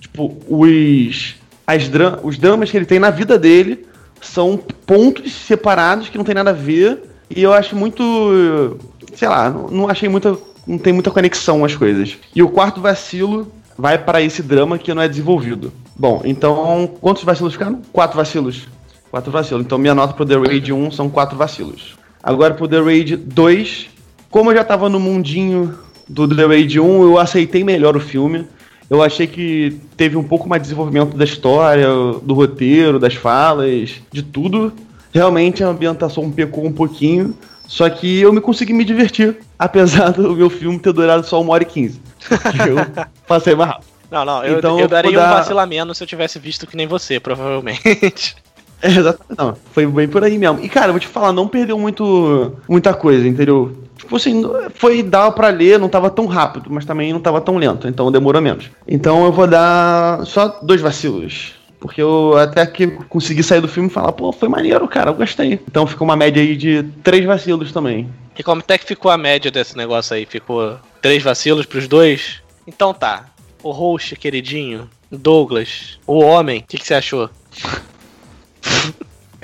Tipo, 0.00 0.36
os, 0.48 1.36
as 1.66 1.88
dra 1.88 2.20
os 2.22 2.38
dramas 2.38 2.70
que 2.70 2.76
ele 2.76 2.86
tem 2.86 2.98
na 2.98 3.10
vida 3.10 3.38
dele 3.38 3.86
são 4.20 4.56
pontos 4.86 5.32
separados 5.32 6.08
que 6.08 6.16
não 6.16 6.24
tem 6.24 6.34
nada 6.34 6.50
a 6.50 6.54
ver. 6.54 7.02
E 7.28 7.42
eu 7.42 7.52
acho 7.52 7.74
muito. 7.74 8.78
Sei 9.14 9.28
lá, 9.28 9.50
não, 9.50 9.88
achei 9.88 10.08
muita. 10.08 10.36
Não 10.66 10.78
tem 10.78 10.92
muita 10.92 11.10
conexão 11.10 11.64
as 11.64 11.74
coisas. 11.74 12.16
E 12.34 12.42
o 12.42 12.48
quarto 12.48 12.80
vacilo 12.80 13.50
vai 13.76 13.98
para 13.98 14.22
esse 14.22 14.42
drama 14.42 14.78
que 14.78 14.94
não 14.94 15.02
é 15.02 15.08
desenvolvido. 15.08 15.72
Bom, 15.96 16.22
então, 16.24 16.88
quantos 17.00 17.24
vacilos 17.24 17.52
ficaram? 17.54 17.82
Quatro 17.92 18.16
vacilos. 18.16 18.68
Quatro 19.10 19.32
vacilos. 19.32 19.64
Então, 19.64 19.76
minha 19.76 19.94
nota 19.94 20.14
pro 20.14 20.24
The 20.24 20.36
Raid 20.36 20.72
1 20.72 20.92
são 20.92 21.10
quatro 21.10 21.36
vacilos. 21.36 21.96
Agora 22.22 22.54
pro 22.54 22.68
The 22.68 22.80
Raid 22.80 23.16
2, 23.16 23.90
como 24.32 24.50
eu 24.50 24.56
já 24.56 24.64
tava 24.64 24.88
no 24.88 24.98
mundinho 24.98 25.78
do 26.08 26.26
The 26.26 26.44
Raid 26.46 26.80
1, 26.80 27.02
eu 27.02 27.18
aceitei 27.18 27.62
melhor 27.62 27.96
o 27.96 28.00
filme. 28.00 28.46
Eu 28.90 29.02
achei 29.02 29.26
que 29.26 29.78
teve 29.96 30.16
um 30.16 30.24
pouco 30.24 30.48
mais 30.48 30.60
de 30.62 30.68
desenvolvimento 30.68 31.16
da 31.16 31.24
história, 31.24 31.86
do 32.22 32.34
roteiro, 32.34 32.98
das 32.98 33.14
falas, 33.14 33.92
de 34.10 34.22
tudo. 34.22 34.72
Realmente 35.12 35.62
a 35.62 35.68
ambientação 35.68 36.30
pecou 36.30 36.66
um 36.66 36.72
pouquinho, 36.72 37.34
só 37.66 37.88
que 37.88 38.20
eu 38.20 38.32
me 38.32 38.40
consegui 38.40 38.72
me 38.72 38.84
divertir, 38.84 39.36
apesar 39.58 40.10
do 40.10 40.34
meu 40.34 40.50
filme 40.50 40.78
ter 40.78 40.92
durado 40.92 41.26
só 41.26 41.40
uma 41.40 41.52
hora 41.52 41.62
e 41.62 41.66
quinze. 41.66 42.00
Eu 42.66 43.06
passei 43.26 43.54
mais 43.54 43.70
rápido. 43.70 43.86
Não, 44.10 44.24
não, 44.26 44.44
eu, 44.44 44.58
Então, 44.58 44.76
eu 44.76 44.82
eu 44.84 44.88
daria 44.88 45.12
dar- 45.16 45.32
um 45.32 45.36
vacilamento 45.38 45.94
se 45.94 46.02
eu 46.02 46.06
tivesse 46.06 46.38
visto 46.38 46.66
que 46.66 46.76
nem 46.76 46.86
você, 46.86 47.18
provavelmente. 47.20 48.36
É, 48.84 48.88
exatamente. 48.88 49.38
Não, 49.38 49.56
foi 49.70 49.86
bem 49.86 50.08
por 50.08 50.24
aí 50.24 50.36
mesmo. 50.36 50.58
E, 50.60 50.68
cara, 50.68 50.88
eu 50.88 50.92
vou 50.94 50.98
te 50.98 51.06
falar, 51.06 51.32
não 51.32 51.46
perdeu 51.46 51.78
muito, 51.78 52.56
muita 52.68 52.92
coisa, 52.92 53.26
entendeu? 53.28 53.70
Tipo 54.02 54.16
assim, 54.16 54.42
foi 54.74 55.00
dava 55.00 55.30
pra 55.30 55.48
ler, 55.48 55.78
não 55.78 55.88
tava 55.88 56.10
tão 56.10 56.26
rápido, 56.26 56.68
mas 56.68 56.84
também 56.84 57.12
não 57.12 57.20
tava 57.20 57.40
tão 57.40 57.56
lento, 57.56 57.86
então 57.86 58.10
demorou 58.10 58.42
menos. 58.42 58.68
Então 58.86 59.24
eu 59.24 59.30
vou 59.30 59.46
dar 59.46 60.26
só 60.26 60.58
dois 60.60 60.80
vacilos. 60.80 61.54
Porque 61.78 62.02
eu 62.02 62.36
até 62.36 62.66
que 62.66 62.88
consegui 62.88 63.44
sair 63.44 63.60
do 63.60 63.68
filme 63.68 63.88
e 63.88 63.92
falar, 63.92 64.12
pô, 64.12 64.32
foi 64.32 64.48
maneiro, 64.48 64.86
cara, 64.88 65.10
eu 65.10 65.14
gostei. 65.14 65.60
Então 65.68 65.86
fica 65.86 66.02
uma 66.02 66.16
média 66.16 66.42
aí 66.42 66.56
de 66.56 66.82
três 67.02 67.24
vacilos 67.24 67.72
também. 67.72 68.08
E 68.36 68.42
como 68.42 68.62
é 68.66 68.78
que 68.78 68.84
ficou 68.84 69.10
a 69.10 69.16
média 69.16 69.50
desse 69.52 69.76
negócio 69.76 70.16
aí? 70.16 70.26
Ficou 70.26 70.78
três 71.00 71.22
vacilos 71.22 71.64
pros 71.64 71.86
dois? 71.86 72.42
Então 72.66 72.92
tá. 72.92 73.26
O 73.62 73.70
host 73.70 74.16
queridinho, 74.16 74.90
Douglas, 75.10 75.98
o 76.06 76.18
homem, 76.18 76.58
o 76.58 76.62
que, 76.62 76.76
que 76.76 76.86
você 76.86 76.94
achou? 76.94 77.30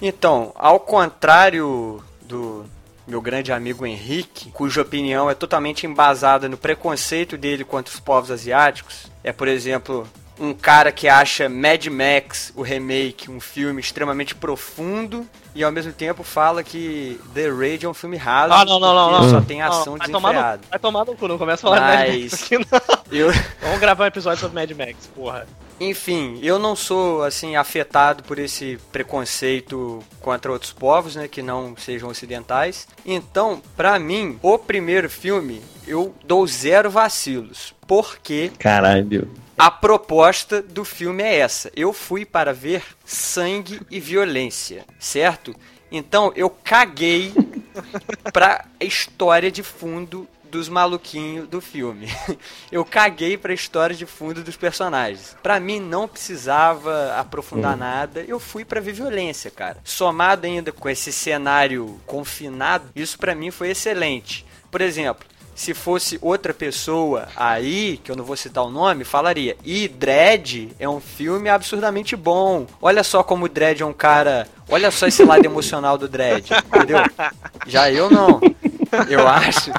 Então, 0.00 0.52
ao 0.54 0.78
contrário 0.78 2.02
do 2.22 2.64
meu 3.06 3.20
grande 3.20 3.52
amigo 3.52 3.86
Henrique, 3.86 4.50
cuja 4.50 4.82
opinião 4.82 5.30
é 5.30 5.34
totalmente 5.34 5.86
embasada 5.86 6.48
no 6.48 6.56
preconceito 6.56 7.36
dele 7.36 7.64
contra 7.64 7.92
os 7.92 7.98
povos 7.98 8.30
asiáticos, 8.30 9.10
é, 9.24 9.32
por 9.32 9.48
exemplo, 9.48 10.06
um 10.38 10.54
cara 10.54 10.92
que 10.92 11.08
acha 11.08 11.48
Mad 11.48 11.86
Max, 11.86 12.52
o 12.54 12.62
remake, 12.62 13.30
um 13.30 13.40
filme 13.40 13.80
extremamente 13.80 14.34
profundo 14.34 15.26
e 15.54 15.64
ao 15.64 15.72
mesmo 15.72 15.92
tempo 15.92 16.22
fala 16.22 16.62
que 16.62 17.20
The 17.34 17.50
Raid 17.50 17.86
é 17.86 17.88
um 17.88 17.94
filme 17.94 18.16
raso. 18.16 18.52
Ah, 18.52 18.64
não, 18.64 18.78
não, 18.78 18.94
não, 18.94 19.10
não. 19.10 19.30
Só 19.30 19.40
tem 19.40 19.62
ação 19.62 19.96
vai 19.96 20.08
tomar, 20.08 20.32
no, 20.32 20.60
vai 20.70 20.78
tomar 20.78 21.04
no 21.04 21.16
cu, 21.16 21.28
não 21.28 21.38
começa 21.38 21.66
a 21.66 21.70
falar 21.70 21.80
Mad 21.80 22.08
Max 22.08 22.30
Mas 22.30 22.42
aqui, 22.42 22.58
não. 22.58 22.66
eu, 23.10 23.32
Vamos 23.62 23.80
gravar 23.80 24.04
um 24.04 24.08
episódio 24.08 24.40
sobre 24.40 24.60
Mad 24.60 24.70
Max, 24.72 25.08
porra. 25.14 25.46
Enfim, 25.80 26.40
eu 26.42 26.58
não 26.58 26.74
sou 26.74 27.22
assim 27.22 27.54
afetado 27.54 28.24
por 28.24 28.38
esse 28.38 28.78
preconceito 28.90 30.02
contra 30.20 30.50
outros 30.50 30.72
povos, 30.72 31.14
né, 31.14 31.28
que 31.28 31.40
não 31.40 31.76
sejam 31.76 32.08
ocidentais. 32.08 32.88
Então, 33.06 33.62
pra 33.76 33.98
mim, 33.98 34.38
o 34.42 34.58
primeiro 34.58 35.08
filme 35.08 35.62
eu 35.86 36.14
dou 36.24 36.46
zero 36.46 36.90
vacilos, 36.90 37.74
porque 37.86 38.50
Caralho. 38.58 39.30
a 39.56 39.70
proposta 39.70 40.60
do 40.60 40.84
filme 40.84 41.22
é 41.22 41.38
essa. 41.38 41.70
Eu 41.76 41.92
fui 41.92 42.24
para 42.24 42.52
ver 42.52 42.82
sangue 43.08 43.80
e 43.90 43.98
violência, 43.98 44.84
certo? 44.98 45.56
Então 45.90 46.30
eu 46.36 46.50
caguei 46.50 47.32
pra 48.32 48.66
história 48.78 49.50
de 49.50 49.62
fundo 49.62 50.28
dos 50.50 50.68
maluquinhos 50.68 51.48
do 51.48 51.60
filme. 51.60 52.08
Eu 52.72 52.82
caguei 52.82 53.36
pra 53.36 53.52
história 53.52 53.94
de 53.94 54.06
fundo 54.06 54.42
dos 54.42 54.56
personagens. 54.56 55.36
Pra 55.42 55.60
mim 55.60 55.78
não 55.78 56.08
precisava 56.08 57.14
aprofundar 57.18 57.76
nada. 57.76 58.24
Eu 58.26 58.40
fui 58.40 58.64
pra 58.64 58.80
ver 58.80 58.92
violência, 58.92 59.50
cara. 59.50 59.76
Somado 59.84 60.46
ainda 60.46 60.72
com 60.72 60.88
esse 60.88 61.12
cenário 61.12 62.00
confinado, 62.06 62.88
isso 62.96 63.18
pra 63.18 63.34
mim 63.34 63.50
foi 63.50 63.70
excelente. 63.70 64.46
Por 64.70 64.80
exemplo, 64.80 65.26
se 65.58 65.74
fosse 65.74 66.20
outra 66.22 66.54
pessoa 66.54 67.26
aí, 67.34 68.00
que 68.04 68.12
eu 68.12 68.14
não 68.14 68.24
vou 68.24 68.36
citar 68.36 68.62
o 68.62 68.70
nome, 68.70 69.02
falaria: 69.02 69.56
E 69.64 69.88
Dredd 69.88 70.68
é 70.78 70.88
um 70.88 71.00
filme 71.00 71.48
absurdamente 71.48 72.14
bom. 72.14 72.64
Olha 72.80 73.02
só 73.02 73.24
como 73.24 73.46
o 73.46 73.48
Dredd 73.48 73.82
é 73.82 73.84
um 73.84 73.92
cara. 73.92 74.46
Olha 74.68 74.88
só 74.92 75.08
esse 75.08 75.24
lado 75.24 75.44
emocional 75.44 75.98
do 75.98 76.06
Dredd, 76.06 76.48
entendeu? 76.52 76.98
Já 77.66 77.90
eu 77.90 78.08
não. 78.08 78.40
Eu 79.10 79.26
acho 79.26 79.72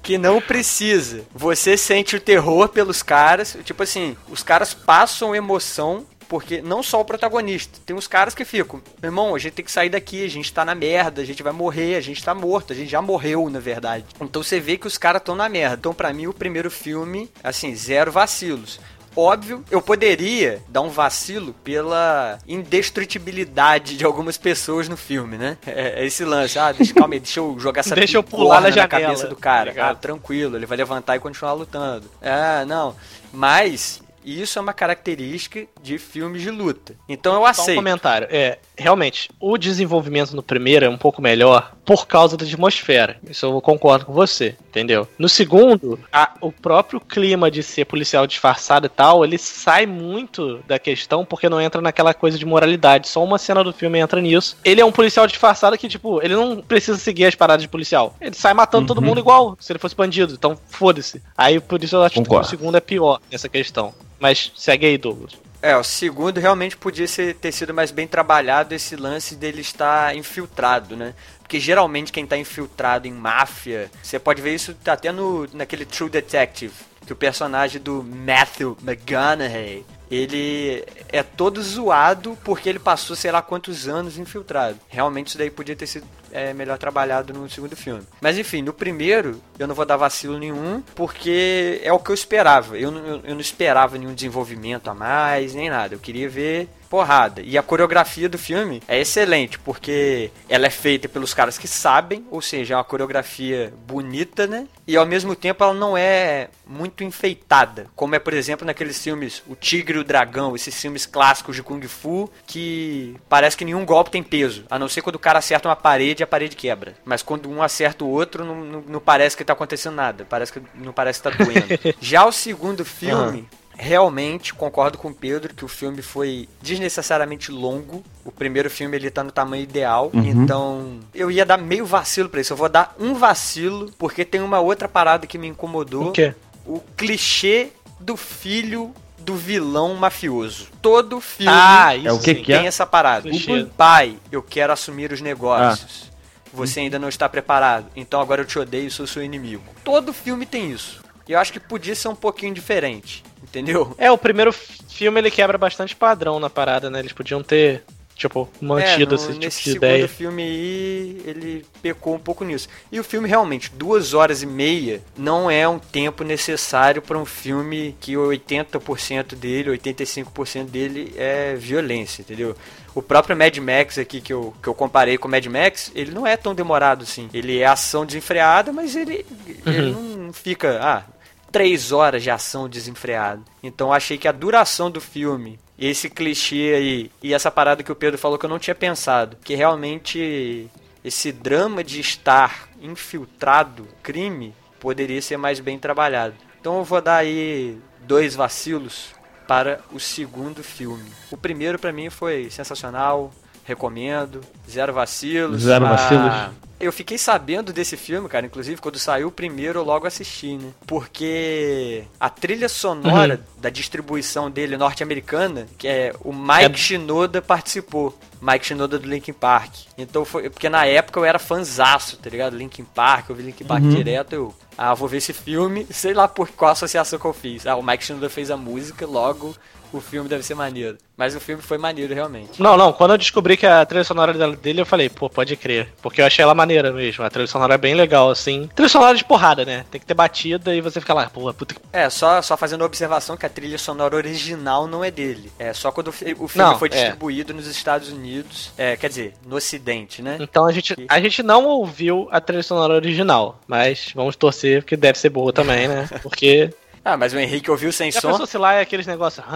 que 0.00 0.16
não 0.16 0.40
precisa. 0.40 1.24
Você 1.34 1.76
sente 1.76 2.14
o 2.14 2.20
terror 2.20 2.68
pelos 2.68 3.02
caras. 3.02 3.58
Tipo 3.64 3.82
assim, 3.82 4.16
os 4.30 4.44
caras 4.44 4.72
passam 4.72 5.34
emoção. 5.34 6.06
Porque 6.28 6.60
não 6.60 6.82
só 6.82 7.00
o 7.00 7.04
protagonista, 7.04 7.78
tem 7.86 7.94
uns 7.94 8.06
caras 8.08 8.34
que 8.34 8.44
ficam, 8.44 8.80
meu 9.00 9.08
irmão, 9.08 9.34
a 9.34 9.38
gente 9.38 9.52
tem 9.52 9.64
que 9.64 9.70
sair 9.70 9.88
daqui, 9.88 10.24
a 10.24 10.28
gente 10.28 10.52
tá 10.52 10.64
na 10.64 10.74
merda, 10.74 11.22
a 11.22 11.24
gente 11.24 11.42
vai 11.42 11.52
morrer, 11.52 11.94
a 11.94 12.00
gente 12.00 12.22
tá 12.22 12.34
morto, 12.34 12.72
a 12.72 12.76
gente 12.76 12.90
já 12.90 13.00
morreu, 13.00 13.48
na 13.48 13.60
verdade. 13.60 14.04
Então 14.20 14.42
você 14.42 14.58
vê 14.58 14.76
que 14.76 14.86
os 14.86 14.98
caras 14.98 15.20
estão 15.22 15.34
na 15.36 15.48
merda. 15.48 15.76
Então, 15.78 15.94
pra 15.94 16.12
mim, 16.12 16.26
o 16.26 16.32
primeiro 16.32 16.70
filme, 16.70 17.30
assim, 17.42 17.74
zero 17.74 18.10
vacilos. 18.10 18.80
Óbvio, 19.18 19.64
eu 19.70 19.80
poderia 19.80 20.62
dar 20.68 20.82
um 20.82 20.90
vacilo 20.90 21.54
pela 21.64 22.38
indestrutibilidade 22.46 23.96
de 23.96 24.04
algumas 24.04 24.36
pessoas 24.36 24.90
no 24.90 24.96
filme, 24.96 25.38
né? 25.38 25.56
É, 25.66 26.02
é 26.02 26.06
esse 26.06 26.22
lance. 26.22 26.58
Ah, 26.58 26.70
deixa, 26.72 26.92
calma 26.92 27.14
aí, 27.14 27.20
deixa 27.20 27.40
eu 27.40 27.58
jogar 27.58 27.80
essa 27.80 27.94
Deixa 27.94 28.18
eu 28.18 28.22
pular 28.22 28.60
na 28.60 28.68
janela, 28.70 28.88
cabeça 28.88 29.26
do 29.26 29.34
cara. 29.34 29.70
ligado? 29.70 29.92
ah, 29.92 29.94
tranquilo, 29.94 30.56
ele 30.56 30.66
vai 30.66 30.76
levantar 30.76 31.16
e 31.16 31.18
continuar 31.18 31.54
lutando. 31.54 32.10
Ah, 32.20 32.64
não. 32.66 32.94
Mas 33.32 34.02
isso 34.26 34.58
é 34.58 34.62
uma 34.62 34.72
característica 34.72 35.66
de 35.82 35.98
filmes 35.98 36.42
de 36.42 36.50
luta. 36.50 36.96
Então 37.08 37.34
eu 37.34 37.40
Só 37.40 37.44
um 37.44 37.46
aceito. 37.46 37.76
comentário. 37.76 38.26
É, 38.30 38.58
realmente, 38.76 39.30
o 39.38 39.56
desenvolvimento 39.56 40.34
no 40.34 40.42
primeiro 40.42 40.84
é 40.84 40.88
um 40.88 40.98
pouco 40.98 41.22
melhor 41.22 41.75
por 41.86 42.06
causa 42.06 42.36
da 42.36 42.44
atmosfera. 42.44 43.16
Isso 43.30 43.46
eu 43.46 43.60
concordo 43.60 44.04
com 44.06 44.12
você, 44.12 44.56
entendeu? 44.68 45.06
No 45.18 45.28
segundo, 45.28 45.98
a- 46.12 46.32
o 46.40 46.50
próprio 46.50 47.00
clima 47.00 47.50
de 47.50 47.62
ser 47.62 47.84
policial 47.86 48.26
disfarçado 48.26 48.86
e 48.86 48.88
tal, 48.88 49.24
ele 49.24 49.38
sai 49.38 49.86
muito 49.86 50.58
da 50.66 50.78
questão 50.78 51.24
porque 51.24 51.48
não 51.48 51.60
entra 51.60 51.80
naquela 51.80 52.12
coisa 52.12 52.36
de 52.36 52.44
moralidade. 52.44 53.08
Só 53.08 53.22
uma 53.22 53.38
cena 53.38 53.62
do 53.62 53.72
filme 53.72 53.98
entra 54.00 54.20
nisso. 54.20 54.56
Ele 54.64 54.80
é 54.80 54.84
um 54.84 54.90
policial 54.92 55.26
disfarçado 55.26 55.78
que, 55.78 55.88
tipo, 55.88 56.20
ele 56.22 56.34
não 56.34 56.56
precisa 56.60 56.98
seguir 56.98 57.24
as 57.26 57.34
paradas 57.36 57.62
de 57.62 57.68
policial. 57.68 58.14
Ele 58.20 58.34
sai 58.34 58.52
matando 58.52 58.88
todo 58.88 59.00
mundo 59.00 59.20
igual, 59.20 59.56
se 59.60 59.70
ele 59.72 59.78
fosse 59.78 59.94
bandido. 59.94 60.34
Então, 60.34 60.58
foda-se. 60.68 61.22
Aí, 61.38 61.60
por 61.60 61.82
isso 61.82 61.94
eu 61.94 62.02
acho 62.02 62.14
que 62.14 62.20
Concordo. 62.20 62.46
o 62.46 62.50
segundo 62.50 62.76
é 62.76 62.80
pior 62.80 63.20
nessa 63.30 63.48
questão. 63.48 63.94
Mas 64.18 64.50
segue 64.56 64.86
aí, 64.86 64.98
Douglas. 64.98 65.32
É, 65.62 65.76
o 65.76 65.82
segundo 65.82 66.38
realmente 66.38 66.76
podia 66.76 67.08
ser, 67.08 67.34
ter 67.34 67.50
sido 67.50 67.74
mais 67.74 67.90
bem 67.90 68.06
trabalhado 68.06 68.74
esse 68.74 68.94
lance 68.94 69.34
dele 69.34 69.60
estar 69.62 70.14
infiltrado, 70.14 70.94
né? 70.96 71.12
Porque 71.46 71.60
geralmente 71.60 72.10
quem 72.10 72.26
tá 72.26 72.36
infiltrado 72.36 73.06
em 73.06 73.12
máfia, 73.12 73.88
você 74.02 74.18
pode 74.18 74.42
ver 74.42 74.52
isso 74.56 74.74
até 74.84 75.12
no, 75.12 75.48
naquele 75.52 75.84
True 75.84 76.10
Detective, 76.10 76.74
que 77.06 77.12
o 77.12 77.16
personagem 77.16 77.80
do 77.80 78.02
Matthew 78.02 78.76
McConaughey, 78.82 79.86
ele 80.10 80.84
é 81.08 81.22
todo 81.22 81.62
zoado 81.62 82.36
porque 82.44 82.68
ele 82.68 82.80
passou 82.80 83.14
sei 83.14 83.30
lá 83.30 83.40
quantos 83.42 83.86
anos 83.86 84.18
infiltrado. 84.18 84.76
Realmente 84.88 85.28
isso 85.28 85.38
daí 85.38 85.48
podia 85.50 85.76
ter 85.76 85.86
sido 85.86 86.06
é, 86.32 86.52
melhor 86.52 86.78
trabalhado 86.78 87.32
no 87.32 87.48
segundo 87.48 87.76
filme. 87.76 88.02
Mas 88.20 88.36
enfim, 88.36 88.60
no 88.60 88.72
primeiro 88.72 89.40
eu 89.56 89.68
não 89.68 89.74
vou 89.74 89.86
dar 89.86 89.96
vacilo 89.96 90.38
nenhum, 90.38 90.82
porque 90.96 91.80
é 91.84 91.92
o 91.92 91.98
que 92.00 92.10
eu 92.10 92.14
esperava. 92.14 92.76
Eu 92.76 92.92
eu- 92.92 93.20
eu 93.24 93.34
não 93.34 93.40
esperava 93.40 93.96
nenhum 93.96 94.14
desenvolvimento 94.14 94.88
a 94.90 94.94
mais, 94.94 95.54
nem 95.54 95.70
nada. 95.70 95.94
Eu 95.94 95.98
queria 96.00 96.28
ver 96.28 96.68
porrada. 96.86 97.42
E 97.42 97.58
a 97.58 97.62
coreografia 97.62 98.28
do 98.28 98.38
filme 98.38 98.82
é 98.88 99.00
excelente, 99.00 99.58
porque 99.58 100.30
ela 100.48 100.66
é 100.66 100.70
feita 100.70 101.08
pelos 101.08 101.34
caras 101.34 101.58
que 101.58 101.68
sabem, 101.68 102.26
ou 102.30 102.40
seja, 102.40 102.74
é 102.74 102.76
uma 102.76 102.84
coreografia 102.84 103.72
bonita, 103.86 104.46
né? 104.46 104.66
E 104.86 104.96
ao 104.96 105.04
mesmo 105.04 105.34
tempo 105.34 105.64
ela 105.64 105.74
não 105.74 105.96
é 105.96 106.48
muito 106.66 107.02
enfeitada, 107.02 107.86
como 107.94 108.14
é, 108.14 108.18
por 108.18 108.32
exemplo, 108.32 108.66
naqueles 108.66 109.02
filmes 109.02 109.42
O 109.48 109.54
Tigre 109.54 109.98
e 109.98 110.00
o 110.00 110.04
Dragão, 110.04 110.54
esses 110.54 110.80
filmes 110.80 111.06
clássicos 111.06 111.56
de 111.56 111.62
Kung 111.62 111.82
Fu, 111.88 112.30
que 112.46 113.16
parece 113.28 113.56
que 113.56 113.64
nenhum 113.64 113.84
golpe 113.84 114.10
tem 114.10 114.22
peso, 114.22 114.64
a 114.70 114.78
não 114.78 114.88
ser 114.88 115.02
quando 115.02 115.16
o 115.16 115.20
cara 115.20 115.38
acerta 115.38 115.68
uma 115.68 115.76
parede 115.76 116.22
e 116.22 116.24
a 116.24 116.26
parede 116.26 116.56
quebra. 116.56 116.94
Mas 117.04 117.22
quando 117.22 117.50
um 117.50 117.62
acerta 117.62 118.04
o 118.04 118.08
outro, 118.08 118.44
não, 118.44 118.64
não, 118.64 118.80
não 118.86 119.00
parece 119.00 119.36
que 119.36 119.44
tá 119.44 119.52
acontecendo 119.52 119.94
nada, 119.94 120.26
parece 120.28 120.52
que 120.52 120.62
não 120.74 120.92
parece 120.92 121.20
que 121.20 121.30
tá 121.30 121.36
doendo. 121.36 121.96
Já 122.00 122.24
o 122.24 122.32
segundo 122.32 122.84
filme, 122.84 123.48
Realmente 123.78 124.54
concordo 124.54 124.96
com 124.96 125.08
o 125.08 125.14
Pedro 125.14 125.54
que 125.54 125.64
o 125.64 125.68
filme 125.68 126.00
foi 126.02 126.48
desnecessariamente 126.62 127.50
longo. 127.52 128.02
O 128.24 128.32
primeiro 128.32 128.70
filme 128.70 128.96
ele 128.96 129.10
tá 129.10 129.22
no 129.22 129.30
tamanho 129.30 129.62
ideal, 129.62 130.10
então 130.14 131.00
eu 131.14 131.30
ia 131.30 131.44
dar 131.44 131.58
meio 131.58 131.84
vacilo 131.84 132.28
pra 132.28 132.40
isso. 132.40 132.52
Eu 132.52 132.56
vou 132.56 132.68
dar 132.68 132.94
um 132.98 133.14
vacilo 133.14 133.92
porque 133.98 134.24
tem 134.24 134.40
uma 134.40 134.60
outra 134.60 134.88
parada 134.88 135.26
que 135.26 135.36
me 135.38 135.46
incomodou. 135.46 136.08
O 136.08 136.12
quê? 136.12 136.34
O 136.64 136.80
clichê 136.96 137.68
do 138.00 138.16
filho 138.16 138.92
do 139.18 139.34
vilão 139.34 139.94
mafioso. 139.94 140.68
Todo 140.80 141.20
filme 141.20 141.52
Ah, 141.54 141.94
isso 141.96 142.08
É 142.08 142.12
o 142.12 142.18
que 142.20 142.34
que 142.36 142.52
é? 142.52 142.58
tem 142.58 142.66
essa 142.66 142.86
parada. 142.86 143.28
Clichê. 143.28 143.60
O 143.62 143.66
pai, 143.66 144.16
eu 144.32 144.42
quero 144.42 144.72
assumir 144.72 145.12
os 145.12 145.20
negócios. 145.20 146.10
Você 146.52 146.80
ainda 146.80 146.98
não 146.98 147.08
está 147.08 147.28
preparado, 147.28 147.86
então 147.94 148.20
agora 148.20 148.40
eu 148.40 148.46
te 148.46 148.58
odeio 148.58 148.86
e 148.86 148.90
sou 148.90 149.06
seu 149.06 149.22
inimigo. 149.22 149.62
Todo 149.84 150.12
filme 150.14 150.46
tem 150.46 150.70
isso. 150.70 151.04
E 151.28 151.32
eu 151.32 151.38
acho 151.38 151.52
que 151.52 151.60
podia 151.60 151.94
ser 151.94 152.08
um 152.08 152.14
pouquinho 152.14 152.54
diferente, 152.54 153.24
entendeu? 153.42 153.94
É, 153.98 154.10
o 154.10 154.18
primeiro 154.18 154.52
filme 154.52 155.20
ele 155.20 155.30
quebra 155.30 155.58
bastante 155.58 155.94
padrão 155.96 156.38
na 156.38 156.48
parada, 156.48 156.88
né? 156.88 157.00
Eles 157.00 157.12
podiam 157.12 157.42
ter, 157.42 157.82
tipo, 158.14 158.48
mantido 158.60 159.16
É, 159.16 159.18
no- 159.18 159.22
esse 159.24 159.26
tipo 159.32 159.38
nesse 159.44 159.58
de 159.58 159.70
segundo 159.72 159.76
ideia. 159.84 160.08
filme 160.08 160.42
aí, 160.42 161.22
ele 161.26 161.66
pecou 161.82 162.14
um 162.14 162.18
pouco 162.20 162.44
nisso. 162.44 162.68
E 162.92 163.00
o 163.00 163.04
filme 163.04 163.28
realmente, 163.28 163.72
duas 163.74 164.14
horas 164.14 164.40
e 164.42 164.46
meia, 164.46 165.02
não 165.18 165.50
é 165.50 165.66
um 165.68 165.78
tempo 165.80 166.22
necessário 166.22 167.02
para 167.02 167.18
um 167.18 167.24
filme 167.26 167.96
que 168.00 168.16
80% 168.16 169.34
dele, 169.34 169.70
85% 169.70 170.64
dele 170.70 171.12
é 171.16 171.54
violência, 171.56 172.22
entendeu? 172.22 172.54
O 172.94 173.02
próprio 173.02 173.36
Mad 173.36 173.54
Max 173.58 173.98
aqui 173.98 174.20
que 174.22 174.32
eu, 174.32 174.54
que 174.62 174.68
eu 174.68 174.74
comparei 174.74 175.18
com 175.18 175.28
o 175.28 175.30
Mad 175.30 175.44
Max, 175.46 175.90
ele 175.94 176.12
não 176.12 176.26
é 176.26 176.34
tão 176.36 176.54
demorado 176.54 177.02
assim. 177.02 177.28
Ele 177.34 177.58
é 177.58 177.66
ação 177.66 178.06
desenfreada, 178.06 178.72
mas 178.72 178.96
ele, 178.96 179.26
ele 179.66 179.90
não 179.92 180.32
fica, 180.32 180.78
ah, 180.80 181.02
três 181.50 181.92
horas 181.92 182.22
de 182.22 182.30
ação 182.30 182.68
desenfreada. 182.68 183.42
Então 183.62 183.92
achei 183.92 184.18
que 184.18 184.28
a 184.28 184.32
duração 184.32 184.90
do 184.90 185.00
filme, 185.00 185.58
esse 185.78 186.08
clichê 186.10 186.74
aí, 186.74 187.10
e 187.22 187.34
essa 187.34 187.50
parada 187.50 187.82
que 187.82 187.92
o 187.92 187.96
Pedro 187.96 188.18
falou 188.18 188.38
que 188.38 188.46
eu 188.46 188.50
não 188.50 188.58
tinha 188.58 188.74
pensado, 188.74 189.36
que 189.44 189.54
realmente 189.54 190.68
esse 191.04 191.30
drama 191.30 191.84
de 191.84 192.00
estar 192.00 192.68
infiltrado 192.80 193.86
crime 194.02 194.54
poderia 194.80 195.22
ser 195.22 195.36
mais 195.36 195.60
bem 195.60 195.78
trabalhado. 195.78 196.34
Então 196.60 196.78
eu 196.78 196.84
vou 196.84 197.00
dar 197.00 197.16
aí 197.16 197.78
dois 198.00 198.34
vacilos 198.34 199.14
para 199.46 199.80
o 199.92 200.00
segundo 200.00 200.62
filme. 200.62 201.10
O 201.30 201.36
primeiro 201.36 201.78
pra 201.78 201.92
mim 201.92 202.10
foi 202.10 202.50
sensacional, 202.50 203.32
recomendo. 203.66 204.40
Zero 204.70 204.92
vacilos. 204.92 205.62
Zero 205.62 205.84
Ah, 205.86 205.90
vacilos. 205.90 206.56
eu 206.78 206.92
fiquei 206.92 207.18
sabendo 207.18 207.72
desse 207.72 207.96
filme, 207.96 208.28
cara, 208.28 208.46
inclusive 208.46 208.80
quando 208.80 208.98
saiu 208.98 209.28
o 209.28 209.32
primeiro 209.32 209.80
eu 209.80 209.84
logo 209.84 210.06
assisti, 210.06 210.56
né? 210.56 210.70
Porque 210.86 212.04
a 212.20 212.28
trilha 212.30 212.68
sonora 212.68 213.34
Uhum. 213.34 213.60
da 213.60 213.70
distribuição 213.70 214.50
dele 214.50 214.76
norte-americana, 214.76 215.66
que 215.78 215.88
é 215.88 216.12
o 216.22 216.32
Mike 216.32 216.64
É- 216.64 216.76
Shinoda 216.76 217.42
participou. 217.42 218.16
Mike 218.40 218.66
Shinoda 218.66 218.98
do 218.98 219.08
Linkin 219.08 219.32
Park. 219.32 219.72
Então 219.96 220.24
foi. 220.24 220.50
Porque 220.50 220.68
na 220.68 220.84
época 220.84 221.18
eu 221.18 221.24
era 221.24 221.38
fanzaço, 221.38 222.18
tá 222.18 222.28
ligado? 222.28 222.56
Linkin 222.56 222.84
Park, 222.84 223.30
eu 223.30 223.34
vi 223.34 223.42
Linkin 223.44 223.64
Park 223.64 223.82
Uhum. 223.82 223.90
direto, 223.90 224.32
eu. 224.34 224.54
Ah, 224.76 224.94
vou 224.94 225.08
ver 225.08 225.18
esse 225.18 225.32
filme, 225.32 225.86
sei 225.90 226.12
lá 226.12 226.28
por 226.28 226.48
qual 226.48 226.72
associação 226.72 227.18
que 227.18 227.24
eu 227.24 227.32
fiz. 227.32 227.66
Ah, 227.66 227.76
o 227.76 227.82
Mike 227.82 228.04
Shinoda 228.04 228.28
fez 228.28 228.50
a 228.50 228.56
música, 228.56 229.06
logo 229.06 229.54
o 229.92 230.00
filme 230.00 230.28
deve 230.28 230.42
ser 230.42 230.54
maneiro. 230.54 230.98
Mas 231.16 231.34
o 231.34 231.40
filme 231.40 231.62
foi 231.62 231.78
maneiro 231.78 232.12
realmente. 232.12 232.60
Não, 232.60 232.76
não, 232.76 232.92
quando 232.92 233.12
eu 233.12 233.18
descobri 233.18 233.56
que 233.56 233.66
a 233.66 233.86
trilha 233.86 234.04
sonora 234.04 234.34
dele, 234.54 234.82
eu 234.82 234.86
falei, 234.86 235.08
pô, 235.08 235.30
pode 235.30 235.56
crer. 235.56 235.88
Porque 236.02 236.20
eu 236.20 236.26
achei 236.26 236.42
ela 236.42 236.54
maneira 236.54 236.92
mesmo. 236.92 237.24
A 237.24 237.30
trilha 237.30 237.46
sonora 237.46 237.74
é 237.74 237.78
bem 237.78 237.94
legal, 237.94 238.28
assim. 238.28 238.68
Trilha 238.74 238.88
sonora 238.88 239.16
de 239.16 239.24
porrada, 239.24 239.64
né? 239.64 239.86
Tem 239.90 239.98
que 239.98 240.06
ter 240.06 240.12
batida 240.12 240.74
e 240.74 240.82
você 240.82 241.00
fica 241.00 241.14
lá, 241.14 241.30
pô, 241.30 241.52
puta 241.54 241.74
que. 241.74 241.80
É, 241.90 242.10
só, 242.10 242.42
só 242.42 242.54
fazendo 242.54 242.82
a 242.82 242.86
observação 242.86 243.36
que 243.36 243.46
a 243.46 243.48
trilha 243.48 243.78
sonora 243.78 244.14
original 244.14 244.86
não 244.86 245.02
é 245.02 245.10
dele. 245.10 245.50
É 245.58 245.72
só 245.72 245.90
quando 245.90 246.08
o 246.08 246.10
o 246.10 246.48
filme 246.48 246.68
Não, 246.68 246.78
foi 246.78 246.88
é. 246.88 246.90
distribuído 246.90 247.54
nos 247.54 247.66
Estados 247.66 248.10
Unidos. 248.10 248.72
É, 248.76 248.94
quer 248.96 249.08
dizer, 249.08 249.34
no 249.46 249.56
Ocidente, 249.56 250.20
né? 250.20 250.36
Então 250.38 250.66
a 250.66 250.72
gente, 250.72 250.94
a 251.08 251.20
gente 251.20 251.42
não 251.42 251.64
ouviu 251.64 252.28
a 252.30 252.40
trilha 252.40 252.62
sonora 252.62 252.92
original. 252.92 253.58
Mas 253.66 254.12
vamos 254.14 254.36
torcer, 254.36 254.65
porque 254.80 254.96
deve 254.96 255.18
ser 255.18 255.30
boa 255.30 255.52
também, 255.52 255.88
né? 255.88 256.08
Porque. 256.22 256.70
Ah, 257.04 257.16
mas 257.16 257.32
o 257.32 257.38
Henrique 257.38 257.70
ouviu 257.70 257.92
sem 257.92 258.10
Já 258.10 258.20
som. 258.20 258.32
pensou 258.32 258.46
se 258.46 258.58
lá 258.58 258.74
é 258.74 258.80
aqueles 258.80 259.06
negócios. 259.06 259.46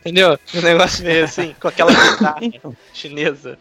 Entendeu? 0.00 0.38
Um 0.54 0.60
negócio 0.60 1.02
meio 1.02 1.24
assim, 1.24 1.54
com 1.58 1.68
aquela 1.68 1.90
guitarra 2.12 2.40
chinesa. 2.92 3.58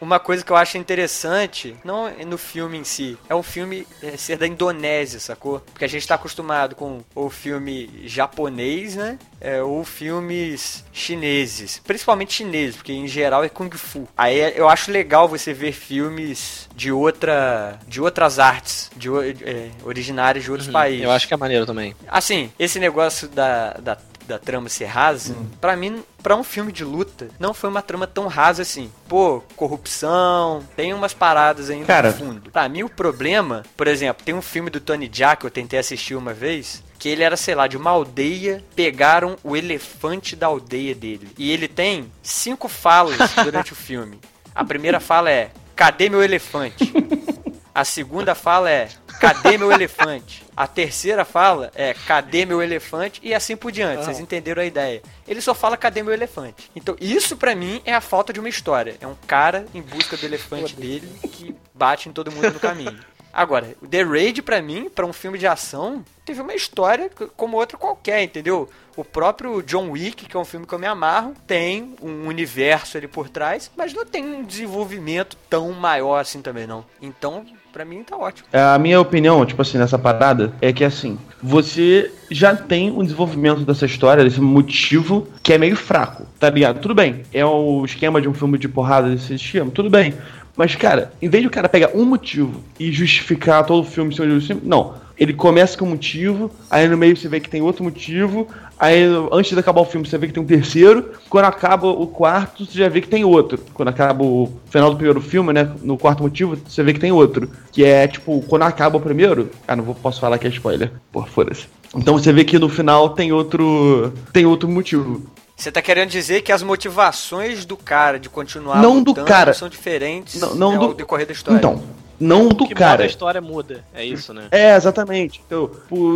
Uma 0.00 0.18
coisa 0.18 0.44
que 0.44 0.50
eu 0.50 0.56
acho 0.56 0.76
interessante, 0.78 1.76
não 1.84 2.08
é 2.08 2.24
no 2.24 2.36
filme 2.36 2.76
em 2.78 2.84
si, 2.84 3.16
é 3.28 3.34
um 3.34 3.42
filme 3.42 3.86
é, 4.02 4.16
ser 4.16 4.36
da 4.36 4.46
Indonésia, 4.46 5.20
sacou? 5.20 5.60
Porque 5.60 5.84
a 5.84 5.88
gente 5.88 6.06
tá 6.08 6.16
acostumado 6.16 6.74
com 6.74 7.02
o 7.14 7.30
filme 7.30 7.88
japonês, 8.04 8.96
né? 8.96 9.18
É, 9.40 9.62
ou 9.62 9.84
filmes 9.84 10.84
chineses. 10.92 11.80
Principalmente 11.84 12.32
chineses, 12.34 12.76
porque 12.76 12.92
em 12.92 13.06
geral 13.06 13.44
é 13.44 13.48
Kung 13.48 13.70
Fu. 13.70 14.08
Aí 14.16 14.40
é- 14.40 14.54
eu 14.56 14.68
acho 14.68 14.90
legal 14.90 15.28
você 15.28 15.52
ver 15.52 15.72
filmes 15.72 16.68
de 16.74 16.90
outra. 16.90 17.78
de 17.86 18.00
outras 18.00 18.38
artes, 18.38 18.90
de, 18.96 19.08
é, 19.42 19.70
originárias 19.84 20.44
de 20.44 20.50
outros 20.50 20.68
países. 20.68 21.02
Eu 21.04 21.10
acho 21.10 21.28
que 21.28 21.34
é 21.34 21.36
maneiro 21.36 21.66
também. 21.66 21.94
Assim, 22.08 22.50
esse 22.58 22.78
negócio 22.78 23.28
da, 23.28 23.72
da, 23.74 23.98
da 24.26 24.38
trama 24.38 24.68
ser 24.68 24.86
rasa, 24.86 25.34
pra 25.60 25.76
mim, 25.76 26.02
pra 26.22 26.36
um 26.36 26.44
filme 26.44 26.72
de 26.72 26.84
luta, 26.84 27.28
não 27.38 27.52
foi 27.52 27.68
uma 27.70 27.82
trama 27.82 28.06
tão 28.06 28.26
rasa 28.26 28.62
assim. 28.62 28.90
Pô, 29.08 29.42
corrupção, 29.56 30.62
tem 30.76 30.94
umas 30.94 31.12
paradas 31.12 31.70
ainda 31.70 31.86
Cara. 31.86 32.10
no 32.10 32.16
fundo. 32.16 32.50
Pra 32.50 32.68
mim, 32.68 32.82
o 32.82 32.88
problema, 32.88 33.62
por 33.76 33.86
exemplo, 33.86 34.24
tem 34.24 34.34
um 34.34 34.42
filme 34.42 34.70
do 34.70 34.80
Tony 34.80 35.10
Jaa 35.12 35.36
que 35.36 35.46
eu 35.46 35.50
tentei 35.50 35.78
assistir 35.78 36.14
uma 36.14 36.32
vez. 36.32 36.82
Que 36.98 37.08
ele 37.08 37.24
era, 37.24 37.36
sei 37.36 37.54
lá, 37.56 37.66
de 37.66 37.76
uma 37.76 37.90
aldeia, 37.90 38.62
pegaram 38.76 39.36
o 39.42 39.56
elefante 39.56 40.36
da 40.36 40.46
aldeia 40.46 40.94
dele. 40.94 41.28
E 41.36 41.50
ele 41.50 41.66
tem 41.66 42.10
cinco 42.22 42.68
falas 42.68 43.18
durante 43.42 43.72
o 43.72 43.76
filme. 43.76 44.20
A 44.54 44.64
primeira 44.64 45.00
fala 45.00 45.28
é: 45.28 45.50
Cadê 45.74 46.08
meu 46.08 46.22
elefante? 46.22 46.92
A 47.74 47.84
segunda 47.84 48.34
fala 48.34 48.70
é: 48.70 48.88
Cadê 49.18 49.56
meu 49.56 49.72
elefante? 49.72 50.44
A 50.54 50.66
terceira 50.66 51.24
fala 51.24 51.70
é: 51.74 51.94
Cadê 51.94 52.44
meu 52.44 52.62
elefante? 52.62 53.20
E 53.22 53.32
assim 53.32 53.56
por 53.56 53.72
diante. 53.72 54.04
Vocês 54.04 54.20
entenderam 54.20 54.62
a 54.62 54.66
ideia? 54.66 55.02
Ele 55.26 55.40
só 55.40 55.54
fala: 55.54 55.76
Cadê 55.76 56.02
meu 56.02 56.12
elefante? 56.12 56.70
Então, 56.76 56.96
isso 57.00 57.36
pra 57.36 57.54
mim 57.54 57.80
é 57.84 57.94
a 57.94 58.00
falta 58.00 58.32
de 58.32 58.40
uma 58.40 58.48
história. 58.48 58.96
É 59.00 59.06
um 59.06 59.16
cara 59.26 59.66
em 59.74 59.80
busca 59.80 60.16
do 60.16 60.26
elefante 60.26 60.76
dele 60.76 61.08
que 61.30 61.54
bate 61.74 62.08
em 62.08 62.12
todo 62.12 62.30
mundo 62.30 62.52
no 62.52 62.60
caminho. 62.60 62.98
Agora, 63.32 63.74
The 63.88 64.02
Raid 64.02 64.42
pra 64.42 64.60
mim, 64.60 64.90
pra 64.90 65.06
um 65.06 65.12
filme 65.12 65.38
de 65.38 65.46
ação, 65.46 66.04
teve 66.22 66.42
uma 66.42 66.54
história 66.54 67.10
como 67.34 67.56
outra 67.56 67.78
qualquer, 67.78 68.22
entendeu? 68.22 68.68
O 68.94 69.02
próprio 69.02 69.62
John 69.62 69.90
Wick, 69.90 70.26
que 70.26 70.36
é 70.36 70.38
um 70.38 70.44
filme 70.44 70.66
que 70.66 70.74
eu 70.74 70.78
me 70.78 70.86
amarro, 70.86 71.34
tem 71.46 71.96
um 72.02 72.26
universo 72.26 72.98
ali 72.98 73.08
por 73.08 73.30
trás, 73.30 73.70
mas 73.74 73.94
não 73.94 74.04
tem 74.04 74.22
um 74.22 74.44
desenvolvimento 74.44 75.34
tão 75.48 75.72
maior 75.72 76.20
assim 76.20 76.42
também 76.42 76.66
não. 76.66 76.84
Então, 77.00 77.46
pra 77.72 77.84
mim 77.84 78.02
tá 78.02 78.16
ótimo. 78.16 78.46
A 78.52 78.78
minha 78.78 79.00
opinião, 79.00 79.44
tipo 79.46 79.62
assim, 79.62 79.78
nessa 79.78 79.98
parada, 79.98 80.52
é 80.60 80.72
que 80.72 80.84
assim, 80.84 81.18
você 81.42 82.12
já 82.30 82.54
tem 82.54 82.90
um 82.90 83.02
desenvolvimento 83.02 83.60
dessa 83.60 83.86
história, 83.86 84.22
desse 84.22 84.40
motivo, 84.40 85.26
que 85.42 85.52
é 85.52 85.58
meio 85.58 85.74
fraco, 85.74 86.26
tá 86.38 86.50
ligado? 86.50 86.80
Tudo 86.80 86.94
bem, 86.94 87.22
é 87.32 87.44
o 87.44 87.84
esquema 87.84 88.20
de 88.20 88.28
um 88.28 88.34
filme 88.34 88.58
de 88.58 88.68
porrada 88.68 89.08
desse 89.08 89.34
esquema, 89.34 89.70
tudo 89.70 89.88
bem. 89.88 90.14
Mas, 90.54 90.76
cara, 90.76 91.12
em 91.20 91.30
vez 91.30 91.42
de 91.42 91.48
o 91.48 91.50
cara 91.50 91.68
pegar 91.68 91.90
um 91.94 92.04
motivo 92.04 92.62
e 92.78 92.92
justificar 92.92 93.64
todo 93.64 93.80
o 93.80 93.84
filme 93.84 94.12
em 94.12 94.14
cima 94.14 94.26
de 94.28 94.34
um 94.34 94.40
filme, 94.40 94.62
não. 94.64 94.94
Ele 95.22 95.32
começa 95.32 95.78
com 95.78 95.84
um 95.84 95.90
motivo, 95.90 96.50
aí 96.68 96.88
no 96.88 96.96
meio 96.98 97.16
você 97.16 97.28
vê 97.28 97.38
que 97.38 97.48
tem 97.48 97.62
outro 97.62 97.84
motivo, 97.84 98.48
aí 98.76 99.04
antes 99.30 99.52
de 99.52 99.58
acabar 99.60 99.80
o 99.80 99.84
filme 99.84 100.04
você 100.04 100.18
vê 100.18 100.26
que 100.26 100.32
tem 100.32 100.42
um 100.42 100.46
terceiro, 100.46 101.12
quando 101.30 101.44
acaba 101.44 101.86
o 101.86 102.08
quarto 102.08 102.66
você 102.66 102.76
já 102.76 102.88
vê 102.88 103.00
que 103.00 103.06
tem 103.06 103.24
outro. 103.24 103.60
Quando 103.72 103.86
acaba 103.86 104.24
o 104.24 104.52
final 104.68 104.90
do 104.90 104.96
primeiro 104.96 105.20
filme, 105.20 105.52
né, 105.52 105.70
no 105.80 105.96
quarto 105.96 106.24
motivo, 106.24 106.56
você 106.66 106.82
vê 106.82 106.92
que 106.92 106.98
tem 106.98 107.12
outro. 107.12 107.48
Que 107.70 107.84
é, 107.84 108.08
tipo, 108.08 108.42
quando 108.48 108.62
acaba 108.62 108.96
o 108.98 109.00
primeiro, 109.00 109.48
ah, 109.68 109.76
não 109.76 109.84
vou, 109.84 109.94
posso 109.94 110.20
falar 110.20 110.38
que 110.38 110.46
é 110.48 110.50
spoiler, 110.50 110.90
pô, 111.12 111.22
foda-se. 111.22 111.66
Então 111.94 112.18
você 112.18 112.32
vê 112.32 112.42
que 112.44 112.58
no 112.58 112.68
final 112.68 113.10
tem 113.10 113.30
outro, 113.32 114.12
tem 114.32 114.44
outro 114.44 114.68
motivo. 114.68 115.22
Você 115.56 115.70
tá 115.70 115.80
querendo 115.80 116.08
dizer 116.10 116.42
que 116.42 116.50
as 116.50 116.64
motivações 116.64 117.64
do 117.64 117.76
cara 117.76 118.18
de 118.18 118.28
continuar 118.28 118.82
Não 118.82 119.00
do 119.00 119.14
cara. 119.14 119.54
são 119.54 119.68
diferentes 119.68 120.40
Não, 120.40 120.56
não 120.56 120.72
ao 120.82 120.88
do- 120.88 120.94
decorrer 120.94 121.26
da 121.28 121.32
história. 121.32 121.58
Então, 121.58 121.80
não 122.22 122.48
do 122.48 122.66
que 122.66 122.74
cara. 122.74 123.02
a 123.02 123.06
história 123.06 123.40
muda. 123.40 123.84
É 123.94 124.04
isso, 124.04 124.32
né? 124.32 124.44
É, 124.50 124.74
exatamente. 124.76 125.40
Então, 125.46 125.70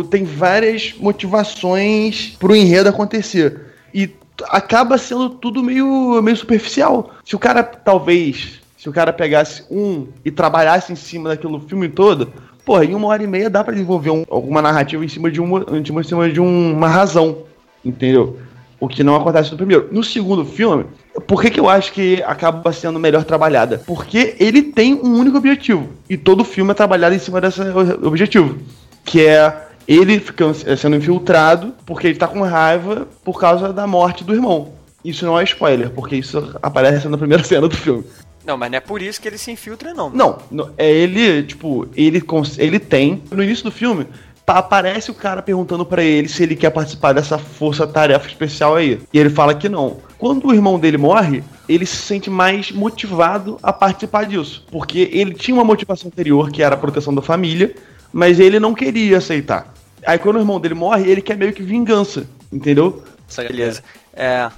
tem 0.09 0.23
várias 0.23 0.93
motivações 0.97 2.35
pro 2.39 2.55
enredo 2.55 2.89
acontecer. 2.89 3.61
E 3.93 4.09
acaba 4.49 4.97
sendo 4.97 5.29
tudo 5.29 5.63
meio, 5.63 6.21
meio 6.21 6.37
superficial. 6.37 7.11
Se 7.25 7.35
o 7.35 7.39
cara, 7.39 7.63
talvez, 7.63 8.59
se 8.77 8.87
o 8.89 8.91
cara 8.93 9.11
pegasse 9.13 9.63
um 9.71 10.07
e 10.23 10.31
trabalhasse 10.31 10.91
em 10.91 10.95
cima 10.95 11.29
daquilo 11.29 11.57
o 11.57 11.61
filme 11.61 11.89
todo, 11.89 12.31
porra, 12.65 12.85
em 12.85 12.93
uma 12.93 13.07
hora 13.07 13.23
e 13.23 13.27
meia 13.27 13.49
dá 13.49 13.63
pra 13.63 13.73
desenvolver 13.73 14.11
um- 14.11 14.25
alguma 14.29 14.61
narrativa 14.61 15.03
em 15.03 15.07
cima 15.07 15.31
de 15.31 15.41
uma, 15.41 15.65
em 15.71 16.03
cima- 16.03 16.29
de 16.29 16.39
um- 16.41 16.73
uma 16.73 16.87
razão. 16.87 17.39
Entendeu? 17.83 18.37
O 18.79 18.87
que 18.87 19.03
não 19.03 19.15
acontece 19.15 19.51
no 19.51 19.57
primeiro. 19.57 19.87
No 19.91 20.03
segundo 20.03 20.45
filme, 20.45 20.85
por 21.25 21.41
que, 21.41 21.49
que 21.49 21.59
eu 21.59 21.69
acho 21.69 21.91
que 21.91 22.21
acaba 22.23 22.71
sendo 22.71 22.99
melhor 22.99 23.23
trabalhada? 23.23 23.81
Porque 23.85 24.35
ele 24.39 24.61
tem 24.61 24.93
um 24.93 25.17
único 25.17 25.37
objetivo. 25.37 25.89
E 26.09 26.17
todo 26.17 26.43
filme 26.43 26.71
é 26.71 26.73
trabalhado 26.73 27.15
em 27.15 27.19
cima 27.19 27.41
desse 27.41 27.61
objetivo. 28.03 28.57
Que 29.03 29.25
é 29.25 29.67
ele 29.87 30.19
ficando, 30.19 30.53
sendo 30.77 30.95
infiltrado 30.95 31.73
porque 31.85 32.07
ele 32.07 32.17
tá 32.17 32.27
com 32.27 32.41
raiva 32.41 33.07
por 33.23 33.39
causa 33.39 33.71
da 33.71 33.87
morte 33.87 34.23
do 34.23 34.33
irmão. 34.33 34.73
Isso 35.03 35.25
não 35.25 35.39
é 35.39 35.43
spoiler, 35.43 35.89
porque 35.89 36.17
isso 36.17 36.57
aparece 36.61 37.07
na 37.07 37.17
primeira 37.17 37.43
cena 37.45 37.67
do 37.67 37.75
filme. 37.75 38.03
Não, 38.45 38.57
mas 38.57 38.71
não 38.71 38.77
é 38.77 38.79
por 38.79 39.01
isso 39.01 39.19
que 39.19 39.27
ele 39.27 39.37
se 39.37 39.51
infiltra, 39.51 39.93
não. 39.93 40.09
Não, 40.09 40.37
é 40.77 40.89
ele, 40.89 41.43
tipo, 41.43 41.85
ele, 41.95 42.23
ele 42.57 42.79
tem. 42.79 43.21
No 43.29 43.43
início 43.43 43.65
do 43.65 43.71
filme, 43.71 44.07
aparece 44.47 45.11
o 45.11 45.13
cara 45.13 45.41
perguntando 45.41 45.85
pra 45.85 46.01
ele 46.01 46.29
se 46.29 46.41
ele 46.41 46.55
quer 46.55 46.69
participar 46.69 47.11
dessa 47.13 47.37
força-tarefa 47.37 48.27
especial 48.27 48.75
aí. 48.75 49.01
E 49.11 49.19
ele 49.19 49.29
fala 49.29 49.53
que 49.53 49.67
não. 49.67 49.97
Quando 50.17 50.47
o 50.47 50.53
irmão 50.53 50.79
dele 50.79 50.97
morre, 50.97 51.43
ele 51.67 51.85
se 51.85 51.97
sente 51.97 52.29
mais 52.29 52.71
motivado 52.71 53.59
a 53.61 53.73
participar 53.73 54.25
disso. 54.25 54.65
Porque 54.71 55.09
ele 55.11 55.33
tinha 55.33 55.55
uma 55.55 55.65
motivação 55.65 56.07
anterior, 56.07 56.49
que 56.49 56.63
era 56.63 56.75
a 56.75 56.77
proteção 56.77 57.13
da 57.13 57.21
família, 57.21 57.75
mas 58.13 58.39
ele 58.39 58.59
não 58.59 58.73
queria 58.73 59.17
aceitar. 59.17 59.73
Aí 60.05 60.17
quando 60.17 60.37
o 60.37 60.39
irmão 60.39 60.59
dele 60.59 60.75
morre, 60.75 61.09
ele 61.11 61.21
quer 61.21 61.35
meio 61.35 61.51
que 61.51 61.61
vingança, 61.61 62.25
entendeu? 62.51 63.03
Beleza. 63.35 63.83
É. 64.13 64.49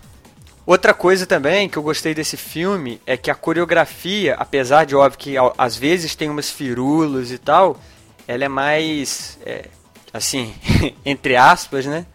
Outra 0.68 0.94
coisa 0.94 1.26
também 1.26 1.68
que 1.68 1.78
eu 1.78 1.82
gostei 1.82 2.14
desse 2.14 2.38
filme 2.38 3.02
é 3.08 3.18
que 3.18 3.32
a 3.32 3.36
coreografia, 3.36 4.36
apesar 4.36 4.86
de 4.86 4.96
óbvio 4.96 5.18
que 5.18 5.36
às 5.58 5.76
vezes 5.76 6.14
tem 6.14 6.30
umas 6.30 6.52
firulas 6.52 7.32
e 7.32 7.40
tal, 7.40 7.80
ela 8.28 8.46
é 8.46 8.48
mais, 8.48 9.40
é, 9.44 9.66
assim, 10.14 10.54
entre 11.06 11.36
aspas, 11.36 11.86
né? 11.86 12.06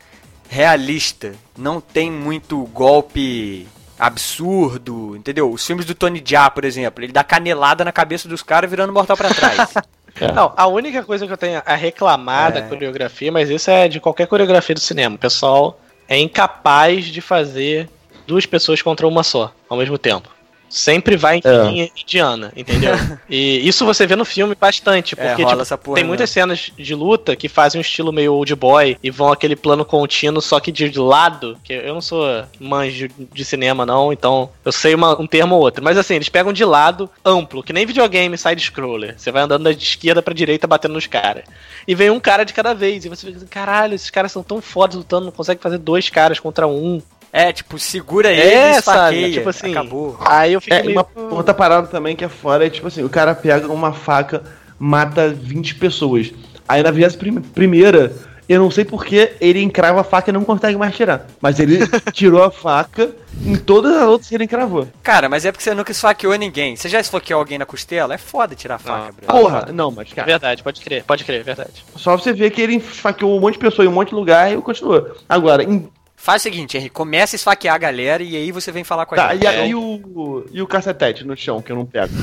Realista. 0.49 1.33
Não 1.57 1.81
tem 1.81 2.11
muito 2.11 2.59
golpe 2.67 3.67
absurdo, 3.99 5.17
entendeu? 5.17 5.51
Os 5.51 5.65
filmes 5.67 5.85
do 5.87 5.95
Tony 5.95 6.23
Jaa, 6.25 6.51
por 6.51 6.65
exemplo, 6.65 7.03
ele 7.05 7.13
dá 7.13 7.25
canelada 7.25 7.85
na 7.85 7.93
cabeça 7.93 8.29
dos 8.29 8.43
caras 8.43 8.69
virando 8.71 8.93
mortal 8.93 9.17
pra 9.17 9.33
trás. 9.33 9.75
Não, 10.35 10.53
a 10.57 10.67
única 10.69 11.03
coisa 11.03 11.27
que 11.27 11.33
eu 11.33 11.37
tenho 11.37 11.61
a 11.67 11.75
reclamar 11.75 12.51
É. 12.51 12.61
da 12.61 12.63
coreografia, 12.63 13.33
mas 13.33 13.51
isso 13.51 13.69
é 13.69 13.89
de 13.89 13.99
qualquer 13.99 14.29
coreografia 14.29 14.75
do 14.75 14.81
cinema. 14.81 15.17
O 15.17 15.19
pessoal 15.19 15.81
é 16.09 16.17
incapaz 16.19 17.07
de 17.07 17.21
fazer 17.21 17.89
duas 18.25 18.47
pessoas 18.47 18.81
contra 18.81 19.09
uma 19.09 19.25
só, 19.25 19.53
ao 19.69 19.77
mesmo 19.77 19.99
tempo. 19.99 20.29
Sempre 20.69 21.17
vai 21.17 21.37
em 21.37 21.43
É. 21.45 21.63
linha 21.71 21.91
indiana, 21.97 22.53
entendeu? 22.57 22.93
e 23.31 23.67
isso 23.67 23.85
você 23.85 24.07
vê 24.07 24.17
no 24.17 24.25
filme 24.25 24.57
bastante, 24.59 25.15
É, 25.17 25.29
porque 25.29 25.43
rola 25.45 25.65
tipo, 25.65 25.79
porra 25.79 25.95
tem 25.95 26.05
muitas 26.05 26.31
cenas 26.31 26.73
de 26.77 26.95
luta 26.95 27.37
que 27.37 27.49
fazem 27.49 27.79
um 27.79 27.83
estilo 27.83 28.13
meio 28.13 28.35
old 28.35 28.55
boy 28.57 28.97
e 29.03 29.11
vão 29.11 29.31
aquele 29.31 29.55
plano 29.55 29.85
contínuo, 29.85 30.43
só 30.43 30.59
que 30.59 30.73
de 30.73 30.99
lado, 30.99 31.57
que 31.63 31.73
eu 31.73 31.95
não 31.95 32.01
sou 32.01 32.45
manjo 32.59 33.09
de 33.33 33.45
cinema 33.45 33.87
não, 33.87 34.13
então 34.13 34.51
eu 34.65 34.73
sei 34.73 34.95
uma- 34.95 35.21
um 35.21 35.27
termo 35.27 35.55
ou 35.55 35.61
outro, 35.61 35.83
mas 35.85 35.97
assim, 35.97 36.15
eles 36.15 36.29
pegam 36.29 36.53
de 36.53 36.65
lado 36.65 37.09
amplo, 37.25 37.63
que 37.63 37.73
nem 37.73 37.87
videogame 37.87 38.37
side-scroller. 38.37 39.15
Você 39.17 39.31
vai 39.31 39.43
andando 39.43 39.65
da 39.65 39.71
esquerda 39.71 40.23
pra 40.23 40.35
direita 40.35 40.67
batendo 40.67 40.95
nos 40.95 41.07
caras. 41.07 41.45
E 41.87 41.95
vem 41.95 42.11
um 42.11 42.19
cara 42.19 42.45
de 42.45 42.53
cada 42.53 42.75
vez, 42.75 43.05
e 43.05 43.09
você 43.09 43.27
fica 43.27 43.39
assim, 43.39 43.47
caralho, 43.47 43.95
esses 43.95 44.11
caras 44.11 44.33
são 44.33 44.43
tão 44.43 44.61
fodas 44.61 44.97
lutando, 44.97 45.27
não 45.27 45.33
consegue 45.33 45.61
fazer 45.63 45.79
dois 45.79 46.09
caras 46.11 46.41
contra 46.41 46.67
um. 46.67 47.01
É, 47.37 47.53
tipo, 47.53 47.77
segura 47.81 48.31
ele 48.31 48.41
É, 48.43 48.75
e 48.75 48.79
esfaqueia. 48.79 49.33
Tipo 49.33 49.49
assim, 49.49 49.73
Acabou. 49.73 50.17
Aí 50.21 50.53
eu 50.53 50.61
fiquei 50.61 50.79
É, 50.79 50.83
meio... 50.85 51.05
uma 51.17 51.35
outra 51.35 51.53
parada 51.53 51.89
também 51.89 52.15
que 52.15 52.25
é 52.25 52.29
fora 52.29 52.65
é 52.65 52.71
tipo 52.71 52.87
assim, 52.87 53.03
o 53.03 53.09
cara 53.09 53.35
pega 53.35 53.67
uma 53.73 53.93
faca, 53.93 54.45
mata 54.79 55.29
20 55.31 55.75
pessoas. 55.75 56.33
Aí 56.69 56.81
na 56.81 56.93
vez 56.93 57.17
primeira, 57.53 58.13
eu 58.49 58.61
não 58.61 58.71
sei 58.71 58.85
porque 58.85 59.33
ele 59.41 59.61
encrava 59.61 60.01
a 60.03 60.05
faca 60.05 60.31
e 60.31 60.33
não 60.33 60.45
consegue 60.45 60.79
mais 60.79 60.95
tirar. 60.95 61.27
Mas 61.41 61.59
ele 61.59 61.79
tirou 62.13 62.41
a 62.45 62.53
faca 62.53 63.11
em 63.45 63.57
todas 63.57 63.97
as 63.97 64.05
outras 64.05 64.29
que 64.29 64.35
ele 64.37 64.45
encravou. 64.45 64.87
Cara, 65.03 65.29
mas 65.29 65.45
é 65.45 65.51
porque 65.51 65.65
você 65.65 65.75
nunca 65.75 65.91
esfaqueou 65.91 66.37
ninguém. 66.37 66.77
Você 66.77 66.89
já 66.89 67.01
esfaqueou 67.01 67.41
alguém 67.41 67.59
na 67.59 67.67
costela? 67.67 68.15
É 68.15 68.19
foda 68.19 68.55
tirar 68.55 68.77
a 68.77 68.79
faca, 68.79 69.07
Não. 69.07 69.13
Bruno. 69.13 69.33
Porra, 69.43 69.69
não, 69.73 69.91
mas 69.91 70.13
É 70.13 70.15
cara, 70.15 70.27
verdade, 70.27 70.63
pode 70.63 70.81
crer, 70.81 71.03
pode 71.03 71.25
crer, 71.25 71.41
é 71.41 71.43
verdade. 71.43 71.85
só 71.97 72.17
você 72.17 72.33
ver 72.33 72.51
que 72.51 72.63
ele 72.63 72.77
esfaqueou 72.77 73.37
um 73.37 73.41
monte 73.41 73.55
de 73.55 73.59
pessoa 73.61 73.85
em 73.85 73.89
um 73.89 73.93
monte 73.93 74.11
de 74.11 74.15
lugar 74.15 74.53
e 74.53 74.57
continua. 74.63 75.17
Agora, 75.29 75.65
em 75.65 75.89
Faz 76.25 76.41
o 76.41 76.45
seguinte, 76.45 76.79
Henrique, 76.79 76.95
começa 76.95 77.35
a 77.35 77.37
esfaquear 77.37 77.75
a 77.75 77.79
galera 77.79 78.23
e 78.23 78.35
aí 78.35 78.51
você 78.51 78.73
vem 78.73 78.83
falar 78.83 79.05
com 79.05 79.15
a 79.15 79.19
Tá, 79.19 79.33
gente. 79.35 79.43
e, 79.45 79.47
a- 79.47 79.67
e 79.67 79.75
o, 79.75 80.47
e 80.51 80.63
o 80.63 80.67
cacetete 80.67 81.23
no 81.23 81.37
chão, 81.37 81.61
que 81.61 81.71
eu 81.71 81.77
não 81.77 81.85
pego? 81.85 82.15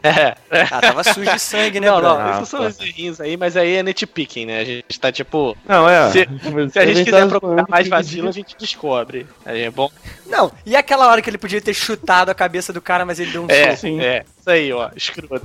É, 0.00 0.36
é. 0.48 0.62
Ah, 0.70 0.80
tava 0.80 1.02
sujo 1.02 1.28
de 1.28 1.38
sangue, 1.40 1.80
né, 1.80 1.88
Não, 1.90 2.00
não, 2.00 2.16
Ah, 2.20 2.38
isso 2.40 2.46
são 2.52 2.64
os 2.64 2.78
errinhos 2.78 3.20
aí, 3.20 3.36
mas 3.36 3.56
aí 3.56 3.74
é 3.78 3.82
nitpicking, 3.82 4.46
né? 4.46 4.60
A 4.60 4.64
gente 4.64 5.00
tá 5.00 5.10
tipo. 5.10 5.56
Não, 5.68 5.88
é. 5.88 6.08
Se- 6.12 6.28
Se 6.72 6.78
a 6.78 6.86
gente 6.86 7.04
quiser 7.04 7.22
tá 7.22 7.26
procurar 7.26 7.66
mais 7.68 7.82
que- 7.82 7.90
vacilo, 7.90 8.28
a 8.28 8.32
gente 8.32 8.54
descobre. 8.56 9.26
Aí 9.44 9.62
é 9.62 9.70
bom. 9.72 9.90
Não, 10.26 10.52
e 10.64 10.76
aquela 10.76 11.08
hora 11.08 11.20
que 11.20 11.28
ele 11.28 11.36
podia 11.36 11.60
ter 11.60 11.74
chutado 11.74 12.30
a 12.30 12.34
cabeça 12.34 12.72
do 12.72 12.80
cara, 12.80 13.04
mas 13.04 13.18
ele 13.18 13.32
deu 13.32 13.42
um 13.42 13.46
É, 13.50 13.64
soco. 13.70 13.76
sim. 13.78 14.00
é. 14.00 14.24
Isso 14.38 14.48
aí, 14.50 14.72
ó. 14.72 14.88
Escroto. 14.94 15.44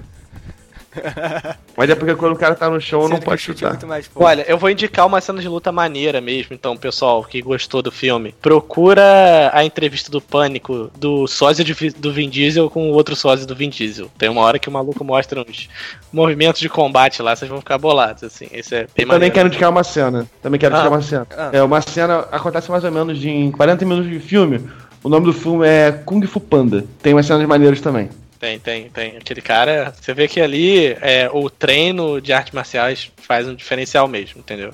Mas 1.78 1.90
é 1.90 1.96
porque 1.96 2.16
quando 2.16 2.34
o 2.34 2.38
cara 2.38 2.54
tá 2.56 2.70
no 2.70 2.80
chão, 2.80 3.02
não 3.02 3.08
Sendo 3.10 3.20
que 3.20 3.26
pode 3.26 3.42
chutar. 3.42 3.70
muito 3.70 3.88
mais 3.88 4.06
forte. 4.08 4.26
Olha, 4.26 4.46
eu 4.48 4.58
vou 4.58 4.70
indicar 4.70 5.06
uma 5.08 5.22
cena 5.22 5.40
de 5.42 5.48
luta 5.48 5.72
maneira 5.72 6.20
mesmo, 6.22 6.54
então, 6.54 6.76
pessoal 6.78 7.24
que 7.24 7.42
gostou 7.42 7.82
do 7.82 7.92
filme. 7.92 8.36
Procura 8.42 9.52
a 9.54 9.64
entrevista 9.64 10.12
do 10.12 10.20
Pânico 10.22 10.92
do 11.00 11.28
sósia 11.28 11.64
do 11.98 12.12
Vin 12.14 12.30
Diesel 12.30 12.70
com 12.70 12.90
o 12.90 12.94
outro 12.94 13.16
sósia 13.16 13.46
do 13.46 13.56
Vin 13.56 13.70
Diesel. 13.70 14.10
Tem 14.18 14.30
uma 14.30 14.42
hora 14.42 14.60
que 14.60 14.68
o 14.70 14.72
maluco 14.72 15.04
mostra 15.04 15.42
uns 15.42 15.70
movimentos 16.12 16.60
de 16.62 16.70
combate 16.70 17.22
lá, 17.22 17.36
vocês 17.36 17.50
vão 17.50 17.60
ficar 17.60 17.78
bolados, 17.78 18.24
assim. 18.24 18.48
Esse 18.52 18.76
é 18.76 18.80
bem 18.80 18.88
Também 18.96 19.08
maneiro. 19.08 19.34
quero 19.34 19.48
indicar 19.48 19.70
uma 19.70 19.84
cena. 19.84 20.28
Também 20.42 20.60
quero 20.60 20.76
Ah. 20.76 20.80
indicar 20.80 20.92
uma 20.98 21.02
cena. 21.02 21.28
Ah. 21.38 21.50
É, 21.54 21.64
uma 21.64 21.82
cena 21.82 22.20
acontece 22.32 22.70
mais 22.70 22.84
ou 22.84 22.92
menos 22.92 23.18
de, 23.18 23.30
em 23.30 23.52
40 23.52 23.86
minutos 23.86 24.12
de 24.12 24.20
filme. 24.20 24.62
O 25.04 25.10
nome 25.10 25.26
do 25.26 25.34
filme 25.34 25.66
é 25.68 25.92
Kung 25.92 26.22
Fu 26.28 26.40
Panda. 26.40 26.86
Tem 27.02 27.14
umas 27.14 27.26
cenas 27.26 27.48
maneiras 27.48 27.82
também. 27.82 28.10
Tem, 28.42 28.58
tem, 28.58 28.90
tem. 28.90 29.18
Aquele 29.18 29.40
cara, 29.40 29.94
você 29.96 30.16
vê 30.16 30.28
que 30.28 30.42
ali 30.42 30.98
é, 31.00 31.30
o 31.32 31.48
treino 31.48 32.20
de 32.20 32.34
artes 32.34 32.52
marciais 32.52 33.12
faz 33.18 33.48
um 33.48 33.54
diferencial 33.54 34.08
mesmo, 34.08 34.40
entendeu? 34.40 34.74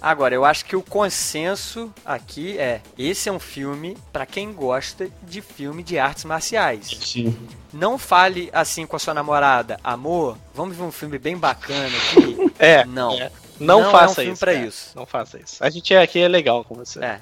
Agora, 0.00 0.32
eu 0.32 0.44
acho 0.44 0.66
que 0.66 0.76
o 0.76 0.82
consenso 0.82 1.92
aqui 2.04 2.56
é: 2.60 2.80
esse 2.96 3.28
é 3.28 3.32
um 3.32 3.40
filme 3.40 3.96
pra 4.12 4.24
quem 4.24 4.52
gosta 4.52 5.08
de 5.20 5.40
filme 5.40 5.82
de 5.82 5.98
artes 5.98 6.24
marciais. 6.24 6.96
Sim. 7.00 7.36
Não 7.72 7.98
fale 7.98 8.50
assim 8.52 8.86
com 8.86 8.94
a 8.94 9.00
sua 9.00 9.14
namorada, 9.14 9.80
amor, 9.82 10.38
vamos 10.54 10.76
ver 10.76 10.84
um 10.84 10.92
filme 10.92 11.18
bem 11.18 11.36
bacana 11.36 11.88
aqui. 11.88 12.36
É. 12.56 12.84
Não. 12.84 13.20
é. 13.20 13.32
Não, 13.58 13.80
Não 13.80 13.84
é 13.84 13.88
um 13.88 13.90
faça 13.90 14.14
filme 14.14 14.32
isso. 14.32 14.40
pra 14.40 14.52
cara. 14.54 14.64
isso. 14.64 14.92
Não 14.94 15.06
faça 15.06 15.40
isso. 15.40 15.56
A 15.64 15.68
gente 15.68 15.92
é 15.92 16.00
aqui 16.00 16.20
é 16.20 16.28
legal 16.28 16.62
com 16.62 16.76
você. 16.76 17.04
É. 17.04 17.18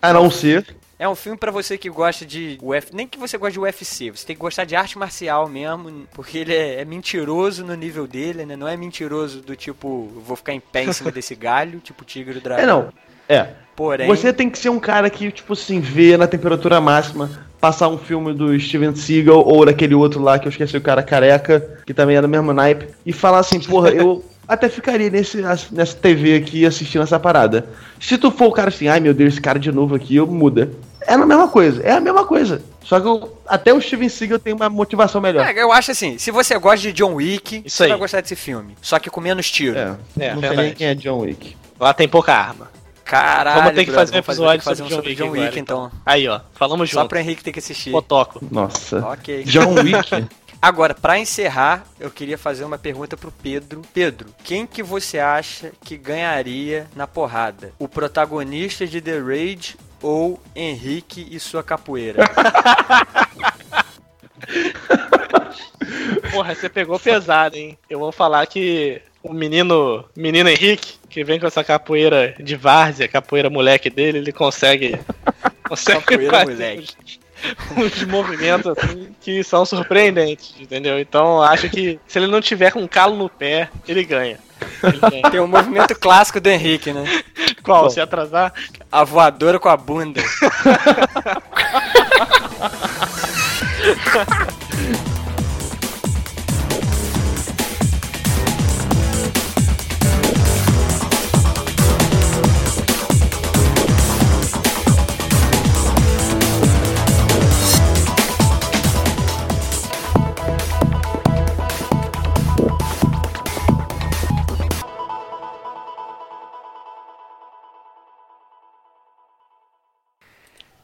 A 0.00 0.12
não 0.12 0.30
ser. 0.30 0.76
É 0.98 1.06
um 1.08 1.14
filme 1.14 1.36
pra 1.36 1.50
você 1.50 1.76
que 1.76 1.90
gosta 1.90 2.24
de 2.24 2.58
Uf... 2.62 2.88
nem 2.92 3.06
que 3.06 3.18
você 3.18 3.36
goste 3.36 3.54
de 3.54 3.60
UFC, 3.60 4.10
você 4.10 4.26
tem 4.26 4.34
que 4.34 4.40
gostar 4.40 4.64
de 4.64 4.74
arte 4.74 4.98
marcial 4.98 5.46
mesmo, 5.48 6.06
porque 6.12 6.38
ele 6.38 6.54
é, 6.54 6.80
é 6.80 6.84
mentiroso 6.84 7.64
no 7.64 7.74
nível 7.74 8.06
dele, 8.06 8.46
né? 8.46 8.56
Não 8.56 8.66
é 8.66 8.76
mentiroso 8.76 9.42
do 9.42 9.54
tipo, 9.54 10.10
vou 10.24 10.36
ficar 10.36 10.54
em 10.54 10.60
pé 10.60 10.84
em 10.84 10.92
cima 10.92 11.10
desse 11.12 11.34
galho, 11.34 11.80
tipo 11.80 12.04
tigre 12.04 12.40
dragão. 12.40 12.62
É, 12.62 12.66
não. 12.66 12.92
É. 13.28 13.48
Porém, 13.74 14.06
Você 14.08 14.32
tem 14.32 14.48
que 14.48 14.58
ser 14.58 14.70
um 14.70 14.80
cara 14.80 15.10
que, 15.10 15.30
tipo 15.30 15.52
assim, 15.52 15.80
vê 15.80 16.16
na 16.16 16.26
temperatura 16.26 16.80
máxima 16.80 17.30
passar 17.60 17.88
um 17.88 17.98
filme 17.98 18.32
do 18.32 18.58
Steven 18.58 18.94
Seagal 18.94 19.46
ou 19.46 19.66
daquele 19.66 19.94
outro 19.94 20.22
lá 20.22 20.38
que 20.38 20.46
eu 20.46 20.50
esqueci 20.50 20.76
o 20.76 20.80
cara 20.80 21.02
careca, 21.02 21.82
que 21.84 21.92
também 21.92 22.16
é 22.16 22.22
do 22.22 22.28
mesmo 22.28 22.54
naipe, 22.54 22.88
e 23.04 23.12
falar 23.12 23.40
assim, 23.40 23.60
porra, 23.60 23.90
eu 23.90 24.24
até 24.48 24.68
ficaria 24.68 25.10
nesse, 25.10 25.42
nessa 25.72 25.96
TV 25.96 26.36
aqui 26.36 26.64
assistindo 26.66 27.02
essa 27.02 27.18
parada. 27.18 27.66
Se 28.00 28.16
tu 28.18 28.30
for 28.30 28.46
o 28.46 28.52
cara 28.52 28.68
assim, 28.68 28.88
ai 28.88 29.00
meu 29.00 29.12
Deus, 29.14 29.34
esse 29.34 29.40
cara 29.40 29.58
de 29.58 29.70
novo 29.72 29.94
aqui, 29.94 30.16
eu 30.16 30.26
muda. 30.26 30.70
É 31.08 31.14
a 31.14 31.18
mesma 31.18 31.46
coisa, 31.48 31.82
é 31.82 31.92
a 31.92 32.00
mesma 32.00 32.24
coisa. 32.24 32.62
Só 32.84 32.98
que 33.00 33.06
eu- 33.06 33.36
até 33.46 33.72
o 33.72 33.80
Steven 33.80 34.08
Seagal 34.08 34.38
tem 34.38 34.52
uma 34.52 34.68
motivação 34.68 35.20
melhor. 35.20 35.46
É, 35.46 35.62
eu 35.62 35.70
acho 35.72 35.90
assim, 35.92 36.18
se 36.18 36.30
você 36.30 36.58
gosta 36.58 36.78
de 36.80 36.92
John 36.92 37.14
Wick, 37.14 37.62
Isso 37.64 37.76
você 37.76 37.84
aí. 37.84 37.90
vai 37.90 37.98
gostar 37.98 38.20
desse 38.20 38.34
filme. 38.36 38.76
Só 38.82 38.98
que 38.98 39.08
com 39.10 39.20
menos 39.20 39.50
tiro. 39.50 39.76
É, 39.78 39.96
É, 40.18 40.34
não 40.34 40.40
sei 40.40 40.56
nem 40.56 40.74
quem 40.74 40.86
é 40.88 40.94
John 40.94 41.18
Wick. 41.20 41.56
Lá 41.78 41.92
tem 41.94 42.08
pouca 42.08 42.32
arma. 42.34 42.68
Caralho, 43.04 43.60
Vamos 43.60 43.74
ter 43.76 43.84
que 43.84 43.92
fazer 43.92 44.16
um 44.16 44.18
episódio 44.18 44.64
fazer 44.64 44.82
sobre 44.82 44.94
um 44.94 44.96
John 44.96 45.08
Wick 45.08 45.14
John 45.14 45.30
Wick, 45.30 45.44
agora, 45.46 45.58
então. 45.60 45.90
Aí, 46.04 46.26
ó. 46.26 46.40
Falamos 46.54 46.90
Só 46.90 47.02
junto. 47.02 47.08
pra 47.10 47.20
Henrique 47.20 47.44
ter 47.44 47.52
que 47.52 47.60
assistir. 47.60 47.92
Fotoco. 47.92 48.40
Nossa. 48.50 48.98
Ok. 49.06 49.44
John 49.44 49.74
Wick? 49.80 50.26
Agora, 50.66 50.94
pra 50.94 51.16
encerrar, 51.16 51.86
eu 52.00 52.10
queria 52.10 52.36
fazer 52.36 52.64
uma 52.64 52.76
pergunta 52.76 53.16
pro 53.16 53.30
Pedro. 53.30 53.82
Pedro, 53.94 54.34
quem 54.42 54.66
que 54.66 54.82
você 54.82 55.20
acha 55.20 55.70
que 55.84 55.96
ganharia 55.96 56.88
na 56.96 57.06
porrada? 57.06 57.72
O 57.78 57.86
protagonista 57.86 58.84
de 58.84 59.00
The 59.00 59.16
Raid 59.16 59.76
ou 60.02 60.42
Henrique 60.56 61.24
e 61.30 61.38
sua 61.38 61.62
capoeira? 61.62 62.24
Porra, 66.32 66.52
você 66.52 66.68
pegou 66.68 66.98
pesado, 66.98 67.54
hein? 67.54 67.78
Eu 67.88 68.00
vou 68.00 68.10
falar 68.10 68.44
que 68.48 69.00
o 69.22 69.32
menino, 69.32 70.04
menino 70.16 70.48
Henrique, 70.48 70.98
que 71.08 71.22
vem 71.22 71.38
com 71.38 71.46
essa 71.46 71.62
capoeira 71.62 72.34
de 72.40 72.56
várzea, 72.56 73.06
capoeira 73.06 73.48
moleque 73.48 73.88
dele, 73.88 74.18
ele 74.18 74.32
consegue. 74.32 74.98
consegue 75.62 76.00
Capoeira 76.00 76.38
fazer 76.40 76.74
moleque. 76.74 77.20
Uns, 77.76 78.02
movimentos 78.04 78.76
assim 78.76 79.14
que 79.20 79.44
são 79.44 79.64
surpreendentes, 79.64 80.54
entendeu? 80.58 80.98
Então 80.98 81.42
acho 81.42 81.68
que 81.68 82.00
se 82.06 82.18
ele 82.18 82.26
não 82.26 82.40
tiver 82.40 82.72
com 82.72 82.80
um 82.80 82.88
calo 82.88 83.16
no 83.16 83.28
pé, 83.28 83.68
ele 83.86 84.04
ganha. 84.04 84.38
Ele 84.82 84.98
ganha. 84.98 85.30
Tem 85.30 85.40
o 85.40 85.46
movimento 85.46 85.94
clássico 85.94 86.40
do 86.40 86.48
Henrique, 86.48 86.92
né? 86.92 87.04
Qual? 87.62 87.90
Se 87.90 88.00
atrasar? 88.00 88.52
A 88.90 89.04
voadora 89.04 89.58
com 89.58 89.68
a 89.68 89.76
bunda. 89.76 90.22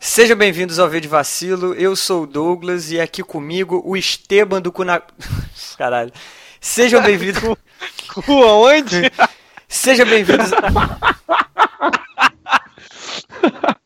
Sejam 0.04 0.36
bem-vindos 0.36 0.80
ao 0.80 0.90
Vídeo 0.90 1.08
Vacilo. 1.08 1.74
Eu 1.74 1.94
sou 1.94 2.24
o 2.24 2.26
Douglas 2.26 2.90
e 2.90 2.98
aqui 2.98 3.22
comigo 3.22 3.80
o 3.84 3.96
Esteban 3.96 4.60
do 4.60 4.72
Cuna... 4.72 5.00
Caralho. 5.78 6.12
Sejam 6.60 7.00
bem-vindos... 7.00 7.40
onde? 8.28 8.42
aonde? 8.42 9.12
Sejam 9.68 10.04
bem-vindos... 10.04 10.50